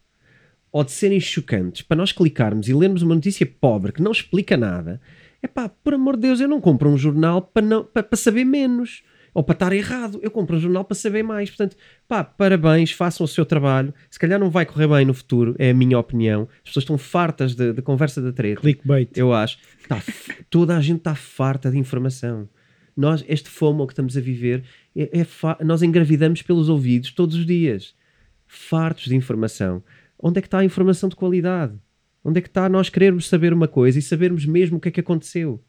ou 0.71 0.83
de 0.83 0.91
serem 0.91 1.19
chocantes 1.19 1.81
para 1.81 1.97
nós 1.97 2.11
clicarmos 2.11 2.69
e 2.69 2.73
lermos 2.73 3.01
uma 3.01 3.15
notícia 3.15 3.47
pobre 3.47 3.91
que 3.91 4.01
não 4.01 4.11
explica 4.11 4.55
nada, 4.55 5.01
é 5.41 5.47
pá, 5.47 5.67
por 5.67 5.95
amor 5.95 6.15
de 6.15 6.21
Deus, 6.21 6.39
eu 6.39 6.47
não 6.47 6.61
compro 6.61 6.87
um 6.87 6.97
jornal 6.97 7.41
para, 7.41 7.65
não, 7.65 7.83
para, 7.83 8.03
para 8.03 8.15
saber 8.15 8.45
menos 8.45 9.03
ou 9.33 9.43
para 9.43 9.53
estar 9.53 9.73
errado. 9.73 10.19
Eu 10.21 10.29
compro 10.29 10.55
um 10.55 10.59
jornal 10.59 10.85
para 10.85 10.93
saber 10.95 11.23
mais. 11.23 11.49
Portanto, 11.49 11.75
pá, 12.07 12.23
parabéns, 12.23 12.91
façam 12.91 13.23
o 13.23 13.27
seu 13.27 13.45
trabalho. 13.45 13.91
Se 14.09 14.19
calhar 14.19 14.39
não 14.39 14.51
vai 14.51 14.67
correr 14.67 14.87
bem 14.87 15.05
no 15.05 15.15
futuro, 15.15 15.55
é 15.57 15.71
a 15.71 15.73
minha 15.73 15.97
opinião. 15.97 16.47
As 16.57 16.69
pessoas 16.69 16.83
estão 16.83 16.97
fartas 16.97 17.55
de, 17.55 17.73
de 17.73 17.81
conversa 17.81 18.21
da 18.21 18.31
treta. 18.31 18.61
Clickbait. 18.61 19.09
Eu 19.15 19.33
acho. 19.33 19.57
Tá, 19.87 20.01
toda 20.49 20.77
a 20.77 20.81
gente 20.81 20.99
está 20.99 21.15
farta 21.15 21.71
de 21.71 21.77
informação. 21.77 22.47
Nós, 22.97 23.23
este 23.27 23.47
FOMO 23.47 23.85
que 23.85 23.93
estamos 23.93 24.17
a 24.17 24.19
viver, 24.19 24.63
é, 24.97 25.21
é 25.21 25.63
nós 25.63 25.83
engravidamos 25.83 26.41
pelos 26.41 26.69
ouvidos 26.69 27.11
todos 27.11 27.35
os 27.35 27.45
dias. 27.45 27.95
Fartos 28.47 29.05
de 29.05 29.15
informação. 29.15 29.83
Onde 30.19 30.39
é 30.39 30.41
que 30.41 30.47
está 30.47 30.59
a 30.59 30.65
informação 30.65 31.09
de 31.09 31.15
qualidade? 31.15 31.73
Onde 32.23 32.39
é 32.39 32.41
que 32.41 32.47
está 32.47 32.67
nós 32.67 32.89
querermos 32.89 33.27
saber 33.27 33.53
uma 33.53 33.67
coisa 33.67 33.99
e 33.99 34.01
sabermos 34.01 34.45
mesmo 34.45 34.77
o 34.77 34.79
que 34.79 34.89
é 34.89 34.91
que 34.91 34.99
aconteceu? 34.99 35.63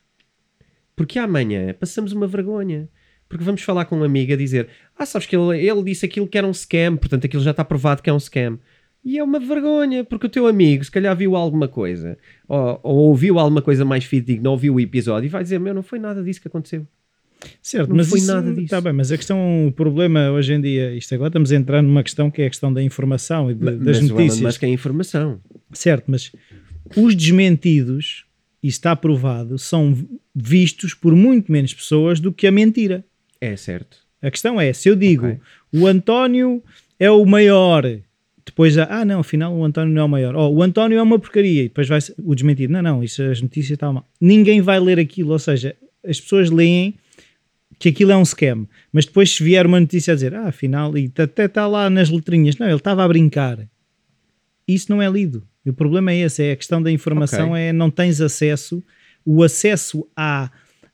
Porque 0.96 1.18
amanhã 1.18 1.74
passamos 1.74 2.12
uma 2.12 2.26
vergonha. 2.26 2.88
Porque 3.28 3.44
vamos 3.44 3.62
falar 3.62 3.84
com 3.84 3.96
uma 3.96 4.06
amiga 4.06 4.36
dizer: 4.36 4.68
Ah, 4.96 5.04
sabes 5.04 5.26
que 5.26 5.36
ele, 5.36 5.58
ele 5.60 5.82
disse 5.84 6.06
aquilo 6.06 6.26
que 6.26 6.38
era 6.38 6.46
um 6.46 6.52
scam, 6.52 6.96
portanto 6.96 7.26
aquilo 7.26 7.42
já 7.42 7.50
está 7.50 7.64
provado 7.64 8.02
que 8.02 8.08
é 8.08 8.12
um 8.12 8.18
scam. 8.18 8.58
E 9.04 9.18
é 9.18 9.22
uma 9.22 9.38
vergonha, 9.38 10.04
porque 10.04 10.26
o 10.26 10.30
teu 10.30 10.46
amigo 10.46 10.82
se 10.82 10.90
calhar 10.90 11.14
viu 11.16 11.36
alguma 11.36 11.68
coisa, 11.68 12.18
ou, 12.48 12.80
ou 12.82 12.96
ouviu 13.08 13.38
alguma 13.38 13.62
coisa 13.62 13.84
mais 13.84 14.04
fidedigna, 14.04 14.50
ouviu 14.50 14.74
o 14.74 14.80
episódio 14.80 15.26
e 15.26 15.30
vai 15.30 15.42
dizer: 15.42 15.60
Meu, 15.60 15.74
não 15.74 15.82
foi 15.82 15.98
nada 15.98 16.22
disso 16.22 16.40
que 16.40 16.48
aconteceu. 16.48 16.86
Certo, 17.62 17.88
não 17.88 17.96
mas 17.96 18.08
foi 18.08 18.18
isso, 18.18 18.28
nada 18.28 18.50
disso. 18.50 18.64
Está 18.64 18.80
bem, 18.80 18.92
mas 18.92 19.12
a 19.12 19.16
questão, 19.16 19.68
o 19.68 19.72
problema 19.72 20.30
hoje 20.30 20.52
em 20.52 20.60
dia, 20.60 20.94
isto 20.94 21.14
agora 21.14 21.28
estamos 21.28 21.52
entrando 21.52 21.86
numa 21.86 22.02
questão 22.02 22.30
que 22.30 22.42
é 22.42 22.46
a 22.46 22.50
questão 22.50 22.72
da 22.72 22.82
informação 22.82 23.50
e 23.50 23.54
de, 23.54 23.64
mas, 23.64 23.78
das 23.78 24.00
notícias. 24.00 24.40
Mas 24.40 24.58
que 24.58 24.66
é 24.66 24.68
informação. 24.68 25.40
Certo, 25.72 26.04
mas 26.08 26.32
os 26.96 27.14
desmentidos, 27.14 28.24
e 28.62 28.68
está 28.68 28.96
provado, 28.96 29.58
são 29.58 29.96
vistos 30.34 30.94
por 30.94 31.14
muito 31.14 31.52
menos 31.52 31.72
pessoas 31.74 32.20
do 32.20 32.32
que 32.32 32.46
a 32.46 32.52
mentira. 32.52 33.04
É 33.40 33.56
certo. 33.56 33.98
A 34.20 34.30
questão 34.30 34.60
é, 34.60 34.72
se 34.72 34.88
eu 34.88 34.96
digo 34.96 35.26
okay. 35.26 35.38
o 35.72 35.86
António 35.86 36.62
é 36.98 37.08
o 37.10 37.24
maior, 37.24 37.84
depois, 38.44 38.76
ah 38.76 39.04
não, 39.04 39.20
afinal 39.20 39.54
o 39.54 39.64
António 39.64 39.94
não 39.94 40.02
é 40.02 40.04
o 40.04 40.08
maior. 40.08 40.34
Oh, 40.34 40.48
o 40.48 40.62
António 40.62 40.98
é 40.98 41.02
uma 41.02 41.18
porcaria, 41.18 41.62
e 41.62 41.68
depois 41.68 41.86
vai 41.86 42.00
o 42.24 42.34
desmentido. 42.34 42.72
Não, 42.72 42.82
não, 42.82 43.04
isso 43.04 43.22
as 43.22 43.40
notícias 43.40 43.72
estão 43.72 43.92
mal. 43.92 44.08
Ninguém 44.20 44.60
vai 44.60 44.80
ler 44.80 44.98
aquilo, 44.98 45.32
ou 45.32 45.38
seja, 45.38 45.76
as 46.04 46.20
pessoas 46.20 46.50
leem 46.50 46.96
que 47.78 47.90
aquilo 47.90 48.12
é 48.12 48.16
um 48.16 48.24
scam, 48.24 48.66
mas 48.92 49.06
depois 49.06 49.36
se 49.36 49.42
vier 49.42 49.64
uma 49.66 49.78
notícia 49.78 50.12
a 50.12 50.14
dizer, 50.14 50.34
ah, 50.34 50.48
afinal, 50.48 50.96
e 50.98 51.12
até 51.16 51.44
está 51.44 51.66
lá 51.66 51.88
nas 51.88 52.10
letrinhas, 52.10 52.56
não, 52.56 52.66
ele 52.66 52.76
estava 52.76 53.04
a 53.04 53.08
brincar. 53.08 53.68
Isso 54.66 54.90
não 54.90 55.00
é 55.00 55.08
lido. 55.08 55.46
E 55.64 55.70
o 55.70 55.74
problema 55.74 56.12
é 56.12 56.18
esse, 56.18 56.42
é 56.42 56.52
a 56.52 56.56
questão 56.56 56.82
da 56.82 56.90
informação, 56.90 57.50
okay. 57.50 57.64
é 57.64 57.72
não 57.72 57.90
tens 57.90 58.20
acesso, 58.20 58.82
o 59.24 59.42
acesso 59.42 60.08
à, 60.16 60.50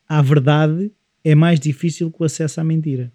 à 0.08 0.20
verdade 0.20 0.92
é 1.22 1.34
mais 1.34 1.58
difícil 1.58 2.10
que 2.10 2.22
o 2.22 2.24
acesso 2.24 2.60
à 2.60 2.64
mentira. 2.64 3.12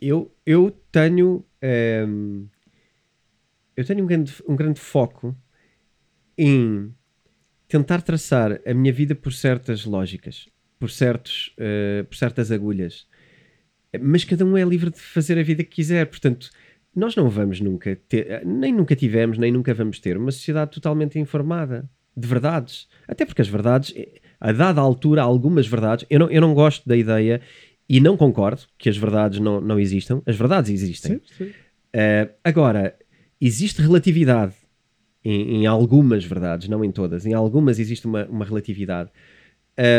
Eu, 0.00 0.34
eu 0.44 0.76
tenho 0.90 1.36
um, 1.36 1.44
ehm, 1.62 2.46
eu 3.76 3.84
tenho 3.84 4.04
um 4.04 4.06
grande, 4.06 4.34
um 4.48 4.56
grande 4.56 4.80
foco 4.80 5.36
em 6.36 6.92
tentar 7.68 8.02
traçar 8.02 8.60
a 8.66 8.74
minha 8.74 8.92
vida 8.92 9.14
por 9.14 9.32
certas 9.32 9.84
lógicas, 9.84 10.48
por, 10.82 10.90
certos, 10.90 11.54
uh, 11.60 12.04
por 12.06 12.16
certas 12.16 12.50
agulhas. 12.50 13.06
Mas 14.00 14.24
cada 14.24 14.44
um 14.44 14.58
é 14.58 14.64
livre 14.64 14.90
de 14.90 14.98
fazer 14.98 15.38
a 15.38 15.42
vida 15.44 15.62
que 15.62 15.70
quiser. 15.70 16.06
Portanto, 16.06 16.50
nós 16.92 17.14
não 17.14 17.30
vamos 17.30 17.60
nunca 17.60 17.94
ter, 18.08 18.44
nem 18.44 18.72
nunca 18.72 18.96
tivemos, 18.96 19.38
nem 19.38 19.52
nunca 19.52 19.72
vamos 19.72 20.00
ter 20.00 20.16
uma 20.16 20.32
sociedade 20.32 20.72
totalmente 20.72 21.20
informada 21.20 21.88
de 22.16 22.26
verdades. 22.26 22.88
Até 23.06 23.24
porque 23.24 23.40
as 23.40 23.46
verdades, 23.46 23.94
a 24.40 24.50
dada 24.50 24.80
altura, 24.80 25.22
algumas 25.22 25.68
verdades, 25.68 26.04
eu 26.10 26.18
não, 26.18 26.30
eu 26.32 26.40
não 26.40 26.52
gosto 26.52 26.88
da 26.88 26.96
ideia 26.96 27.40
e 27.88 28.00
não 28.00 28.16
concordo 28.16 28.62
que 28.76 28.88
as 28.88 28.96
verdades 28.96 29.38
não, 29.38 29.60
não 29.60 29.78
existam. 29.78 30.20
As 30.26 30.34
verdades 30.34 30.68
existem. 30.72 31.20
Sim, 31.24 31.44
sim. 31.44 31.50
Uh, 31.94 32.28
agora, 32.42 32.96
existe 33.40 33.80
relatividade 33.80 34.54
em, 35.24 35.58
em, 35.58 35.66
algumas 35.66 36.24
verdades, 36.24 36.68
não 36.68 36.84
em 36.84 36.90
todas. 36.90 37.24
Em 37.24 37.34
algumas 37.34 37.78
existe 37.78 38.04
uma, 38.04 38.26
uma 38.26 38.44
relatividade. 38.44 39.12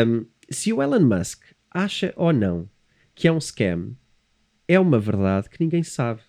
Um, 0.06 0.24
se 0.54 0.72
o 0.72 0.82
Elon 0.82 1.00
Musk 1.00 1.42
acha 1.70 2.12
ou 2.16 2.32
não 2.32 2.68
que 3.14 3.28
é 3.28 3.32
um 3.32 3.40
scam, 3.40 3.96
é 4.66 4.78
uma 4.80 4.98
verdade 4.98 5.48
que 5.48 5.62
ninguém 5.62 5.82
sabe. 5.82 6.20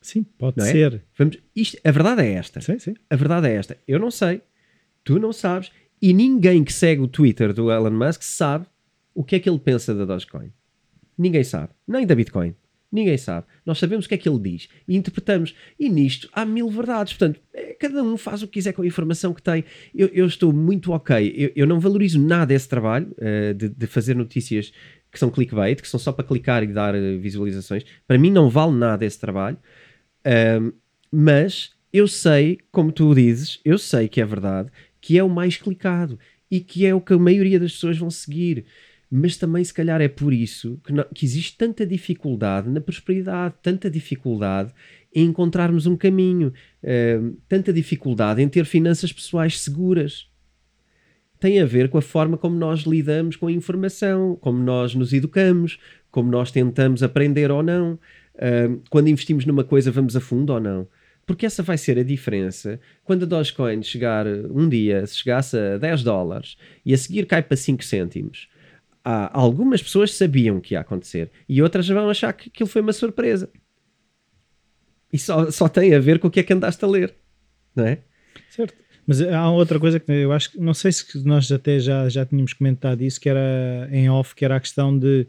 Sim, 0.00 0.22
pode 0.22 0.60
é? 0.60 0.64
ser. 0.64 1.04
Vamos, 1.16 1.38
isto, 1.54 1.78
a 1.84 1.90
verdade 1.90 2.22
é 2.22 2.32
esta. 2.32 2.60
Sim, 2.60 2.78
sim. 2.78 2.94
A 3.10 3.16
verdade 3.16 3.48
é 3.48 3.54
esta. 3.54 3.76
Eu 3.86 3.98
não 3.98 4.10
sei, 4.10 4.40
tu 5.04 5.18
não 5.18 5.32
sabes, 5.32 5.70
e 6.00 6.12
ninguém 6.12 6.64
que 6.64 6.72
segue 6.72 7.02
o 7.02 7.08
Twitter 7.08 7.52
do 7.52 7.70
Elon 7.70 7.90
Musk 7.90 8.22
sabe 8.22 8.66
o 9.14 9.24
que 9.24 9.36
é 9.36 9.40
que 9.40 9.48
ele 9.48 9.58
pensa 9.58 9.94
da 9.94 10.04
Dogecoin. 10.04 10.52
Ninguém 11.16 11.42
sabe. 11.42 11.70
Nem 11.86 12.06
da 12.06 12.14
Bitcoin. 12.14 12.54
Ninguém 12.90 13.18
sabe. 13.18 13.46
Nós 13.64 13.78
sabemos 13.78 14.06
o 14.06 14.08
que 14.08 14.14
é 14.14 14.18
que 14.18 14.28
ele 14.28 14.38
diz 14.38 14.68
e 14.86 14.96
interpretamos. 14.96 15.54
E 15.78 15.88
nisto 15.88 16.28
há 16.32 16.44
mil 16.44 16.68
verdades. 16.70 17.12
Portanto, 17.12 17.40
é, 17.52 17.74
cada 17.74 18.02
um 18.02 18.16
faz 18.16 18.42
o 18.42 18.46
que 18.46 18.54
quiser 18.54 18.72
com 18.72 18.82
a 18.82 18.86
informação 18.86 19.34
que 19.34 19.42
tem. 19.42 19.64
Eu, 19.94 20.08
eu 20.08 20.26
estou 20.26 20.52
muito 20.52 20.92
ok. 20.92 21.34
Eu, 21.36 21.52
eu, 21.56 21.66
não 21.66 21.80
valorizo 21.80 22.20
nada 22.20 22.54
esse 22.54 22.68
trabalho 22.68 23.14
uh, 23.18 23.54
de, 23.54 23.68
de, 23.68 23.86
fazer 23.86 24.14
notícias 24.14 24.72
que 25.10 25.18
são 25.18 25.30
clickbait, 25.30 25.80
que 25.80 25.88
são 25.88 25.98
só 25.98 26.12
para 26.12 26.24
clicar 26.24 26.62
e 26.62 26.68
dar 26.68 26.94
uh, 26.94 27.18
visualizações. 27.18 27.84
Para 28.06 28.18
mim, 28.18 28.30
não 28.30 28.48
vale 28.48 28.72
nada 28.72 29.04
esse 29.04 29.18
trabalho. 29.18 29.58
Uh, 30.24 30.72
mas 31.10 31.72
eu 31.92 32.06
sei, 32.06 32.58
como 32.70 32.92
tu 32.92 33.14
dizes, 33.14 33.60
eu 33.64 33.78
sei 33.78 34.08
que 34.08 34.20
é 34.20 34.24
verdade 34.24 34.70
que 35.06 35.16
é 35.16 35.22
o 35.22 35.28
mais 35.28 35.56
clicado 35.56 36.18
e 36.50 36.58
que 36.58 36.84
é 36.84 36.92
o 36.92 37.00
que 37.00 37.12
a 37.12 37.18
maioria 37.18 37.60
das 37.60 37.72
pessoas 37.74 37.96
vão 37.96 38.10
seguir. 38.10 38.64
Mas 39.10 39.36
também, 39.36 39.62
se 39.62 39.72
calhar, 39.72 40.00
é 40.00 40.08
por 40.08 40.32
isso 40.32 40.80
que, 40.84 40.92
não, 40.92 41.04
que 41.14 41.24
existe 41.24 41.56
tanta 41.56 41.86
dificuldade 41.86 42.68
na 42.68 42.80
prosperidade, 42.80 43.54
tanta 43.62 43.88
dificuldade 43.88 44.72
em 45.14 45.26
encontrarmos 45.26 45.86
um 45.86 45.96
caminho, 45.96 46.52
uh, 46.82 47.36
tanta 47.48 47.72
dificuldade 47.72 48.42
em 48.42 48.48
ter 48.48 48.64
finanças 48.64 49.12
pessoais 49.12 49.60
seguras. 49.60 50.28
Tem 51.38 51.60
a 51.60 51.66
ver 51.66 51.88
com 51.88 51.98
a 51.98 52.02
forma 52.02 52.36
como 52.36 52.56
nós 52.56 52.80
lidamos 52.80 53.36
com 53.36 53.46
a 53.46 53.52
informação, 53.52 54.36
como 54.40 54.58
nós 54.58 54.94
nos 54.94 55.12
educamos, 55.12 55.78
como 56.10 56.30
nós 56.30 56.50
tentamos 56.50 57.02
aprender 57.02 57.50
ou 57.50 57.62
não. 57.62 57.98
Uh, 58.34 58.82
quando 58.90 59.08
investimos 59.08 59.46
numa 59.46 59.62
coisa, 59.62 59.90
vamos 59.90 60.16
a 60.16 60.20
fundo 60.20 60.52
ou 60.52 60.60
não 60.60 60.88
porque 61.26 61.44
essa 61.44 61.62
vai 61.62 61.76
ser 61.76 61.98
a 61.98 62.04
diferença 62.04 62.80
quando 63.02 63.24
a 63.24 63.26
Dogecoin 63.26 63.82
chegar 63.82 64.26
um 64.26 64.68
dia, 64.68 65.04
se 65.06 65.16
chegasse 65.16 65.58
a 65.58 65.76
10 65.76 66.04
dólares 66.04 66.56
e 66.84 66.94
a 66.94 66.98
seguir 66.98 67.26
cai 67.26 67.42
para 67.42 67.56
5 67.56 67.84
cêntimos. 67.84 68.48
Há, 69.08 69.30
algumas 69.38 69.80
pessoas 69.80 70.12
sabiam 70.12 70.60
que 70.60 70.74
ia 70.74 70.80
acontecer 70.80 71.30
e 71.48 71.62
outras 71.62 71.86
vão 71.86 72.10
achar 72.10 72.32
que 72.32 72.48
aquilo 72.48 72.68
foi 72.68 72.82
uma 72.82 72.92
surpresa. 72.92 73.48
E 75.12 75.16
só, 75.16 75.48
só 75.48 75.68
tem 75.68 75.94
a 75.94 76.00
ver 76.00 76.18
com 76.18 76.26
o 76.26 76.30
que 76.30 76.40
é 76.40 76.42
que 76.42 76.52
andaste 76.52 76.84
a 76.84 76.88
ler, 76.88 77.14
não 77.76 77.86
é? 77.86 78.00
Certo. 78.50 78.74
Mas 79.06 79.22
há 79.22 79.48
outra 79.48 79.78
coisa 79.78 80.00
que 80.00 80.10
eu 80.10 80.32
acho 80.32 80.50
que, 80.50 80.58
não 80.58 80.74
sei 80.74 80.90
se 80.90 81.24
nós 81.24 81.52
até 81.52 81.78
já, 81.78 82.08
já 82.08 82.26
tínhamos 82.26 82.52
comentado 82.52 83.00
isso, 83.02 83.20
que 83.20 83.28
era 83.28 83.88
em 83.92 84.10
off, 84.10 84.34
que 84.34 84.44
era 84.44 84.56
a 84.56 84.60
questão 84.60 84.98
de 84.98 85.28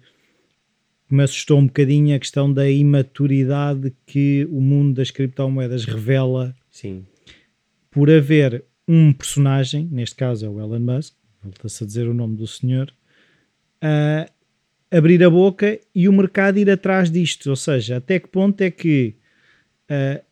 me 1.07 1.21
assustou 1.21 1.59
um 1.59 1.67
bocadinho 1.67 2.15
a 2.15 2.19
questão 2.19 2.51
da 2.51 2.67
imaturidade 2.67 3.93
que 4.07 4.47
o 4.49 4.59
mundo 4.59 4.95
das 4.95 5.11
criptomoedas 5.11 5.85
revela 5.85 6.55
Sim. 6.71 7.05
por 7.91 8.09
haver 8.09 8.65
um 8.87 9.13
personagem, 9.13 9.87
neste 9.91 10.15
caso 10.15 10.47
é 10.47 10.49
o 10.49 10.59
Elon 10.59 10.79
Musk, 10.79 11.13
volta-se 11.43 11.83
a 11.83 11.87
dizer 11.87 12.07
o 12.07 12.13
nome 12.15 12.35
do 12.35 12.47
senhor, 12.47 12.91
a 13.81 14.27
abrir 14.91 15.23
a 15.23 15.29
boca 15.29 15.79
e 15.93 16.07
o 16.07 16.13
mercado 16.13 16.57
ir 16.57 16.69
atrás 16.69 17.11
disto. 17.11 17.49
Ou 17.49 17.55
seja, 17.55 17.97
até 17.97 18.19
que 18.19 18.27
ponto 18.27 18.61
é 18.61 18.71
que 18.71 19.15
uh, 19.91 20.23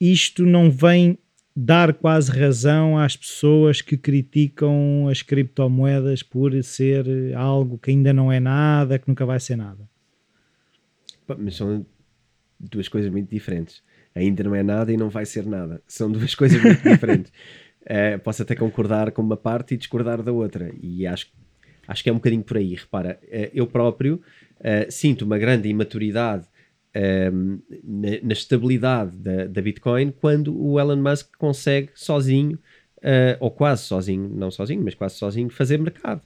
isto 0.00 0.44
não 0.44 0.70
vem 0.70 1.18
dar 1.56 1.94
quase 1.94 2.32
razão 2.32 2.98
às 2.98 3.16
pessoas 3.16 3.80
que 3.80 3.96
criticam 3.96 5.06
as 5.08 5.22
criptomoedas 5.22 6.22
por 6.22 6.52
ser 6.64 7.06
algo 7.36 7.78
que 7.78 7.90
ainda 7.90 8.12
não 8.12 8.32
é 8.32 8.40
nada, 8.40 8.98
que 8.98 9.06
nunca 9.06 9.24
vai 9.24 9.38
ser 9.38 9.56
nada? 9.56 9.88
Mas 11.38 11.54
são 11.56 11.86
duas 12.58 12.88
coisas 12.88 13.10
muito 13.10 13.30
diferentes. 13.30 13.82
Ainda 14.14 14.42
não 14.44 14.54
é 14.54 14.62
nada 14.62 14.92
e 14.92 14.96
não 14.96 15.08
vai 15.08 15.24
ser 15.24 15.46
nada. 15.46 15.82
São 15.86 16.10
duas 16.10 16.34
coisas 16.34 16.60
muito 16.62 16.82
diferentes. 16.88 17.32
Uh, 17.82 18.18
posso 18.22 18.42
até 18.42 18.54
concordar 18.54 19.12
com 19.12 19.22
uma 19.22 19.36
parte 19.36 19.74
e 19.74 19.76
discordar 19.76 20.22
da 20.22 20.32
outra. 20.32 20.72
E 20.80 21.06
acho, 21.06 21.30
acho 21.86 22.02
que 22.02 22.10
é 22.10 22.12
um 22.12 22.16
bocadinho 22.16 22.42
por 22.42 22.56
aí. 22.56 22.74
Repara, 22.74 23.18
uh, 23.22 23.50
eu 23.52 23.66
próprio 23.66 24.20
uh, 24.60 24.90
sinto 24.90 25.22
uma 25.22 25.38
grande 25.38 25.68
imaturidade 25.68 26.46
ehm, 26.94 27.58
na, 27.82 28.08
na, 28.22 28.32
estabilidade 28.32 29.16
da, 29.16 29.46
da, 29.46 29.62
Bitcoin 29.62 30.12
quando 30.12 30.56
o 30.56 30.78
Elon 30.78 30.96
Musk 30.96 31.36
consegue 31.36 31.90
sozinho, 31.94 32.58
ou 33.38 33.50
quase 33.50 33.82
sozinho, 33.82 34.30
não 34.30 34.50
sozinho, 34.50 34.82
mas 34.82 34.94
quase 34.94 35.16
sozinho, 35.16 35.50
fazer 35.50 35.78
mercado. 35.78 36.22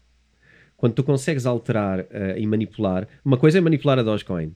Quando 0.76 0.92
tu 0.94 1.02
consegues 1.02 1.44
alterar 1.44 2.06
e 2.36 2.46
manipular, 2.46 3.08
uma 3.24 3.36
coisa 3.36 3.58
é 3.58 3.60
manipular 3.60 3.98
a 3.98 4.02
Dogecoin 4.04 4.54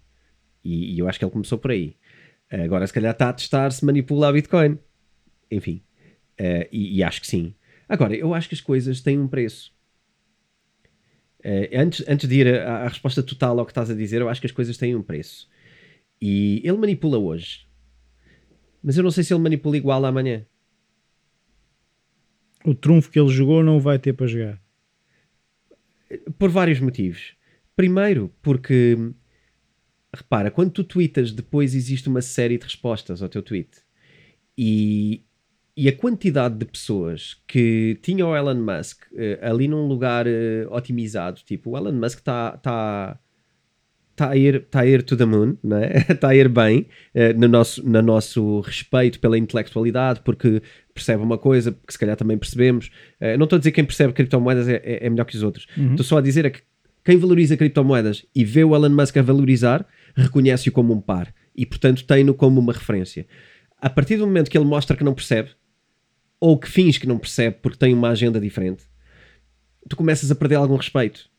E, 0.62 0.94
e 0.94 0.98
eu 1.00 1.08
acho 1.08 1.18
que 1.18 1.24
ele 1.24 1.32
começou 1.32 1.58
por 1.58 1.72
aí. 1.72 1.96
Agora, 2.48 2.86
se 2.86 2.92
calhar 2.92 3.10
está 3.10 3.28
a 3.28 3.32
testar 3.32 3.72
se 3.72 3.84
manipula 3.84 4.28
a 4.28 4.32
Bitcoin. 4.32 4.78
Enfim. 5.50 5.82
Uh, 6.40 6.66
e, 6.72 6.98
e, 6.98 7.02
acho 7.02 7.20
que 7.20 7.26
sim. 7.26 7.54
Agora, 7.88 8.14
eu 8.16 8.34
acho 8.34 8.48
que 8.48 8.54
as 8.54 8.60
coisas 8.60 9.00
têm 9.00 9.18
um 9.18 9.28
preço. 9.28 9.72
Uh, 11.44 11.76
antes, 11.76 12.04
antes 12.08 12.28
de 12.28 12.36
ir 12.36 12.54
à, 12.54 12.84
à, 12.84 12.88
resposta 12.88 13.22
total 13.22 13.58
ao 13.58 13.66
que 13.66 13.72
estás 13.72 13.90
a 13.90 13.94
dizer, 13.94 14.20
eu 14.20 14.28
acho 14.28 14.40
que 14.40 14.46
as 14.46 14.52
coisas 14.52 14.76
têm 14.76 14.94
um 14.94 15.02
preço. 15.02 15.48
E 16.20 16.60
ele 16.64 16.78
manipula 16.78 17.18
hoje. 17.18 17.66
Mas 18.82 18.96
eu 18.96 19.02
não 19.02 19.10
sei 19.10 19.24
se 19.24 19.34
ele 19.34 19.42
manipula 19.42 19.76
igual 19.76 20.04
amanhã. 20.04 20.46
O 22.64 22.74
trunfo 22.74 23.10
que 23.10 23.18
ele 23.18 23.30
jogou 23.30 23.62
não 23.62 23.80
vai 23.80 23.98
ter 23.98 24.12
para 24.12 24.26
jogar. 24.26 24.62
Por 26.38 26.48
vários 26.48 26.78
motivos. 26.78 27.34
Primeiro, 27.74 28.32
porque 28.40 28.96
repara, 30.14 30.50
quando 30.50 30.70
tu 30.70 30.84
tweetas, 30.84 31.32
depois 31.32 31.74
existe 31.74 32.08
uma 32.08 32.20
série 32.20 32.58
de 32.58 32.64
respostas 32.64 33.22
ao 33.22 33.28
teu 33.28 33.42
tweet. 33.42 33.82
E, 34.56 35.24
e 35.76 35.88
a 35.88 35.96
quantidade 35.96 36.56
de 36.56 36.66
pessoas 36.66 37.40
que 37.46 37.98
tinham 38.02 38.30
o 38.30 38.36
Elon 38.36 38.56
Musk 38.56 39.04
uh, 39.12 39.50
ali 39.50 39.66
num 39.66 39.86
lugar 39.86 40.26
uh, 40.26 40.70
otimizado, 40.70 41.40
tipo, 41.44 41.70
o 41.70 41.76
Elon 41.78 41.92
Musk 41.92 42.18
está 42.18 42.58
tá, 42.58 43.18
tá 44.14 44.30
a, 44.30 44.36
ir, 44.36 44.66
tá 44.70 44.80
a 44.80 44.86
ir 44.86 45.02
to 45.02 45.16
the 45.16 45.24
moon, 45.24 45.56
está 46.10 46.28
a 46.28 46.36
ir 46.36 46.48
bem 46.50 46.86
uh, 47.14 47.38
no, 47.38 47.48
nosso, 47.48 47.88
no 47.88 48.02
nosso 48.02 48.60
respeito 48.60 49.18
pela 49.18 49.38
intelectualidade, 49.38 50.20
porque 50.22 50.62
percebe 50.92 51.22
uma 51.22 51.38
coisa 51.38 51.72
que 51.72 51.92
se 51.92 51.98
calhar 51.98 52.16
também 52.16 52.36
percebemos. 52.36 52.90
não 53.38 53.44
estou 53.44 53.56
a 53.56 53.58
dizer 53.58 53.70
que 53.70 53.76
quem 53.76 53.84
percebe 53.86 54.12
criptomoedas 54.12 54.68
é, 54.68 54.74
é, 54.84 55.06
é 55.06 55.08
melhor 55.08 55.24
que 55.24 55.34
os 55.34 55.42
outros. 55.42 55.66
Estou 55.70 55.88
uhum. 55.88 56.02
só 56.02 56.18
a 56.18 56.20
dizer 56.20 56.44
é 56.44 56.50
que 56.50 56.60
quem 57.02 57.16
valoriza 57.16 57.56
criptomoedas 57.56 58.26
e 58.34 58.44
vê 58.44 58.62
o 58.62 58.76
Elon 58.76 58.90
Musk 58.90 59.16
a 59.16 59.22
valorizar, 59.22 59.86
reconhece-o 60.14 60.70
como 60.70 60.92
um 60.92 61.00
par 61.00 61.32
e, 61.56 61.64
portanto, 61.64 62.04
tem-no 62.04 62.34
como 62.34 62.60
uma 62.60 62.74
referência. 62.74 63.26
A 63.80 63.88
partir 63.88 64.18
do 64.18 64.26
momento 64.26 64.50
que 64.50 64.56
ele 64.56 64.66
mostra 64.66 64.94
que 64.94 65.02
não 65.02 65.14
percebe, 65.14 65.48
ou 66.42 66.58
que 66.58 66.68
finge 66.68 66.98
que 66.98 67.06
não 67.06 67.18
percebe 67.18 67.58
porque 67.62 67.78
tem 67.78 67.94
uma 67.94 68.08
agenda 68.08 68.40
diferente, 68.40 68.82
tu 69.88 69.94
começas 69.94 70.28
a 70.28 70.34
perder 70.34 70.56
algum 70.56 70.74
respeito 70.74 71.30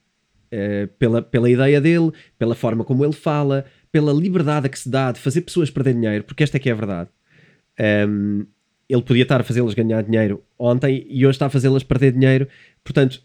uh, 0.48 0.88
pela, 0.98 1.22
pela 1.22 1.50
ideia 1.50 1.82
dele, 1.82 2.10
pela 2.40 2.56
forma 2.56 2.86
como 2.86 3.04
ele 3.04 3.12
fala, 3.12 3.66
pela 3.92 4.14
liberdade 4.14 4.70
que 4.70 4.80
se 4.80 4.88
dá 4.88 5.12
de 5.12 5.20
fazer 5.20 5.42
pessoas 5.42 5.70
perder 5.70 5.96
dinheiro, 5.96 6.24
porque 6.24 6.42
esta 6.42 6.56
é 6.56 6.60
que 6.60 6.70
é 6.70 6.72
a 6.72 6.76
verdade. 6.76 7.10
Um, 8.08 8.46
ele 8.88 9.02
podia 9.02 9.24
estar 9.24 9.42
a 9.42 9.44
fazê-las 9.44 9.74
ganhar 9.74 10.02
dinheiro 10.04 10.42
ontem 10.58 11.06
e 11.10 11.26
hoje 11.26 11.36
está 11.36 11.48
a 11.48 11.50
fazê-las 11.50 11.84
perder 11.84 12.14
dinheiro, 12.14 12.48
portanto, 12.82 13.22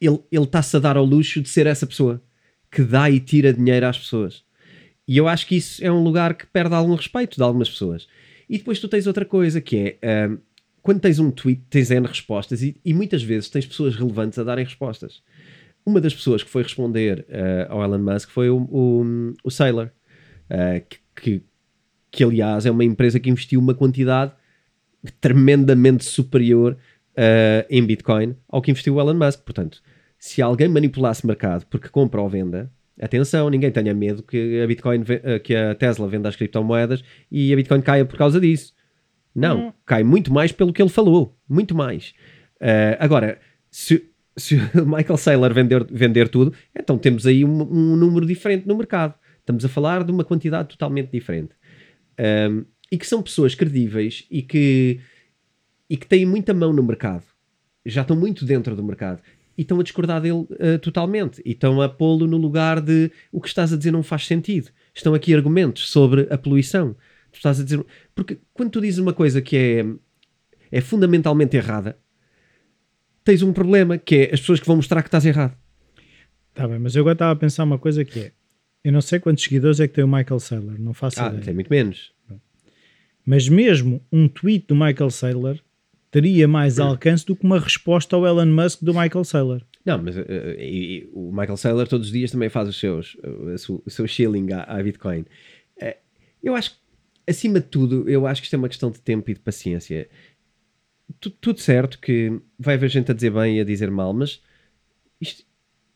ele, 0.00 0.18
ele 0.32 0.44
está-se 0.44 0.76
a 0.76 0.80
dar 0.80 0.96
ao 0.96 1.04
luxo 1.04 1.40
de 1.40 1.48
ser 1.48 1.68
essa 1.68 1.86
pessoa 1.86 2.20
que 2.72 2.82
dá 2.82 3.08
e 3.08 3.20
tira 3.20 3.52
dinheiro 3.52 3.86
às 3.86 3.96
pessoas. 3.96 4.42
E 5.06 5.16
eu 5.16 5.28
acho 5.28 5.46
que 5.46 5.54
isso 5.54 5.84
é 5.84 5.92
um 5.92 6.02
lugar 6.02 6.34
que 6.34 6.44
perde 6.44 6.74
algum 6.74 6.96
respeito 6.96 7.36
de 7.36 7.42
algumas 7.44 7.70
pessoas. 7.70 8.08
E 8.50 8.58
depois 8.58 8.80
tu 8.80 8.88
tens 8.88 9.06
outra 9.06 9.24
coisa 9.24 9.60
que 9.60 9.96
é. 10.02 10.28
Uh, 10.28 10.53
quando 10.84 11.00
tens 11.00 11.18
um 11.18 11.30
tweet, 11.30 11.62
tens 11.70 11.90
N 11.90 12.06
respostas 12.06 12.62
e, 12.62 12.78
e, 12.84 12.92
muitas 12.92 13.22
vezes 13.22 13.48
tens 13.48 13.66
pessoas 13.66 13.96
relevantes 13.96 14.38
a 14.38 14.44
darem 14.44 14.66
respostas. 14.66 15.22
Uma 15.84 15.98
das 15.98 16.14
pessoas 16.14 16.42
que 16.42 16.50
foi 16.50 16.62
responder 16.62 17.20
uh, 17.30 17.72
ao 17.72 17.82
Elon 17.82 18.00
Musk 18.00 18.28
foi 18.28 18.50
o, 18.50 18.58
o, 18.70 19.32
o 19.42 19.50
Sailor, 19.50 19.86
uh, 20.50 20.86
que, 20.86 20.98
que, 21.16 21.42
que, 22.10 22.22
aliás 22.22 22.66
é 22.66 22.70
uma 22.70 22.84
empresa 22.84 23.18
que 23.18 23.30
investiu 23.30 23.60
uma 23.60 23.74
quantidade 23.74 24.32
tremendamente 25.22 26.04
superior 26.04 26.74
uh, 26.74 27.66
em 27.70 27.82
Bitcoin 27.82 28.36
ao 28.46 28.60
que 28.60 28.70
investiu 28.70 28.96
o 28.96 29.00
Elon 29.00 29.14
Musk. 29.14 29.40
Portanto, 29.40 29.82
se 30.18 30.42
alguém 30.42 30.68
manipulasse 30.68 31.26
mercado 31.26 31.64
porque 31.70 31.88
compra 31.88 32.20
ou 32.20 32.28
venda, 32.28 32.70
atenção, 33.00 33.48
ninguém 33.48 33.70
tenha 33.70 33.94
medo 33.94 34.22
que 34.22 34.60
a 34.60 34.66
Bitcoin, 34.66 35.02
que 35.42 35.56
a 35.56 35.74
Tesla 35.74 36.06
venda 36.06 36.28
as 36.28 36.36
criptomoedas 36.36 37.02
e 37.32 37.54
a 37.54 37.56
Bitcoin 37.56 37.80
caia 37.80 38.04
por 38.04 38.18
causa 38.18 38.38
disso. 38.38 38.73
Não, 39.34 39.68
hum. 39.68 39.72
cai 39.84 40.04
muito 40.04 40.32
mais 40.32 40.52
pelo 40.52 40.72
que 40.72 40.80
ele 40.80 40.88
falou. 40.88 41.36
Muito 41.48 41.74
mais. 41.74 42.14
Uh, 42.60 42.96
agora, 43.00 43.40
se, 43.70 44.08
se 44.36 44.54
o 44.78 44.86
Michael 44.86 45.16
Saylor 45.16 45.52
vender, 45.52 45.84
vender 45.90 46.28
tudo, 46.28 46.54
então 46.74 46.96
temos 46.96 47.26
aí 47.26 47.44
um, 47.44 47.62
um, 47.62 47.96
número 47.96 48.24
diferente 48.24 48.66
no 48.66 48.76
mercado. 48.76 49.14
Estamos 49.40 49.64
a 49.64 49.68
falar 49.68 50.04
de 50.04 50.12
uma 50.12 50.24
quantidade 50.24 50.68
totalmente 50.68 51.10
diferente. 51.10 51.54
Um, 52.18 52.64
e 52.90 52.96
que 52.96 53.06
são 53.06 53.22
pessoas 53.22 53.54
credíveis 53.54 54.24
e 54.30 54.40
que, 54.40 55.00
e 55.90 55.96
que 55.96 56.06
têm 56.06 56.24
muita 56.24 56.54
mão 56.54 56.72
no 56.72 56.82
mercado. 56.82 57.24
Já 57.84 58.02
estão 58.02 58.16
muito 58.16 58.44
dentro 58.44 58.76
do 58.76 58.84
mercado. 58.84 59.20
E 59.56 59.62
estão 59.62 59.78
a 59.78 59.82
discordar 59.82 60.20
dele 60.20 60.46
uh, 60.50 60.78
totalmente. 60.80 61.42
E 61.44 61.52
estão 61.52 61.80
a 61.82 61.88
pô-lo 61.88 62.26
no 62.26 62.36
lugar 62.36 62.80
de 62.80 63.10
o 63.30 63.40
que 63.40 63.48
estás 63.48 63.72
a 63.72 63.76
dizer 63.76 63.90
não 63.90 64.02
faz 64.02 64.26
sentido. 64.26 64.70
Estão 64.94 65.14
aqui 65.14 65.34
argumentos 65.34 65.90
sobre 65.90 66.26
a 66.30 66.38
poluição 66.38 66.96
Tu 67.34 67.38
estás 67.38 67.60
a 67.60 67.64
dizer. 67.64 67.84
Porque 68.14 68.38
quando 68.52 68.70
tu 68.70 68.80
dizes 68.80 68.98
uma 68.98 69.12
coisa 69.12 69.42
que 69.42 69.56
é, 69.56 69.84
é 70.70 70.80
fundamentalmente 70.80 71.56
errada, 71.56 71.98
tens 73.24 73.42
um 73.42 73.52
problema 73.52 73.98
que 73.98 74.14
é 74.14 74.34
as 74.34 74.40
pessoas 74.40 74.60
que 74.60 74.66
vão 74.66 74.76
mostrar 74.76 75.02
que 75.02 75.08
estás 75.08 75.26
errado. 75.26 75.56
Tá 76.54 76.68
bem, 76.68 76.78
mas 76.78 76.94
eu 76.94 77.02
agora 77.02 77.14
estava 77.14 77.32
a 77.32 77.36
pensar 77.36 77.64
uma 77.64 77.78
coisa 77.78 78.04
que 78.04 78.20
é. 78.20 78.32
Eu 78.84 78.92
não 78.92 79.00
sei 79.00 79.18
quantos 79.18 79.42
seguidores 79.42 79.80
é 79.80 79.88
que 79.88 79.94
tem 79.94 80.04
o 80.04 80.08
Michael 80.08 80.38
Saylor, 80.38 80.78
não 80.78 80.94
faço 80.94 81.20
ah, 81.20 81.28
ideia. 81.28 81.42
tem 81.42 81.54
muito 81.54 81.68
menos. 81.68 82.12
Mas 83.26 83.48
mesmo 83.48 84.00
um 84.12 84.28
tweet 84.28 84.66
do 84.68 84.76
Michael 84.76 85.10
Saylor 85.10 85.58
teria 86.10 86.46
mais 86.46 86.78
alcance 86.78 87.26
do 87.26 87.34
que 87.34 87.44
uma 87.44 87.58
resposta 87.58 88.14
ao 88.14 88.26
Elon 88.26 88.46
Musk 88.46 88.82
do 88.82 88.92
Michael 88.92 89.24
Saylor. 89.24 89.62
Não, 89.84 90.00
mas 90.00 90.16
uh, 90.16 90.22
e, 90.58 90.98
e, 90.98 91.10
o 91.12 91.30
Michael 91.32 91.56
Saylor 91.56 91.88
todos 91.88 92.06
os 92.06 92.12
dias 92.12 92.30
também 92.30 92.48
faz 92.48 92.68
os 92.68 92.78
seus, 92.78 93.16
o, 93.68 93.82
o 93.84 93.90
seu 93.90 94.06
shilling 94.06 94.52
à, 94.52 94.62
à 94.64 94.82
Bitcoin. 94.82 95.24
Uh, 95.82 95.94
eu 96.42 96.54
acho 96.54 96.72
que 96.72 96.76
acima 97.28 97.60
de 97.60 97.66
tudo, 97.66 98.08
eu 98.08 98.26
acho 98.26 98.40
que 98.40 98.46
isto 98.46 98.54
é 98.54 98.58
uma 98.58 98.68
questão 98.68 98.90
de 98.90 99.00
tempo 99.00 99.30
e 99.30 99.34
de 99.34 99.40
paciência. 99.40 100.08
tudo 101.40 101.60
certo 101.60 101.98
que 101.98 102.40
vai 102.58 102.74
haver 102.74 102.90
gente 102.90 103.10
a 103.10 103.14
dizer 103.14 103.30
bem 103.30 103.58
e 103.58 103.60
a 103.60 103.64
dizer 103.64 103.90
mal, 103.90 104.12
mas 104.12 104.42
isto 105.20 105.44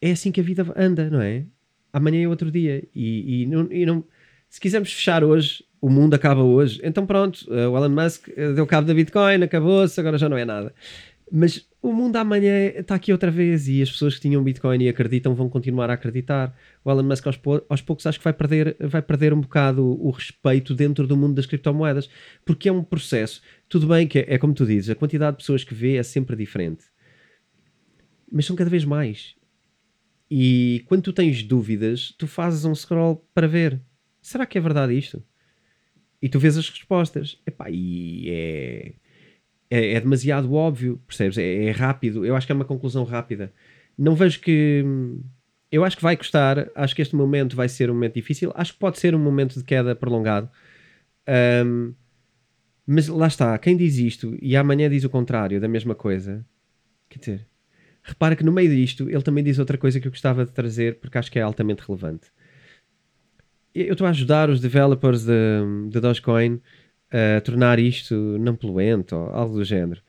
é 0.01 0.13
assim 0.13 0.33
que 0.33 0.41
a 0.41 0.45
vida 0.45 0.67
anda, 0.77 1.11
não 1.11 1.21
é? 1.21 1.45
Amanhã 1.93 2.23
é 2.23 2.29
outro 2.29 2.51
dia. 2.51 2.87
E, 2.95 3.43
e, 3.43 3.47
não, 3.47 3.73
e 3.73 3.87
não, 3.87 4.05
se 4.49 4.61
quisermos 4.61 4.93
fechar 4.93 5.25
hoje, 5.25 5.65
o 5.81 5.89
mundo 5.89 6.15
acaba 6.15 6.43
hoje. 6.43 6.81
Então 6.83 7.07
pronto, 7.07 7.47
o 7.49 7.77
Elon 7.77 7.89
Musk 7.89 8.29
deu 8.55 8.67
cabo 8.67 8.87
da 8.87 8.95
Bitcoin, 8.95 9.43
acabou-se, 9.43 9.99
agora 10.01 10.19
já 10.19 10.29
não 10.29 10.37
é 10.37 10.45
nada. 10.45 10.75
Mas 11.31 11.69
o 11.81 11.93
mundo 11.93 12.17
amanhã 12.17 12.69
está 12.69 12.95
aqui 12.95 13.13
outra 13.13 13.31
vez 13.31 13.69
e 13.69 13.81
as 13.83 13.91
pessoas 13.91 14.15
que 14.15 14.21
tinham 14.21 14.43
Bitcoin 14.43 14.83
e 14.83 14.89
acreditam 14.89 15.35
vão 15.35 15.49
continuar 15.49 15.91
a 15.91 15.95
acreditar. 15.95 16.57
O 16.85 16.91
Elon 16.91 17.03
Musk 17.03 17.27
aos, 17.27 17.41
aos 17.69 17.83
poucos 17.83 18.07
acho 18.07 18.19
que 18.19 18.25
vai 18.25 18.33
perder, 18.33 18.77
vai 18.81 19.03
perder 19.03 19.33
um 19.33 19.41
bocado 19.41 19.85
o, 19.85 20.11
respeito 20.11 20.75
dentro 20.75 21.07
do 21.07 21.17
mundo 21.17 21.35
das 21.35 21.47
criptomoedas, 21.47 22.09
porque 22.45 22.69
é 22.69 22.73
um 22.73 22.83
processo. 22.83 23.43
Tudo 23.69 23.87
bem 23.87 24.07
que 24.07 24.21
é, 24.21 24.35
é 24.35 24.39
como 24.39 24.55
tu 24.55 24.67
dizes, 24.67 24.91
a 24.91 24.95
quantidade 24.95 25.37
de 25.37 25.43
pessoas 25.43 25.65
que 25.65 25.75
vê 25.75 25.97
é 25.97 26.03
sempre 26.03 26.35
diferente. 26.35 26.85
Mas 28.31 28.47
são 28.47 28.57
cada 28.57 28.71
vez 28.71 28.85
mais. 28.85 29.35
E 30.31 30.85
quando 30.87 31.03
tu 31.03 31.13
tens 31.13 31.43
dúvidas, 31.43 32.15
tu 32.19 32.27
fazes 32.27 32.65
um 32.65 32.75
scroll 32.75 33.27
para 33.33 33.47
ver. 33.47 33.81
Será 34.21 34.45
que 34.45 34.59
é 34.59 34.61
verdade 34.61 34.97
isto? 34.97 35.23
E 36.21 36.29
tu 36.29 36.39
vês 36.39 36.59
as 36.59 36.69
respostas. 36.69 37.41
Epá, 37.47 37.71
e 37.71 38.29
é 38.29 38.95
é, 39.71 39.95
é 39.95 40.01
demasiado 40.01 40.53
óbvio, 40.53 41.01
percebes? 41.07 41.39
É, 41.39 41.65
é, 41.65 41.71
rápido. 41.71 42.25
Eu 42.25 42.35
acho 42.35 42.47
que 42.47 42.53
é 42.53 42.55
uma 42.55 42.65
conclusão 42.65 43.05
rápida. 43.05 43.53
Não 43.97 44.15
vejo 44.15 44.41
que. 44.41 44.85
Eu 45.71 45.85
acho 45.85 45.97
que 45.97 46.03
vai 46.03 46.17
custar. 46.17 46.69
Acho 46.75 46.95
que 46.95 47.03
este 47.03 47.15
momento 47.15 47.55
vai 47.55 47.69
ser 47.69 47.91
um 47.91 47.95
momento 47.95 48.15
difícil. 48.15 48.53
Acho 48.55 48.73
que 48.73 48.79
pode 48.79 48.99
ser 48.99 49.15
um 49.15 49.19
momento 49.19 49.59
de 49.59 49.65
queda 49.65 49.95
prolongado. 49.95 50.49
Um, 51.67 51.93
mas 52.87 53.07
lá 53.09 53.27
está. 53.27 53.57
Quem 53.59 53.77
diz 53.77 53.99
isto 53.99 54.37
e 54.41 54.57
amanhã 54.57 54.89
diz 54.89 55.05
o 55.05 55.11
contrário 55.11 55.61
da 55.61 55.69
mesma 55.69 55.95
coisa. 55.95 56.45
Quer 57.11 57.19
dizer, 57.19 57.47
repara 58.03 58.35
que 58.35 58.45
no 58.45 58.53
meio 58.53 58.71
disto 58.71 59.11
ele 59.11 59.23
também 59.23 59.45
diz 59.45 59.59
outra 59.59 59.77
coisa 59.77 60.01
que 60.01 60.07
eu 60.09 60.13
gostava 60.13 60.47
de 60.47 60.53
trazer 60.53 60.99
porque 60.99 61.19
acho 61.19 61.31
que 61.31 61.39
é 61.39 61.43
altamente 61.43 61.83
relevante. 61.87 62.29
Eu 63.75 63.93
estou 63.93 64.07
a 64.07 64.11
ajudar 64.11 64.49
os 64.49 64.61
developers 64.61 65.25
de, 65.25 65.91
de 65.91 66.01
Dogecoin 66.01 66.61
a 67.11 67.41
tornar 67.41 67.79
isto 67.79 68.15
não 68.39 68.55
poluente 68.55 69.15
ou 69.15 69.29
algo 69.31 69.57
do 69.57 69.65
género. 69.65 70.01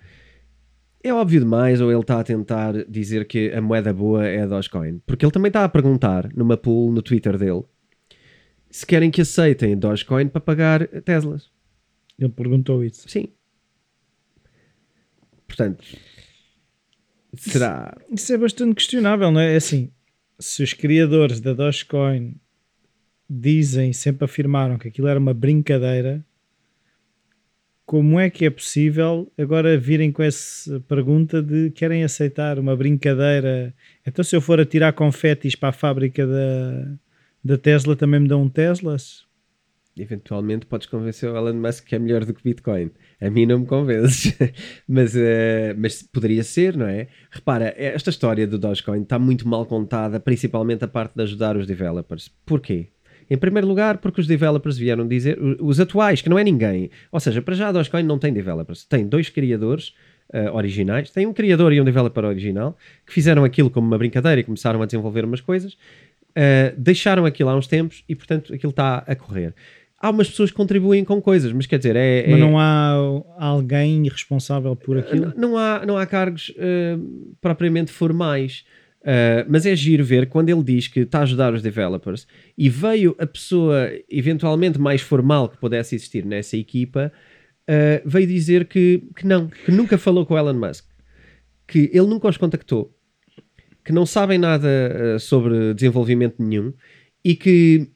É 1.01 1.13
óbvio 1.13 1.39
demais 1.39 1.79
ou 1.79 1.91
ele 1.91 2.01
está 2.01 2.19
a 2.19 2.23
tentar 2.23 2.73
dizer 2.85 3.25
que 3.25 3.51
a 3.51 3.61
moeda 3.61 3.93
boa 3.93 4.27
é 4.27 4.41
a 4.41 4.45
Dogecoin? 4.45 4.99
Porque 5.05 5.25
ele 5.25 5.31
também 5.31 5.49
está 5.49 5.63
a 5.63 5.69
perguntar 5.69 6.29
numa 6.35 6.57
pool 6.57 6.91
no 6.91 7.01
Twitter 7.01 7.37
dele 7.37 7.63
se 8.69 8.85
querem 8.85 9.09
que 9.09 9.21
aceitem 9.21 9.77
Dogecoin 9.77 10.27
para 10.27 10.41
pagar 10.41 10.87
Teslas. 11.01 11.49
Ele 12.17 12.29
perguntou 12.29 12.83
isso. 12.83 13.07
Sim. 13.09 13.29
Portanto, 15.47 15.83
será. 17.35 17.97
Isso, 18.05 18.13
isso 18.13 18.33
é 18.33 18.37
bastante 18.37 18.75
questionável, 18.75 19.31
não 19.31 19.39
é? 19.39 19.53
É 19.53 19.55
assim, 19.55 19.91
se 20.37 20.61
os 20.61 20.73
criadores 20.73 21.39
da 21.39 21.53
Dogecoin 21.53 22.35
dizem, 23.29 23.93
sempre 23.93 24.25
afirmaram 24.25 24.77
que 24.77 24.87
aquilo 24.87 25.07
era 25.07 25.19
uma 25.19 25.33
brincadeira, 25.33 26.23
como 27.89 28.19
é 28.19 28.29
que 28.29 28.45
é 28.45 28.51
possível 28.51 29.31
agora 29.35 29.75
virem 29.75 30.11
com 30.11 30.21
essa 30.21 30.79
pergunta 30.81 31.41
de 31.41 31.71
querem 31.71 32.03
aceitar 32.03 32.59
uma 32.59 32.75
brincadeira? 32.75 33.73
Então, 34.05 34.23
se 34.23 34.35
eu 34.35 34.41
for 34.41 34.59
a 34.59 34.65
tirar 34.65 34.93
confetis 34.93 35.55
para 35.55 35.69
a 35.69 35.71
fábrica 35.71 36.27
da, 36.27 36.87
da 37.43 37.57
Tesla 37.57 37.95
também 37.95 38.19
me 38.19 38.27
dão 38.27 38.43
um 38.43 38.47
Teslas. 38.47 39.25
Eventualmente 39.97 40.67
podes 40.67 40.85
convencer 40.85 41.31
o 41.31 41.35
Elon 41.35 41.55
Musk 41.55 41.87
que 41.87 41.95
é 41.95 41.99
melhor 41.99 42.25
do 42.25 42.33
que 42.35 42.43
Bitcoin. 42.43 42.91
A 43.19 43.27
mim 43.27 43.47
não 43.47 43.57
me 43.61 43.65
convences, 43.65 44.37
mas, 44.87 45.15
uh, 45.15 45.73
mas 45.75 46.03
poderia 46.03 46.43
ser, 46.43 46.77
não 46.77 46.85
é? 46.85 47.07
Repara, 47.31 47.73
esta 47.75 48.11
história 48.11 48.45
do 48.45 48.59
Dogecoin 48.59 49.01
está 49.01 49.17
muito 49.17 49.47
mal 49.47 49.65
contada, 49.65 50.19
principalmente 50.19 50.85
a 50.85 50.87
parte 50.87 51.15
de 51.15 51.23
ajudar 51.23 51.57
os 51.57 51.65
developers. 51.65 52.31
Porquê? 52.45 52.89
Em 53.29 53.37
primeiro 53.37 53.67
lugar, 53.67 53.97
porque 53.97 54.21
os 54.21 54.27
developers 54.27 54.77
vieram 54.77 55.07
dizer, 55.07 55.37
os 55.59 55.79
atuais, 55.79 56.21
que 56.21 56.29
não 56.29 56.39
é 56.39 56.43
ninguém, 56.43 56.89
ou 57.11 57.19
seja, 57.19 57.41
para 57.41 57.55
já 57.55 57.69
a 57.69 57.71
Dogecoin 57.71 58.03
não 58.03 58.17
tem 58.17 58.33
developers, 58.33 58.85
tem 58.85 59.07
dois 59.07 59.29
criadores 59.29 59.93
uh, 60.33 60.55
originais, 60.55 61.11
tem 61.11 61.25
um 61.25 61.33
criador 61.33 61.71
e 61.73 61.79
um 61.79 61.83
developer 61.83 62.25
original 62.25 62.77
que 63.05 63.13
fizeram 63.13 63.43
aquilo 63.43 63.69
como 63.69 63.87
uma 63.87 63.97
brincadeira 63.97 64.41
e 64.41 64.43
começaram 64.43 64.81
a 64.81 64.85
desenvolver 64.85 65.25
umas 65.25 65.41
coisas, 65.41 65.73
uh, 65.73 66.73
deixaram 66.77 67.25
aquilo 67.25 67.49
há 67.49 67.55
uns 67.55 67.67
tempos 67.67 68.03
e, 68.09 68.15
portanto, 68.15 68.53
aquilo 68.53 68.71
está 68.71 69.03
a 69.05 69.15
correr 69.15 69.53
há 70.01 70.09
umas 70.09 70.29
pessoas 70.29 70.49
que 70.49 70.55
contribuem 70.55 71.03
com 71.03 71.21
coisas, 71.21 71.51
mas 71.51 71.65
quer 71.65 71.77
dizer, 71.77 71.95
é. 71.95 72.25
Mas 72.27 72.37
é... 72.37 72.39
não 72.39 72.57
há 72.57 72.93
alguém 73.37 74.07
responsável 74.07 74.75
por 74.75 74.97
aquilo? 74.97 75.33
Não, 75.35 75.49
não 75.49 75.57
há, 75.57 75.85
não 75.85 75.97
há 75.97 76.05
cargos 76.05 76.49
uh, 76.49 77.35
propriamente 77.41 77.91
formais. 77.91 78.63
Uh, 79.01 79.47
mas 79.47 79.65
é 79.65 79.73
giro 79.75 80.03
ver 80.03 80.27
quando 80.27 80.49
ele 80.49 80.61
diz 80.61 80.89
que 80.89 81.01
está 81.01 81.19
a 81.19 81.23
ajudar 81.23 81.53
os 81.53 81.61
developers 81.61 82.27
e 82.57 82.67
veio 82.67 83.15
a 83.17 83.25
pessoa 83.25 83.89
eventualmente 84.09 84.77
mais 84.77 84.99
formal 84.99 85.47
que 85.47 85.57
pudesse 85.57 85.95
existir 85.95 86.25
nessa 86.25 86.57
equipa, 86.57 87.11
uh, 87.69 88.01
veio 88.05 88.27
dizer 88.27 88.65
que, 88.65 89.01
que 89.15 89.25
não, 89.25 89.47
que 89.47 89.71
nunca 89.71 89.97
falou 89.97 90.25
com 90.25 90.33
o 90.33 90.37
Elon 90.37 90.53
Musk, 90.53 90.85
que 91.65 91.89
ele 91.93 92.07
nunca 92.07 92.27
os 92.27 92.35
contactou, 92.35 92.93
que 93.85 93.93
não 93.93 94.05
sabem 94.05 94.37
nada 94.37 95.17
sobre 95.19 95.73
desenvolvimento 95.73 96.35
nenhum 96.39 96.73
e 97.23 97.35
que 97.35 97.89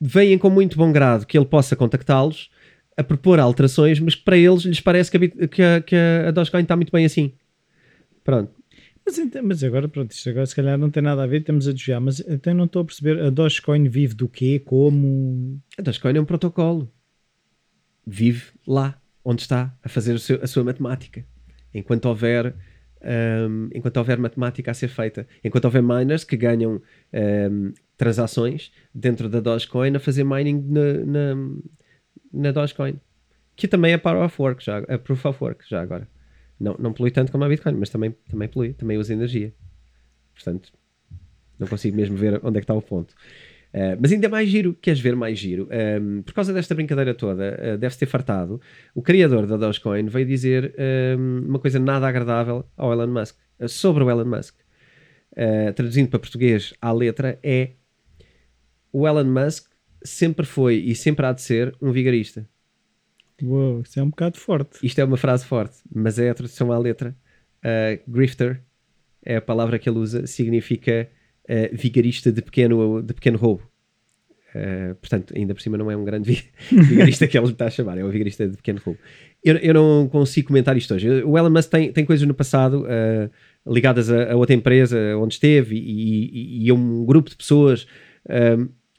veem 0.00 0.38
com 0.38 0.48
muito 0.48 0.76
bom 0.76 0.92
grado 0.92 1.26
que 1.26 1.36
ele 1.36 1.46
possa 1.46 1.74
contactá-los 1.74 2.50
a 2.96 3.02
propor 3.02 3.38
alterações, 3.38 4.00
mas 4.00 4.14
que 4.14 4.22
para 4.24 4.38
eles 4.38 4.62
lhes 4.62 4.80
parece 4.80 5.10
que 5.10 5.16
a, 5.16 5.48
que 5.48 5.62
a, 5.62 5.80
que 5.82 5.96
a 6.28 6.30
Dogecoin 6.30 6.62
está 6.62 6.76
muito 6.76 6.92
bem 6.92 7.04
assim. 7.04 7.32
Pronto. 8.24 8.52
Mas, 9.06 9.20
mas 9.44 9.62
agora, 9.62 9.88
pronto, 9.88 10.10
isto 10.10 10.28
agora 10.28 10.44
se 10.44 10.56
calhar 10.56 10.76
não 10.76 10.90
tem 10.90 11.00
nada 11.00 11.22
a 11.22 11.26
ver, 11.26 11.40
estamos 11.40 11.68
a 11.68 11.72
desviar, 11.72 12.00
mas 12.00 12.18
então 12.20 12.52
não 12.52 12.64
estou 12.64 12.82
a 12.82 12.84
perceber, 12.84 13.20
a 13.22 13.30
Dogecoin 13.30 13.88
vive 13.88 14.14
do 14.14 14.28
quê? 14.28 14.58
Como? 14.58 15.62
A 15.78 15.82
Dogecoin 15.82 16.16
é 16.16 16.20
um 16.20 16.24
protocolo. 16.24 16.92
Vive 18.04 18.46
lá, 18.66 19.00
onde 19.24 19.42
está, 19.42 19.76
a 19.82 19.88
fazer 19.88 20.18
seu, 20.18 20.42
a 20.42 20.46
sua 20.48 20.64
matemática. 20.64 21.24
Enquanto 21.72 22.06
houver, 22.06 22.54
um, 23.48 23.68
enquanto 23.72 23.96
houver 23.98 24.18
matemática 24.18 24.72
a 24.72 24.74
ser 24.74 24.88
feita. 24.88 25.26
Enquanto 25.44 25.66
houver 25.66 25.82
miners 25.82 26.24
que 26.24 26.36
ganham 26.36 26.82
um, 27.12 27.72
transações 27.96 28.72
dentro 28.92 29.28
da 29.28 29.38
Dogecoin 29.38 29.94
a 29.94 30.00
fazer 30.00 30.24
mining 30.24 30.66
na, 30.68 31.04
na, 31.04 31.52
na 32.32 32.52
Dogecoin. 32.52 32.98
Que 33.54 33.68
também 33.68 33.92
é 33.92 33.98
Power 33.98 34.24
of 34.24 34.40
Work, 34.40 34.64
já, 34.64 34.84
é 34.88 34.98
Proof 34.98 35.24
of 35.26 35.42
Work, 35.42 35.64
já 35.68 35.80
agora. 35.80 36.08
Não, 36.58 36.76
não 36.78 36.92
polui 36.92 37.10
tanto 37.10 37.30
como 37.30 37.44
a 37.44 37.48
Bitcoin, 37.48 37.74
mas 37.74 37.90
também, 37.90 38.14
também 38.28 38.48
polui, 38.48 38.72
também 38.72 38.96
usa 38.96 39.12
energia. 39.12 39.52
Portanto, 40.34 40.72
não 41.58 41.66
consigo 41.66 41.96
mesmo 41.96 42.16
ver 42.16 42.40
onde 42.42 42.58
é 42.58 42.60
que 42.60 42.64
está 42.64 42.74
o 42.74 42.82
ponto. 42.82 43.14
Uh, 43.74 43.98
mas 44.00 44.10
ainda 44.10 44.28
mais 44.28 44.48
giro, 44.48 44.74
queres 44.80 45.00
ver 45.00 45.14
mais 45.14 45.38
giro? 45.38 45.64
Um, 45.64 45.68
ehm, 45.70 46.22
por 46.22 46.32
causa 46.32 46.52
desta 46.52 46.74
brincadeira 46.74 47.14
toda, 47.14 47.58
uh, 47.74 47.78
deve-se 47.78 47.98
ter 47.98 48.06
fartado. 48.06 48.60
O 48.94 49.02
criador 49.02 49.46
da 49.46 49.56
Dogecoin 49.56 50.06
veio 50.06 50.24
dizer 50.26 50.74
um, 50.78 50.82
ehm, 50.82 51.48
uma 51.48 51.58
coisa 51.58 51.78
nada 51.78 52.08
agradável 52.08 52.64
ao 52.76 52.92
Elon 52.92 53.08
Musk, 53.08 53.36
uh, 53.60 53.68
sobre 53.68 54.02
o 54.02 54.10
Elon 54.10 54.24
Musk. 54.24 54.54
traduzindo 55.74 56.08
para 56.08 56.18
português 56.18 56.72
à 56.80 56.90
letra, 56.92 57.38
é 57.42 57.72
o 58.90 59.06
Elon 59.06 59.24
Musk 59.24 59.70
sempre 60.02 60.46
foi 60.46 60.76
e 60.76 60.94
sempre 60.94 61.26
há 61.26 61.32
de 61.32 61.42
ser 61.42 61.76
um 61.82 61.92
vigarista. 61.92 62.48
Uou, 63.42 63.82
isso 63.82 64.00
é 64.00 64.02
um 64.02 64.08
bocado 64.10 64.38
forte. 64.38 64.78
Isto 64.82 65.00
é 65.00 65.04
uma 65.04 65.16
frase 65.16 65.44
forte, 65.44 65.76
mas 65.94 66.18
é 66.18 66.30
a 66.30 66.34
tradução 66.34 66.72
à 66.72 66.78
letra. 66.78 67.14
Uh, 67.58 68.10
grifter 68.10 68.62
é 69.24 69.36
a 69.36 69.42
palavra 69.42 69.78
que 69.78 69.88
ele 69.88 69.98
usa, 69.98 70.26
significa 70.26 71.08
uh, 71.44 71.76
vigarista 71.76 72.32
de 72.32 72.40
pequeno, 72.40 73.02
de 73.02 73.12
pequeno 73.12 73.36
roubo. 73.36 73.62
Uh, 74.54 74.94
portanto, 74.94 75.34
ainda 75.36 75.54
por 75.54 75.60
cima 75.60 75.76
não 75.76 75.90
é 75.90 75.96
um 75.96 76.04
grande 76.04 76.50
vigarista 76.70 77.26
que 77.26 77.36
ele 77.36 77.48
está 77.48 77.66
a 77.66 77.70
chamar, 77.70 77.98
é 77.98 78.04
um 78.04 78.08
vigarista 78.08 78.48
de 78.48 78.56
pequeno 78.56 78.80
roubo. 78.82 78.98
Eu, 79.44 79.56
eu 79.56 79.74
não 79.74 80.08
consigo 80.08 80.48
comentar 80.48 80.76
isto 80.76 80.94
hoje. 80.94 81.22
O 81.24 81.36
Elon 81.36 81.50
Musk 81.50 81.70
tem, 81.70 81.92
tem 81.92 82.06
coisas 82.06 82.26
no 82.26 82.32
passado 82.32 82.84
uh, 82.84 83.30
ligadas 83.70 84.10
a, 84.10 84.32
a, 84.32 84.36
outra 84.36 84.54
empresa 84.54 84.98
onde 85.18 85.34
esteve 85.34 85.76
e, 85.76 86.62
e, 86.62 86.66
e, 86.66 86.70
a 86.70 86.74
um 86.74 87.04
grupo 87.04 87.28
de 87.28 87.36
pessoas 87.36 87.86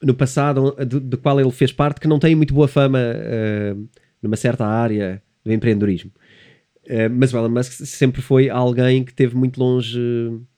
no 0.02 0.14
passado 0.14 0.76
do, 0.86 1.00
do, 1.00 1.18
qual 1.18 1.40
ele 1.40 1.52
fez 1.52 1.72
parte 1.72 2.00
que 2.00 2.08
não 2.08 2.20
tem 2.20 2.36
muito 2.36 2.54
boa 2.54 2.68
fama 2.68 3.00
uh, 3.00 3.88
numa 4.22 4.36
certa 4.36 4.66
área 4.66 5.22
do 5.44 5.52
empreendedorismo. 5.52 6.12
Uh, 6.86 7.10
mas 7.12 7.34
o 7.34 7.38
Elon 7.38 7.50
Musk 7.50 7.86
sempre 7.86 8.22
foi 8.22 8.50
alguém 8.50 9.04
que 9.04 9.12
esteve 9.12 9.36
muito 9.36 9.60
longe 9.60 10.00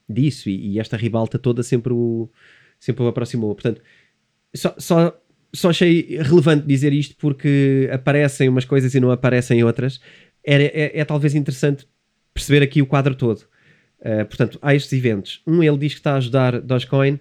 disso 0.08 0.50
e, 0.50 0.74
e, 0.74 0.80
esta 0.80 0.98
ribalta 0.98 1.38
toda 1.38 1.64
sempre 1.64 1.94
o, 1.94 2.30
sempre 2.80 3.04
o 3.04 3.08
aproximou. 3.08 3.54
Portanto, 3.54 3.82
só, 4.54 4.74
só, 4.78 5.20
só 5.54 5.70
achei 5.70 6.18
relevante 6.22 6.66
dizer 6.66 6.94
isto 6.94 7.16
porque 7.18 7.90
aparecem 7.92 8.50
umas 8.50 8.66
coisas 8.66 8.94
e 8.94 9.00
não 9.00 9.12
aparecem 9.12 9.64
outras. 9.64 10.00
É, 10.44 10.64
é, 10.64 11.00
é 11.00 11.06
talvez 11.06 11.36
interessante 11.36 11.88
perceber 12.34 12.64
aqui 12.64 12.82
o 12.82 12.86
quadro 12.86 13.16
todo. 13.16 13.42
Uh, 14.00 14.26
portanto, 14.26 14.58
há 14.62 14.74
estes 14.74 14.94
eventos. 14.94 15.42
Um, 15.46 15.62
ele 15.62 15.78
diz 15.78 15.94
que 15.94 16.00
está 16.00 16.14
a 16.14 16.18
ajudar 16.18 16.62
Dogecoin. 16.62 17.20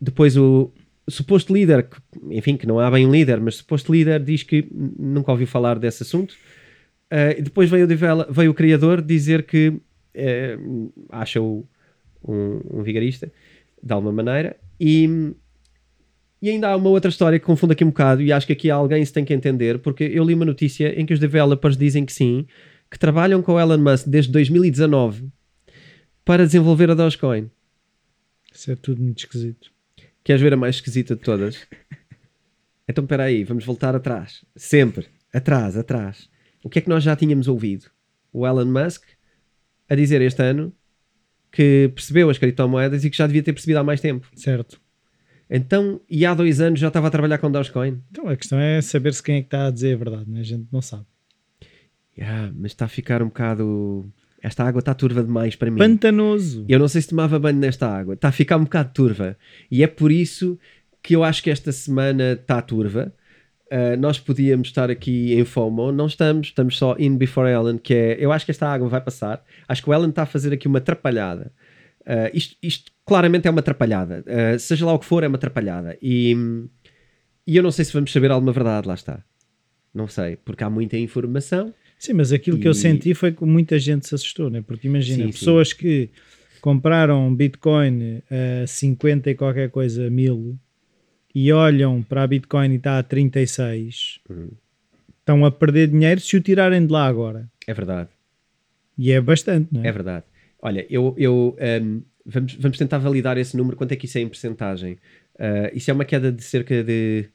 Depois 0.00 0.36
o, 0.36 0.72
suposto 1.08 1.52
líder, 1.52 1.88
enfim, 2.30 2.56
que 2.56 2.66
não 2.66 2.78
há 2.78 2.90
bem 2.90 3.06
um 3.06 3.10
líder, 3.10 3.40
mas 3.40 3.56
suposto 3.56 3.92
líder 3.92 4.22
diz 4.22 4.42
que 4.42 4.68
nunca 4.72 5.32
ouviu 5.32 5.46
falar 5.46 5.78
desse 5.78 6.02
assunto. 6.02 6.34
Uh, 7.12 7.42
depois 7.42 7.68
veio 7.68 7.86
o, 7.86 8.32
veio 8.32 8.50
o 8.50 8.54
criador 8.54 9.02
dizer 9.02 9.44
que 9.44 9.68
uh, 9.68 10.92
acha-o 11.10 11.66
um, 12.26 12.60
um, 12.78 12.82
vigarista, 12.82 13.30
de 13.82 13.92
alguma 13.92 14.12
maneira, 14.12 14.56
e, 14.80 15.34
e 16.40 16.48
ainda 16.48 16.68
há 16.68 16.76
uma 16.76 16.88
outra 16.88 17.10
história 17.10 17.38
que 17.38 17.44
confunde 17.44 17.72
aqui 17.72 17.84
um 17.84 17.88
bocado, 17.88 18.22
e 18.22 18.32
acho 18.32 18.46
que 18.46 18.52
aqui 18.52 18.70
alguém 18.70 19.04
se 19.04 19.12
tem 19.12 19.24
que 19.24 19.34
entender, 19.34 19.80
porque 19.80 20.04
eu 20.04 20.24
li 20.24 20.34
uma 20.34 20.44
notícia 20.44 20.98
em 20.98 21.04
que 21.04 21.12
os 21.12 21.18
developers 21.18 21.76
dizem 21.76 22.06
que 22.06 22.12
sim, 22.12 22.46
que 22.90 22.98
trabalham 22.98 23.42
com 23.42 23.52
o 23.52 23.60
Elon 23.60 23.78
Musk 23.78 24.06
desde 24.06 24.30
2019 24.30 25.28
para 26.24 26.46
desenvolver 26.46 26.90
a 26.90 26.94
Dogecoin. 26.94 27.50
Isso 28.54 28.70
é 28.70 28.76
tudo 28.76 29.02
muito 29.02 29.18
esquisito. 29.18 29.72
Queres 30.24 30.40
ver 30.40 30.52
a 30.52 30.56
mais 30.56 30.76
esquisita 30.76 31.16
de 31.16 31.22
todas? 31.22 31.66
então, 32.88 33.04
espera 33.04 33.24
aí, 33.24 33.44
vamos 33.44 33.64
voltar 33.64 33.94
atrás. 33.94 34.44
Sempre. 34.54 35.06
Atrás, 35.32 35.76
atrás. 35.76 36.28
O 36.62 36.68
que 36.68 36.78
é 36.78 36.82
que 36.82 36.88
nós 36.88 37.02
já 37.02 37.16
tínhamos 37.16 37.48
ouvido? 37.48 37.86
O 38.32 38.46
Elon 38.46 38.66
Musk 38.66 39.04
a 39.88 39.94
dizer 39.94 40.20
este 40.22 40.42
ano 40.42 40.72
que 41.50 41.90
percebeu 41.94 42.30
as 42.30 42.38
criptomoedas 42.38 43.04
e 43.04 43.10
que 43.10 43.16
já 43.16 43.26
devia 43.26 43.42
ter 43.42 43.52
percebido 43.52 43.78
há 43.78 43.84
mais 43.84 44.00
tempo. 44.00 44.30
Certo. 44.34 44.80
Então, 45.50 46.00
e 46.08 46.24
há 46.24 46.32
dois 46.32 46.60
anos 46.60 46.80
já 46.80 46.88
estava 46.88 47.08
a 47.08 47.10
trabalhar 47.10 47.36
com 47.36 47.50
Dogecoin? 47.50 48.00
Então, 48.10 48.26
a 48.28 48.36
questão 48.36 48.58
é 48.58 48.80
saber 48.80 49.12
se 49.12 49.22
quem 49.22 49.36
é 49.36 49.40
que 49.40 49.48
está 49.48 49.66
a 49.66 49.70
dizer 49.70 49.94
a 49.94 49.96
verdade, 49.98 50.30
né? 50.30 50.40
a 50.40 50.44
gente 50.44 50.66
não 50.72 50.80
sabe. 50.80 51.04
Yeah, 52.16 52.50
mas 52.54 52.72
está 52.72 52.86
a 52.86 52.88
ficar 52.88 53.22
um 53.22 53.26
bocado 53.26 54.10
esta 54.42 54.64
água 54.64 54.80
está 54.80 54.92
turva 54.92 55.22
demais 55.22 55.54
para 55.54 55.70
mim. 55.70 55.78
Pantanoso. 55.78 56.64
Eu 56.68 56.80
não 56.80 56.88
sei 56.88 57.00
se 57.00 57.08
tomava 57.08 57.38
banho 57.38 57.58
nesta 57.58 57.88
água. 57.88 58.14
Está 58.14 58.28
a 58.28 58.32
ficar 58.32 58.56
um 58.56 58.64
bocado 58.64 58.90
turva. 58.92 59.36
E 59.70 59.84
é 59.84 59.86
por 59.86 60.10
isso 60.10 60.58
que 61.00 61.14
eu 61.14 61.22
acho 61.22 61.42
que 61.42 61.50
esta 61.50 61.70
semana 61.70 62.32
está 62.32 62.60
turva. 62.60 63.14
Uh, 63.66 63.96
nós 63.98 64.18
podíamos 64.18 64.68
estar 64.68 64.90
aqui 64.90 65.32
em 65.32 65.44
FOMO, 65.44 65.92
não 65.92 66.06
estamos, 66.06 66.48
estamos 66.48 66.76
só 66.76 66.94
in 66.98 67.16
before 67.16 67.48
Ellen, 67.48 67.78
que 67.78 67.94
é, 67.94 68.16
eu 68.18 68.30
acho 68.30 68.44
que 68.44 68.50
esta 68.50 68.68
água 68.68 68.86
vai 68.88 69.00
passar. 69.00 69.42
Acho 69.66 69.82
que 69.82 69.88
o 69.88 69.94
Ellen 69.94 70.10
está 70.10 70.24
a 70.24 70.26
fazer 70.26 70.52
aqui 70.52 70.66
uma 70.66 70.78
atrapalhada. 70.78 71.52
Uh, 72.00 72.28
isto, 72.34 72.56
isto, 72.62 72.90
claramente 73.06 73.46
é 73.46 73.50
uma 73.50 73.60
atrapalhada. 73.60 74.24
Uh, 74.26 74.58
seja 74.58 74.84
lá 74.84 74.92
o 74.92 74.98
que 74.98 75.06
for, 75.06 75.22
é 75.22 75.28
uma 75.28 75.36
atrapalhada. 75.36 75.96
E, 76.02 76.36
e 77.46 77.56
eu 77.56 77.62
não 77.62 77.70
sei 77.70 77.84
se 77.84 77.92
vamos 77.92 78.12
saber 78.12 78.30
alguma 78.30 78.52
verdade, 78.52 78.88
lá 78.88 78.94
está. 78.94 79.24
Não 79.94 80.08
sei, 80.08 80.36
porque 80.36 80.64
há 80.64 80.68
muita 80.68 80.98
informação 80.98 81.72
Sim, 82.02 82.14
mas 82.14 82.32
aquilo 82.32 82.58
e... 82.58 82.60
que 82.60 82.66
eu 82.66 82.74
senti 82.74 83.14
foi 83.14 83.30
que 83.30 83.44
muita 83.44 83.78
gente 83.78 84.08
se 84.08 84.12
assustou, 84.12 84.50
né? 84.50 84.60
porque 84.60 84.88
imagina, 84.88 85.26
sim, 85.26 85.30
pessoas 85.30 85.68
sim. 85.68 85.76
que 85.76 86.10
compraram 86.60 87.32
Bitcoin 87.32 88.20
a 88.28 88.66
50 88.66 89.30
e 89.30 89.36
qualquer 89.36 89.70
coisa 89.70 90.10
mil 90.10 90.58
e 91.32 91.52
olham 91.52 92.02
para 92.02 92.24
a 92.24 92.26
Bitcoin 92.26 92.72
e 92.72 92.74
está 92.74 92.98
a 92.98 93.04
36, 93.04 94.18
uhum. 94.28 94.50
estão 95.20 95.44
a 95.44 95.50
perder 95.52 95.86
dinheiro 95.86 96.20
se 96.20 96.36
o 96.36 96.40
tirarem 96.40 96.84
de 96.84 96.92
lá 96.92 97.06
agora. 97.06 97.48
É 97.68 97.72
verdade. 97.72 98.10
E 98.98 99.12
é 99.12 99.20
bastante, 99.20 99.68
não 99.72 99.84
é? 99.84 99.86
É 99.86 99.92
verdade. 99.92 100.24
Olha, 100.60 100.84
eu, 100.90 101.14
eu 101.16 101.56
um, 101.80 102.02
vamos, 102.26 102.54
vamos 102.56 102.78
tentar 102.78 102.98
validar 102.98 103.38
esse 103.38 103.56
número. 103.56 103.76
Quanto 103.76 103.92
é 103.92 103.96
que 103.96 104.06
isso 104.06 104.18
é 104.18 104.22
em 104.22 104.28
percentagem? 104.28 104.94
Uh, 105.36 105.70
isso 105.72 105.88
é 105.88 105.94
uma 105.94 106.04
queda 106.04 106.32
de 106.32 106.42
cerca 106.42 106.82
de 106.82 107.28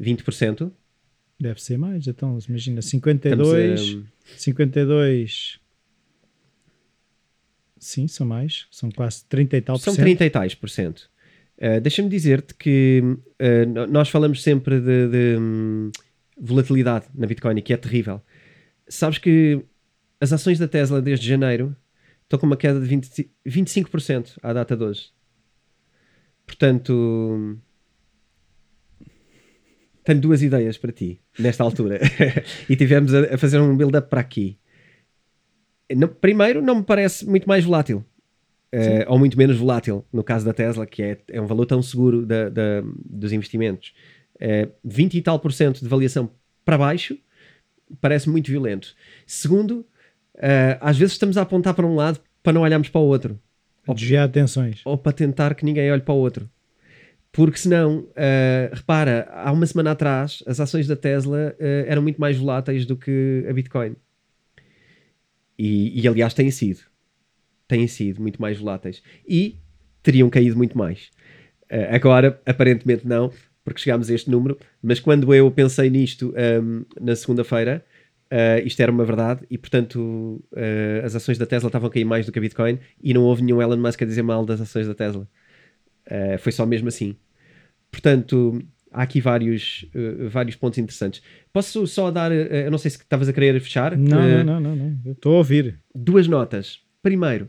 20%? 0.00 0.72
Deve 1.44 1.62
ser 1.62 1.76
mais, 1.76 2.06
então, 2.06 2.38
imagina, 2.48 2.80
52, 2.80 3.98
a... 3.98 4.38
52, 4.38 5.60
sim, 7.78 8.08
são 8.08 8.26
mais, 8.26 8.66
são 8.70 8.90
quase 8.90 9.26
30 9.26 9.54
e 9.58 9.60
tal 9.60 9.76
por 9.76 9.82
cento. 9.82 9.94
São 9.94 10.04
30 10.04 10.24
e 10.24 10.30
tais 10.30 10.54
por 10.54 10.70
cento. 10.70 11.10
Uh, 11.58 11.82
Deixa-me 11.82 12.08
dizer-te 12.08 12.54
que 12.54 13.02
uh, 13.04 13.86
nós 13.90 14.08
falamos 14.08 14.42
sempre 14.42 14.80
de, 14.80 15.08
de 15.08 15.38
um, 15.38 15.92
volatilidade 16.40 17.08
na 17.14 17.26
Bitcoin, 17.26 17.60
que 17.60 17.74
é 17.74 17.76
terrível. 17.76 18.22
Sabes 18.88 19.18
que 19.18 19.62
as 20.18 20.32
ações 20.32 20.58
da 20.58 20.66
Tesla 20.66 21.02
desde 21.02 21.28
janeiro 21.28 21.76
estão 22.22 22.38
com 22.38 22.46
uma 22.46 22.56
queda 22.56 22.80
de 22.80 22.86
20, 22.86 23.30
25% 23.46 24.38
à 24.42 24.54
data 24.54 24.74
de 24.74 24.82
hoje. 24.82 25.10
Portanto, 26.46 27.58
tenho 30.04 30.20
duas 30.20 30.42
ideias 30.42 30.76
para 30.76 30.92
ti 30.92 31.20
nesta 31.38 31.64
altura. 31.64 31.98
e 32.68 32.76
tivemos 32.76 33.12
a, 33.14 33.34
a 33.34 33.38
fazer 33.38 33.58
um 33.58 33.76
build-up 33.76 34.08
para 34.08 34.20
aqui. 34.20 34.58
Primeiro, 36.20 36.62
não 36.62 36.76
me 36.76 36.82
parece 36.82 37.26
muito 37.26 37.48
mais 37.48 37.64
volátil. 37.64 38.04
Uh, 38.74 39.06
ou 39.06 39.18
muito 39.18 39.38
menos 39.38 39.56
volátil, 39.56 40.04
no 40.12 40.24
caso 40.24 40.44
da 40.44 40.52
Tesla, 40.52 40.84
que 40.84 41.00
é, 41.00 41.18
é 41.30 41.40
um 41.40 41.46
valor 41.46 41.64
tão 41.64 41.80
seguro 41.80 42.26
da, 42.26 42.48
da, 42.48 42.82
dos 43.08 43.32
investimentos. 43.32 43.94
Uh, 44.36 44.68
20 44.84 45.14
e 45.14 45.22
tal 45.22 45.38
por 45.38 45.52
cento 45.52 45.78
de 45.78 45.86
avaliação 45.86 46.28
para 46.64 46.76
baixo 46.76 47.16
parece 48.00 48.28
muito 48.28 48.50
violento. 48.50 48.94
Segundo, 49.26 49.86
uh, 50.34 50.78
às 50.80 50.98
vezes 50.98 51.12
estamos 51.12 51.38
a 51.38 51.42
apontar 51.42 51.72
para 51.72 51.86
um 51.86 51.94
lado 51.94 52.18
para 52.42 52.52
não 52.52 52.62
olharmos 52.62 52.88
para 52.88 53.00
o 53.00 53.04
outro. 53.04 53.38
Ou 53.86 53.94
desviar 53.94 54.26
atenções. 54.26 54.80
Ou 54.84 54.98
para 54.98 55.12
tentar 55.12 55.54
que 55.54 55.64
ninguém 55.64 55.92
olhe 55.92 56.02
para 56.02 56.14
o 56.14 56.18
outro. 56.18 56.50
Porque 57.34 57.58
senão, 57.58 57.98
uh, 57.98 58.72
repara, 58.72 59.28
há 59.32 59.50
uma 59.50 59.66
semana 59.66 59.90
atrás 59.90 60.40
as 60.46 60.60
ações 60.60 60.86
da 60.86 60.94
Tesla 60.94 61.52
uh, 61.58 61.84
eram 61.88 62.00
muito 62.00 62.20
mais 62.20 62.36
voláteis 62.36 62.86
do 62.86 62.96
que 62.96 63.44
a 63.50 63.52
Bitcoin. 63.52 63.96
E, 65.58 66.00
e, 66.00 66.06
aliás 66.06 66.32
têm 66.32 66.48
sido. 66.52 66.82
Têm 67.66 67.88
sido 67.88 68.22
muito 68.22 68.40
mais 68.40 68.56
voláteis. 68.56 69.02
E 69.26 69.56
teriam 70.00 70.30
caído 70.30 70.56
muito 70.56 70.78
mais. 70.78 71.10
Uh, 71.64 71.90
agora, 71.92 72.40
aparentemente 72.46 73.04
não, 73.04 73.32
porque 73.64 73.80
chegámos 73.80 74.08
a 74.08 74.14
este 74.14 74.30
número. 74.30 74.56
Mas 74.80 75.00
quando 75.00 75.34
eu 75.34 75.50
pensei 75.50 75.90
nisto 75.90 76.32
um, 76.62 76.84
na 77.00 77.16
segunda-feira, 77.16 77.84
isto 78.64 78.80
era 78.80 78.92
uma 78.92 79.04
verdade. 79.04 79.44
E 79.50 79.58
portanto, 79.58 80.40
as 81.04 81.16
ações 81.16 81.38
da 81.38 81.46
Tesla 81.46 81.68
estavam 81.68 81.88
a 81.88 81.90
cair 81.90 82.04
mais 82.04 82.26
do 82.26 82.32
que 82.32 82.38
a 82.38 82.42
Bitcoin. 82.42 82.78
E 83.02 83.12
não 83.12 83.22
houve 83.22 83.42
nenhum 83.42 83.60
Elon 83.60 83.76
Musk 83.76 84.02
a 84.02 84.04
dizer 84.04 84.22
mal 84.22 84.46
das 84.46 84.60
ações 84.60 84.86
da 84.86 84.94
Tesla. 84.94 85.28
Uh, 86.10 86.38
foi 86.38 86.52
só 86.52 86.66
mesmo 86.66 86.88
assim. 86.88 87.16
Portanto, 87.90 88.62
há 88.90 89.02
aqui 89.02 89.20
vários, 89.20 89.86
uh, 89.94 90.28
vários 90.28 90.56
pontos 90.56 90.78
interessantes. 90.78 91.22
Posso 91.52 91.86
só 91.86 92.10
dar, 92.10 92.30
uh, 92.30 92.34
eu 92.34 92.70
não 92.70 92.78
sei 92.78 92.90
se 92.90 92.98
estavas 92.98 93.28
a 93.28 93.32
querer 93.32 93.58
fechar. 93.60 93.96
Não, 93.96 94.44
não, 94.44 94.60
não, 94.60 94.76
não, 94.76 94.98
eu 95.04 95.12
estou 95.12 95.34
a 95.34 95.38
ouvir. 95.38 95.80
Duas 95.94 96.28
notas. 96.28 96.80
Primeiro, 97.02 97.48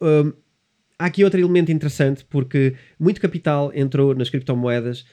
um, 0.00 0.32
há 0.98 1.06
aqui 1.06 1.24
outro 1.24 1.40
elemento 1.40 1.72
interessante 1.72 2.24
porque 2.24 2.74
muito 2.98 3.20
capital 3.20 3.72
entrou 3.74 4.14
nas 4.14 4.28
criptomoedas 4.28 5.06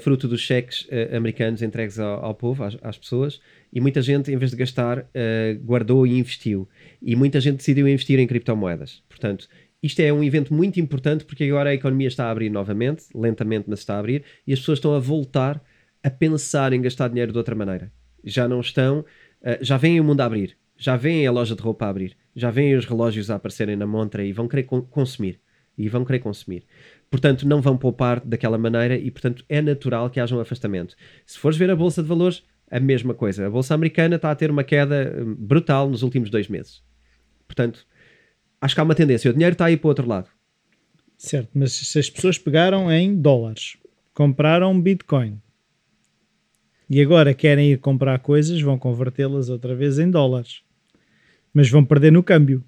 fruto 0.00 0.26
dos 0.26 0.40
cheques 0.40 0.88
americanos 1.14 1.62
entregues 1.62 2.00
ao, 2.00 2.24
ao 2.24 2.34
povo, 2.34 2.64
às, 2.64 2.76
às, 2.82 2.98
pessoas, 2.98 3.40
e 3.72 3.80
muita 3.80 4.02
gente, 4.02 4.28
em 4.32 4.36
vez 4.36 4.50
de 4.50 4.56
gastar, 4.56 5.06
guardou 5.62 6.04
e 6.04 6.18
investiu. 6.18 6.68
E 7.00 7.14
muita 7.14 7.40
gente 7.40 7.58
decidiu 7.58 7.86
investir 7.86 8.18
em 8.18 8.26
criptomoedas. 8.26 9.04
Portanto, 9.08 9.48
isto 9.82 10.00
é 10.00 10.12
um 10.12 10.22
evento 10.22 10.52
muito 10.52 10.80
importante 10.80 11.24
porque 11.24 11.44
agora 11.44 11.70
a 11.70 11.74
economia 11.74 12.08
está 12.08 12.26
a 12.26 12.30
abrir 12.30 12.50
novamente, 12.50 13.04
lentamente, 13.14 13.66
mas 13.68 13.80
está 13.80 13.96
a 13.96 13.98
abrir, 13.98 14.24
e 14.46 14.52
as 14.52 14.58
pessoas 14.58 14.78
estão 14.78 14.94
a 14.94 14.98
voltar 14.98 15.62
a 16.02 16.10
pensar 16.10 16.72
em 16.72 16.80
gastar 16.80 17.08
dinheiro 17.08 17.32
de 17.32 17.38
outra 17.38 17.54
maneira. 17.54 17.92
Já 18.24 18.48
não 18.48 18.60
estão, 18.60 19.00
uh, 19.00 19.58
já 19.60 19.76
veem 19.76 20.00
o 20.00 20.04
mundo 20.04 20.20
a 20.20 20.24
abrir, 20.24 20.56
já 20.76 20.96
veem 20.96 21.26
a 21.26 21.30
loja 21.30 21.54
de 21.54 21.62
roupa 21.62 21.86
a 21.86 21.88
abrir, 21.88 22.16
já 22.34 22.50
veem 22.50 22.76
os 22.76 22.84
relógios 22.84 23.30
a 23.30 23.36
aparecerem 23.36 23.76
na 23.76 23.86
montra 23.86 24.24
e 24.24 24.32
vão 24.32 24.48
querer 24.48 24.64
con 24.64 24.82
consumir. 24.82 25.40
E 25.76 25.88
vão 25.88 26.04
querer 26.04 26.18
consumir. 26.18 26.64
Portanto, 27.08 27.46
não 27.46 27.62
vão 27.62 27.78
poupar 27.78 28.20
daquela 28.20 28.58
maneira 28.58 28.96
e, 28.96 29.12
portanto, 29.12 29.44
é 29.48 29.62
natural 29.62 30.10
que 30.10 30.18
haja 30.18 30.34
um 30.34 30.40
afastamento. 30.40 30.96
Se 31.24 31.38
fores 31.38 31.56
ver 31.56 31.70
a 31.70 31.76
Bolsa 31.76 32.02
de 32.02 32.08
Valores, 32.08 32.42
a 32.70 32.80
mesma 32.80 33.14
coisa. 33.14 33.46
A 33.46 33.50
Bolsa 33.50 33.74
Americana 33.74 34.16
está 34.16 34.30
a 34.30 34.34
ter 34.34 34.50
uma 34.50 34.64
queda 34.64 35.14
hum, 35.16 35.36
brutal 35.38 35.88
nos 35.88 36.02
últimos 36.02 36.30
dois 36.30 36.48
meses. 36.48 36.82
Portanto, 37.46 37.86
acho 38.60 38.74
que 38.74 38.80
há 38.80 38.84
uma 38.84 38.94
tendência. 38.94 39.30
O 39.30 39.34
dinheiro 39.34 39.52
está 39.52 39.66
aí 39.66 39.76
para 39.76 39.86
o 39.86 39.90
outro 39.90 40.06
lado. 40.06 40.28
Certo, 41.16 41.50
mas 41.52 41.72
se 41.72 41.98
as 41.98 42.08
pessoas 42.08 42.38
pegaram 42.38 42.90
em 42.92 43.20
dólares, 43.20 43.76
compraram 44.14 44.80
Bitcoin 44.80 45.40
e 46.88 47.02
agora 47.02 47.34
querem 47.34 47.72
ir 47.72 47.78
comprar 47.78 48.18
coisas, 48.20 48.60
vão 48.60 48.78
convertê-las 48.78 49.48
outra 49.48 49.74
vez 49.74 49.98
em 49.98 50.10
dólares, 50.10 50.62
mas 51.52 51.68
vão 51.68 51.84
perder 51.84 52.12
no 52.12 52.22
câmbio. 52.22 52.64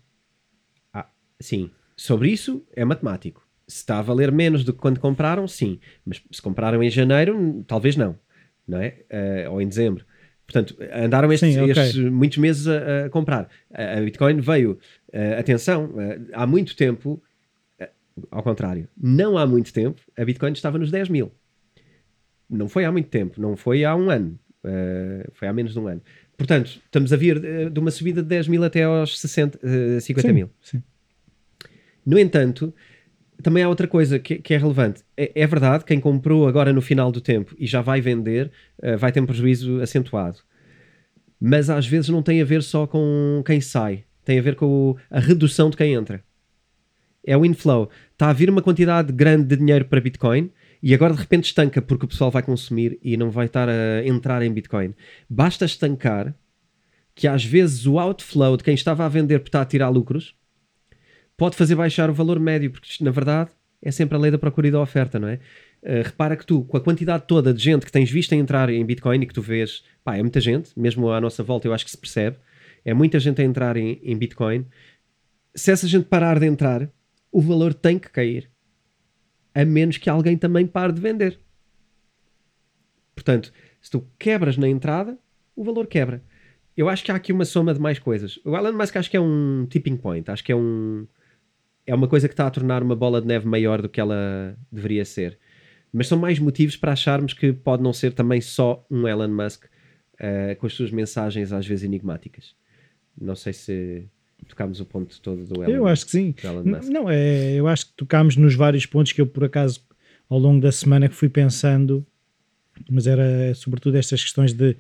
Ah, 0.93 1.09
sim. 1.39 1.71
Sobre 1.97 2.31
isso 2.31 2.67
é 2.75 2.85
matemático. 2.85 3.47
Se 3.69 3.77
está 3.77 3.99
a 4.01 4.03
valer 4.03 4.33
menos 4.33 4.65
do 4.65 4.73
que 4.73 4.81
quando 4.81 4.99
compraram, 4.99 5.47
sim. 5.47 5.79
Mas 6.05 6.21
se 6.31 6.43
compraram 6.43 6.83
em 6.83 6.91
janeiro, 6.91 7.65
talvez 7.69 7.95
não. 7.95 8.19
Não 8.67 8.79
é? 8.79 9.05
Uh, 9.47 9.53
ou 9.53 9.63
em 9.63 9.69
dezembro. 9.69 10.05
Portanto, 10.51 10.77
andaram 10.93 11.33
estes, 11.33 11.55
Sim, 11.55 11.61
okay. 11.61 11.83
estes 11.83 12.11
muitos 12.11 12.39
meses 12.39 12.67
a, 12.67 13.07
a 13.07 13.11
comprar. 13.11 13.49
A, 13.73 13.99
a, 13.99 14.01
Bitcoin 14.01 14.41
veio, 14.41 14.81
uh, 15.13 15.39
atenção, 15.39 15.87
uh, 15.87 16.29
há 16.33 16.47
muito 16.47 16.77
tempo, 16.77 17.23
uh, 17.81 17.87
ao 18.31 18.43
contrário, 18.43 18.89
não 19.01 19.37
há 19.37 19.47
muito 19.47 19.73
tempo, 19.73 20.01
a 20.17 20.25
Bitcoin 20.25 20.53
estava 20.53 20.79
nos 20.79 20.91
10 20.91 21.09
mil. 21.09 21.33
Não 22.49 22.69
foi 22.69 22.85
há 22.85 22.93
muito 22.93 23.09
tempo, 23.09 23.41
não 23.41 23.57
foi 23.57 23.85
há 23.85 23.95
um 23.95 24.11
ano, 24.11 24.37
foi 25.35 25.47
há 25.47 25.53
menos 25.53 25.73
de 25.73 25.79
um 25.79 25.87
ano. 25.87 26.03
Portanto, 26.37 26.81
estamos 26.85 27.13
a 27.13 27.17
vir 27.17 27.41
de 27.71 27.79
uma 27.79 27.93
subida 27.93 28.23
de 28.23 28.29
10 28.29 28.49
mil 28.49 28.65
até 28.65 28.83
aos 28.83 29.21
60, 29.21 30.01
50 30.01 30.29
sim, 30.29 30.35
mil. 30.35 30.51
Sim. 30.61 30.83
No 32.05 32.19
entanto, 32.19 32.75
também 33.41 33.63
há 33.63 33.69
outra 33.69 33.87
coisa 33.87 34.19
que, 34.19 34.39
que 34.39 34.53
é 34.53 34.59
relevante. 34.59 35.05
É, 35.17 35.31
é, 35.33 35.47
verdade, 35.47 35.85
quem 35.85 36.01
comprou 36.01 36.49
agora 36.49 36.73
no 36.73 36.83
final 36.83 37.13
do 37.13 37.21
tempo 37.21 37.55
e 37.57 37.69
já 37.69 37.83
vai 37.83 38.01
vender, 38.01 38.51
vai 38.99 39.13
ter 39.13 39.21
um 39.21 39.27
prejuízo 39.27 39.81
acentuado. 39.81 40.39
Mas 41.41 41.71
às 41.71 41.87
vezes 41.87 42.11
não 42.11 42.21
tem 42.21 42.43
a 42.43 42.45
ver 42.45 42.65
só 42.65 42.85
com 42.85 43.45
quem 43.47 43.61
sai, 43.61 44.05
tem 44.31 44.39
a 44.39 44.43
ver 44.43 44.55
com 44.55 44.97
a 45.11 45.19
redução 45.19 45.69
de 45.69 45.77
quem 45.77 45.93
entra. 45.93 46.23
É 47.27 47.37
o 47.37 47.45
inflow. 47.45 47.91
Está 48.13 48.31
a 48.31 48.33
vir 48.33 48.49
uma 48.49 48.63
quantidade 48.63 49.13
grande 49.13 49.45
de 49.45 49.57
dinheiro 49.57 49.85
para 49.87 50.01
Bitcoin 50.01 50.53
e 50.81 50.95
agora 50.95 51.13
de 51.13 51.19
repente 51.19 51.47
estanca 51.47 51.83
porque 51.83 52.05
o 52.05 52.09
pessoal 52.09 52.31
vai 52.31 52.45
consumir 52.45 52.97
e 53.03 53.17
não 53.17 53.29
vai 53.29 53.47
estar 53.47 53.69
a 53.69 54.07
entrar 54.07 54.41
em 54.43 54.53
Bitcoin. 54.53 54.95
Basta 55.29 55.65
estancar 55.65 56.33
que 57.13 57.27
às 57.27 57.45
vezes 57.45 57.87
o 57.87 57.99
outflow 57.99 58.57
de 58.57 58.63
quem 58.63 58.73
estava 58.73 59.05
a 59.05 59.09
vender 59.09 59.41
porque 59.41 59.49
está 59.49 59.63
a 59.63 59.67
tirar 59.67 59.89
lucros 59.89 60.37
pode 61.37 61.57
fazer 61.57 61.75
baixar 61.75 62.09
o 62.09 62.15
valor 62.15 62.39
médio, 62.39 62.71
porque 62.71 63.03
na 63.03 63.11
verdade, 63.11 63.51
é 63.83 63.91
sempre 63.91 64.17
a 64.17 64.21
lei 64.21 64.31
da 64.31 64.39
procura 64.39 64.69
e 64.69 64.71
da 64.71 64.81
oferta, 64.81 65.19
não 65.19 65.27
é? 65.27 65.41
Uh, 65.83 66.05
repara 66.05 66.37
que 66.37 66.47
tu, 66.47 66.63
com 66.63 66.77
a 66.77 66.81
quantidade 66.81 67.25
toda 67.27 67.53
de 67.53 67.61
gente 67.61 67.85
que 67.85 67.91
tens 67.91 68.09
visto 68.09 68.33
entrar 68.33 68.71
em 68.71 68.85
Bitcoin 68.85 69.23
e 69.23 69.27
que 69.27 69.35
tu 69.35 69.43
vês, 69.43 69.83
pá, 70.05 70.17
é 70.17 70.23
muita 70.23 70.41
gente, 70.41 70.71
mesmo 70.79 71.11
à 71.11 71.21
nossa 71.21 71.43
volta 71.43 71.67
eu 71.67 71.75
acho 71.75 71.85
que 71.85 71.91
se 71.91 71.99
percebe, 71.99 72.37
é 72.85 72.95
muita 72.95 73.19
gente 73.19 73.41
a 73.41 73.45
entrar 73.45 73.77
em, 73.77 74.01
em 74.03 74.17
Bitcoin. 74.17 74.67
Se 75.55 75.71
essa 75.71 75.87
gente 75.87 76.07
parar 76.07 76.39
de 76.39 76.47
entrar, 76.47 76.91
o 77.31 77.41
valor 77.41 77.75
tem 77.75 77.99
que 77.99 78.11
cair. 78.11 78.51
A 79.55 79.65
menos 79.65 79.97
que 79.97 80.09
alguém 80.09 80.37
também 80.37 80.67
pare 80.67 80.93
de 80.93 81.01
vender. 81.01 81.41
Portanto, 83.15 83.53
se 83.81 83.91
tu 83.91 84.07
quebras 84.19 84.57
na 84.57 84.69
entrada, 84.69 85.19
o 85.55 85.65
valor 85.65 85.87
quebra. 85.87 86.23
Eu 86.77 86.89
acho 86.89 87.05
que 87.05 87.13
há 87.13 87.17
aqui 87.17 87.33
uma 87.33 87.45
soma 87.45 87.75
de 87.75 87.81
mais 87.81 87.99
coisas. 87.99 88.39
O 88.45 88.57
Elon 88.57 88.73
Musk 88.73 88.97
acho 88.97 89.11
que 89.11 89.17
é 89.17 89.21
um 89.21 89.67
tipping 89.69 89.97
point, 89.97 90.31
acho 90.31 90.43
que 90.43 90.53
é 90.53 90.57
um, 90.57 91.07
é 91.87 91.95
uma 91.95 92.09
coisa 92.09 92.29
que 92.29 92.33
está 92.33 92.47
a 92.47 92.51
tornar 92.51 92.83
uma 92.83 92.97
bola 92.97 93.21
de 93.21 93.27
neve 93.27 93.47
maior 93.47 93.83
do 93.83 93.89
que 93.89 94.01
ela 94.01 94.57
deveria 94.71 95.05
ser. 95.05 95.39
Mas 95.93 96.07
são 96.07 96.19
mais 96.19 96.39
motivos 96.39 96.77
para 96.77 96.93
acharmos 96.93 97.35
que 97.35 97.53
pode 97.53 97.83
não 97.83 97.93
ser 97.93 98.13
também 98.13 98.41
só 98.41 98.87
um 98.91 99.07
Elon 99.09 99.29
Musk 99.29 99.65
uh, 99.65 100.57
com 100.59 100.67
as 100.67 100.73
suas 100.73 100.91
mensagens 100.91 101.53
às 101.53 101.67
vezes 101.67 101.85
enigmáticas. 101.85 102.55
Não 103.19 103.35
sei 103.35 103.53
se 103.53 104.05
tocámos 104.49 104.81
o 104.81 104.85
ponto 104.85 105.21
todo 105.21 105.45
do 105.45 105.63
Elon 105.63 105.73
Eu 105.73 105.87
acho 105.87 106.05
que 106.05 106.11
sim. 106.13 106.35
Não, 106.91 107.09
é, 107.09 107.55
eu 107.55 107.67
acho 107.67 107.87
que 107.87 107.93
tocámos 107.95 108.37
nos 108.37 108.55
vários 108.55 108.87
pontos 108.87 109.13
que 109.13 109.21
eu 109.21 109.27
por 109.27 109.45
acaso 109.45 109.81
ao 110.29 110.39
longo 110.39 110.61
da 110.61 110.73
semana 110.73 111.09
que 111.09 111.15
fui 111.15 111.29
pensando, 111.29 112.07
mas 112.89 113.07
era 113.07 113.55
sobretudo 113.55 113.97
estas 113.97 114.23
questões 114.23 114.53
de 114.53 114.77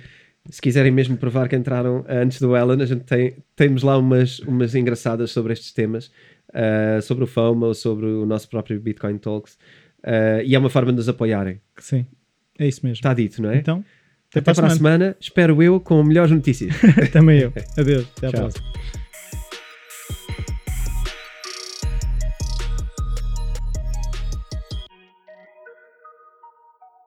se 0.50 0.60
quiserem 0.60 0.90
mesmo 0.90 1.16
provar 1.16 1.48
que 1.48 1.54
entraram 1.54 2.04
antes 2.08 2.40
do 2.40 2.56
Ellen, 2.56 2.82
a 2.82 2.86
gente 2.86 3.04
tem, 3.04 3.36
temos 3.54 3.84
lá 3.84 3.96
umas, 3.96 4.40
umas 4.40 4.74
engraçadas 4.74 5.30
sobre 5.30 5.52
estes 5.52 5.72
temas. 5.72 6.10
uh, 6.50 7.00
sobre 7.02 7.24
o 7.24 7.26
FOMO, 7.26 7.74
sobre 7.74 8.06
o 8.06 8.26
nosso 8.26 8.48
próprio 8.48 8.80
Bitcoin 8.80 9.18
Talks. 9.18 9.54
Uh, 10.04 10.42
e 10.44 10.54
é 10.54 10.58
uma 10.58 10.70
forma 10.70 10.92
de 10.92 10.96
nos 10.96 11.08
apoiarem. 11.08 11.60
Sim, 11.78 12.06
é 12.58 12.66
isso 12.66 12.80
mesmo. 12.84 12.94
Está 12.94 13.12
dito, 13.14 13.40
não 13.42 13.50
é? 13.50 13.56
Então, 13.56 13.84
até, 14.40 14.50
Até 14.50 14.60
para 14.60 14.72
a 14.72 14.76
semana. 14.76 15.16
Espero 15.20 15.62
eu 15.62 15.80
com 15.80 16.02
melhores 16.02 16.30
notícias. 16.30 16.74
Também 17.12 17.40
eu. 17.40 17.52
Adeus. 17.76 18.06
Até 18.16 18.26
à 18.26 18.30
Tchau. 18.30 18.40
próxima. 18.40 18.66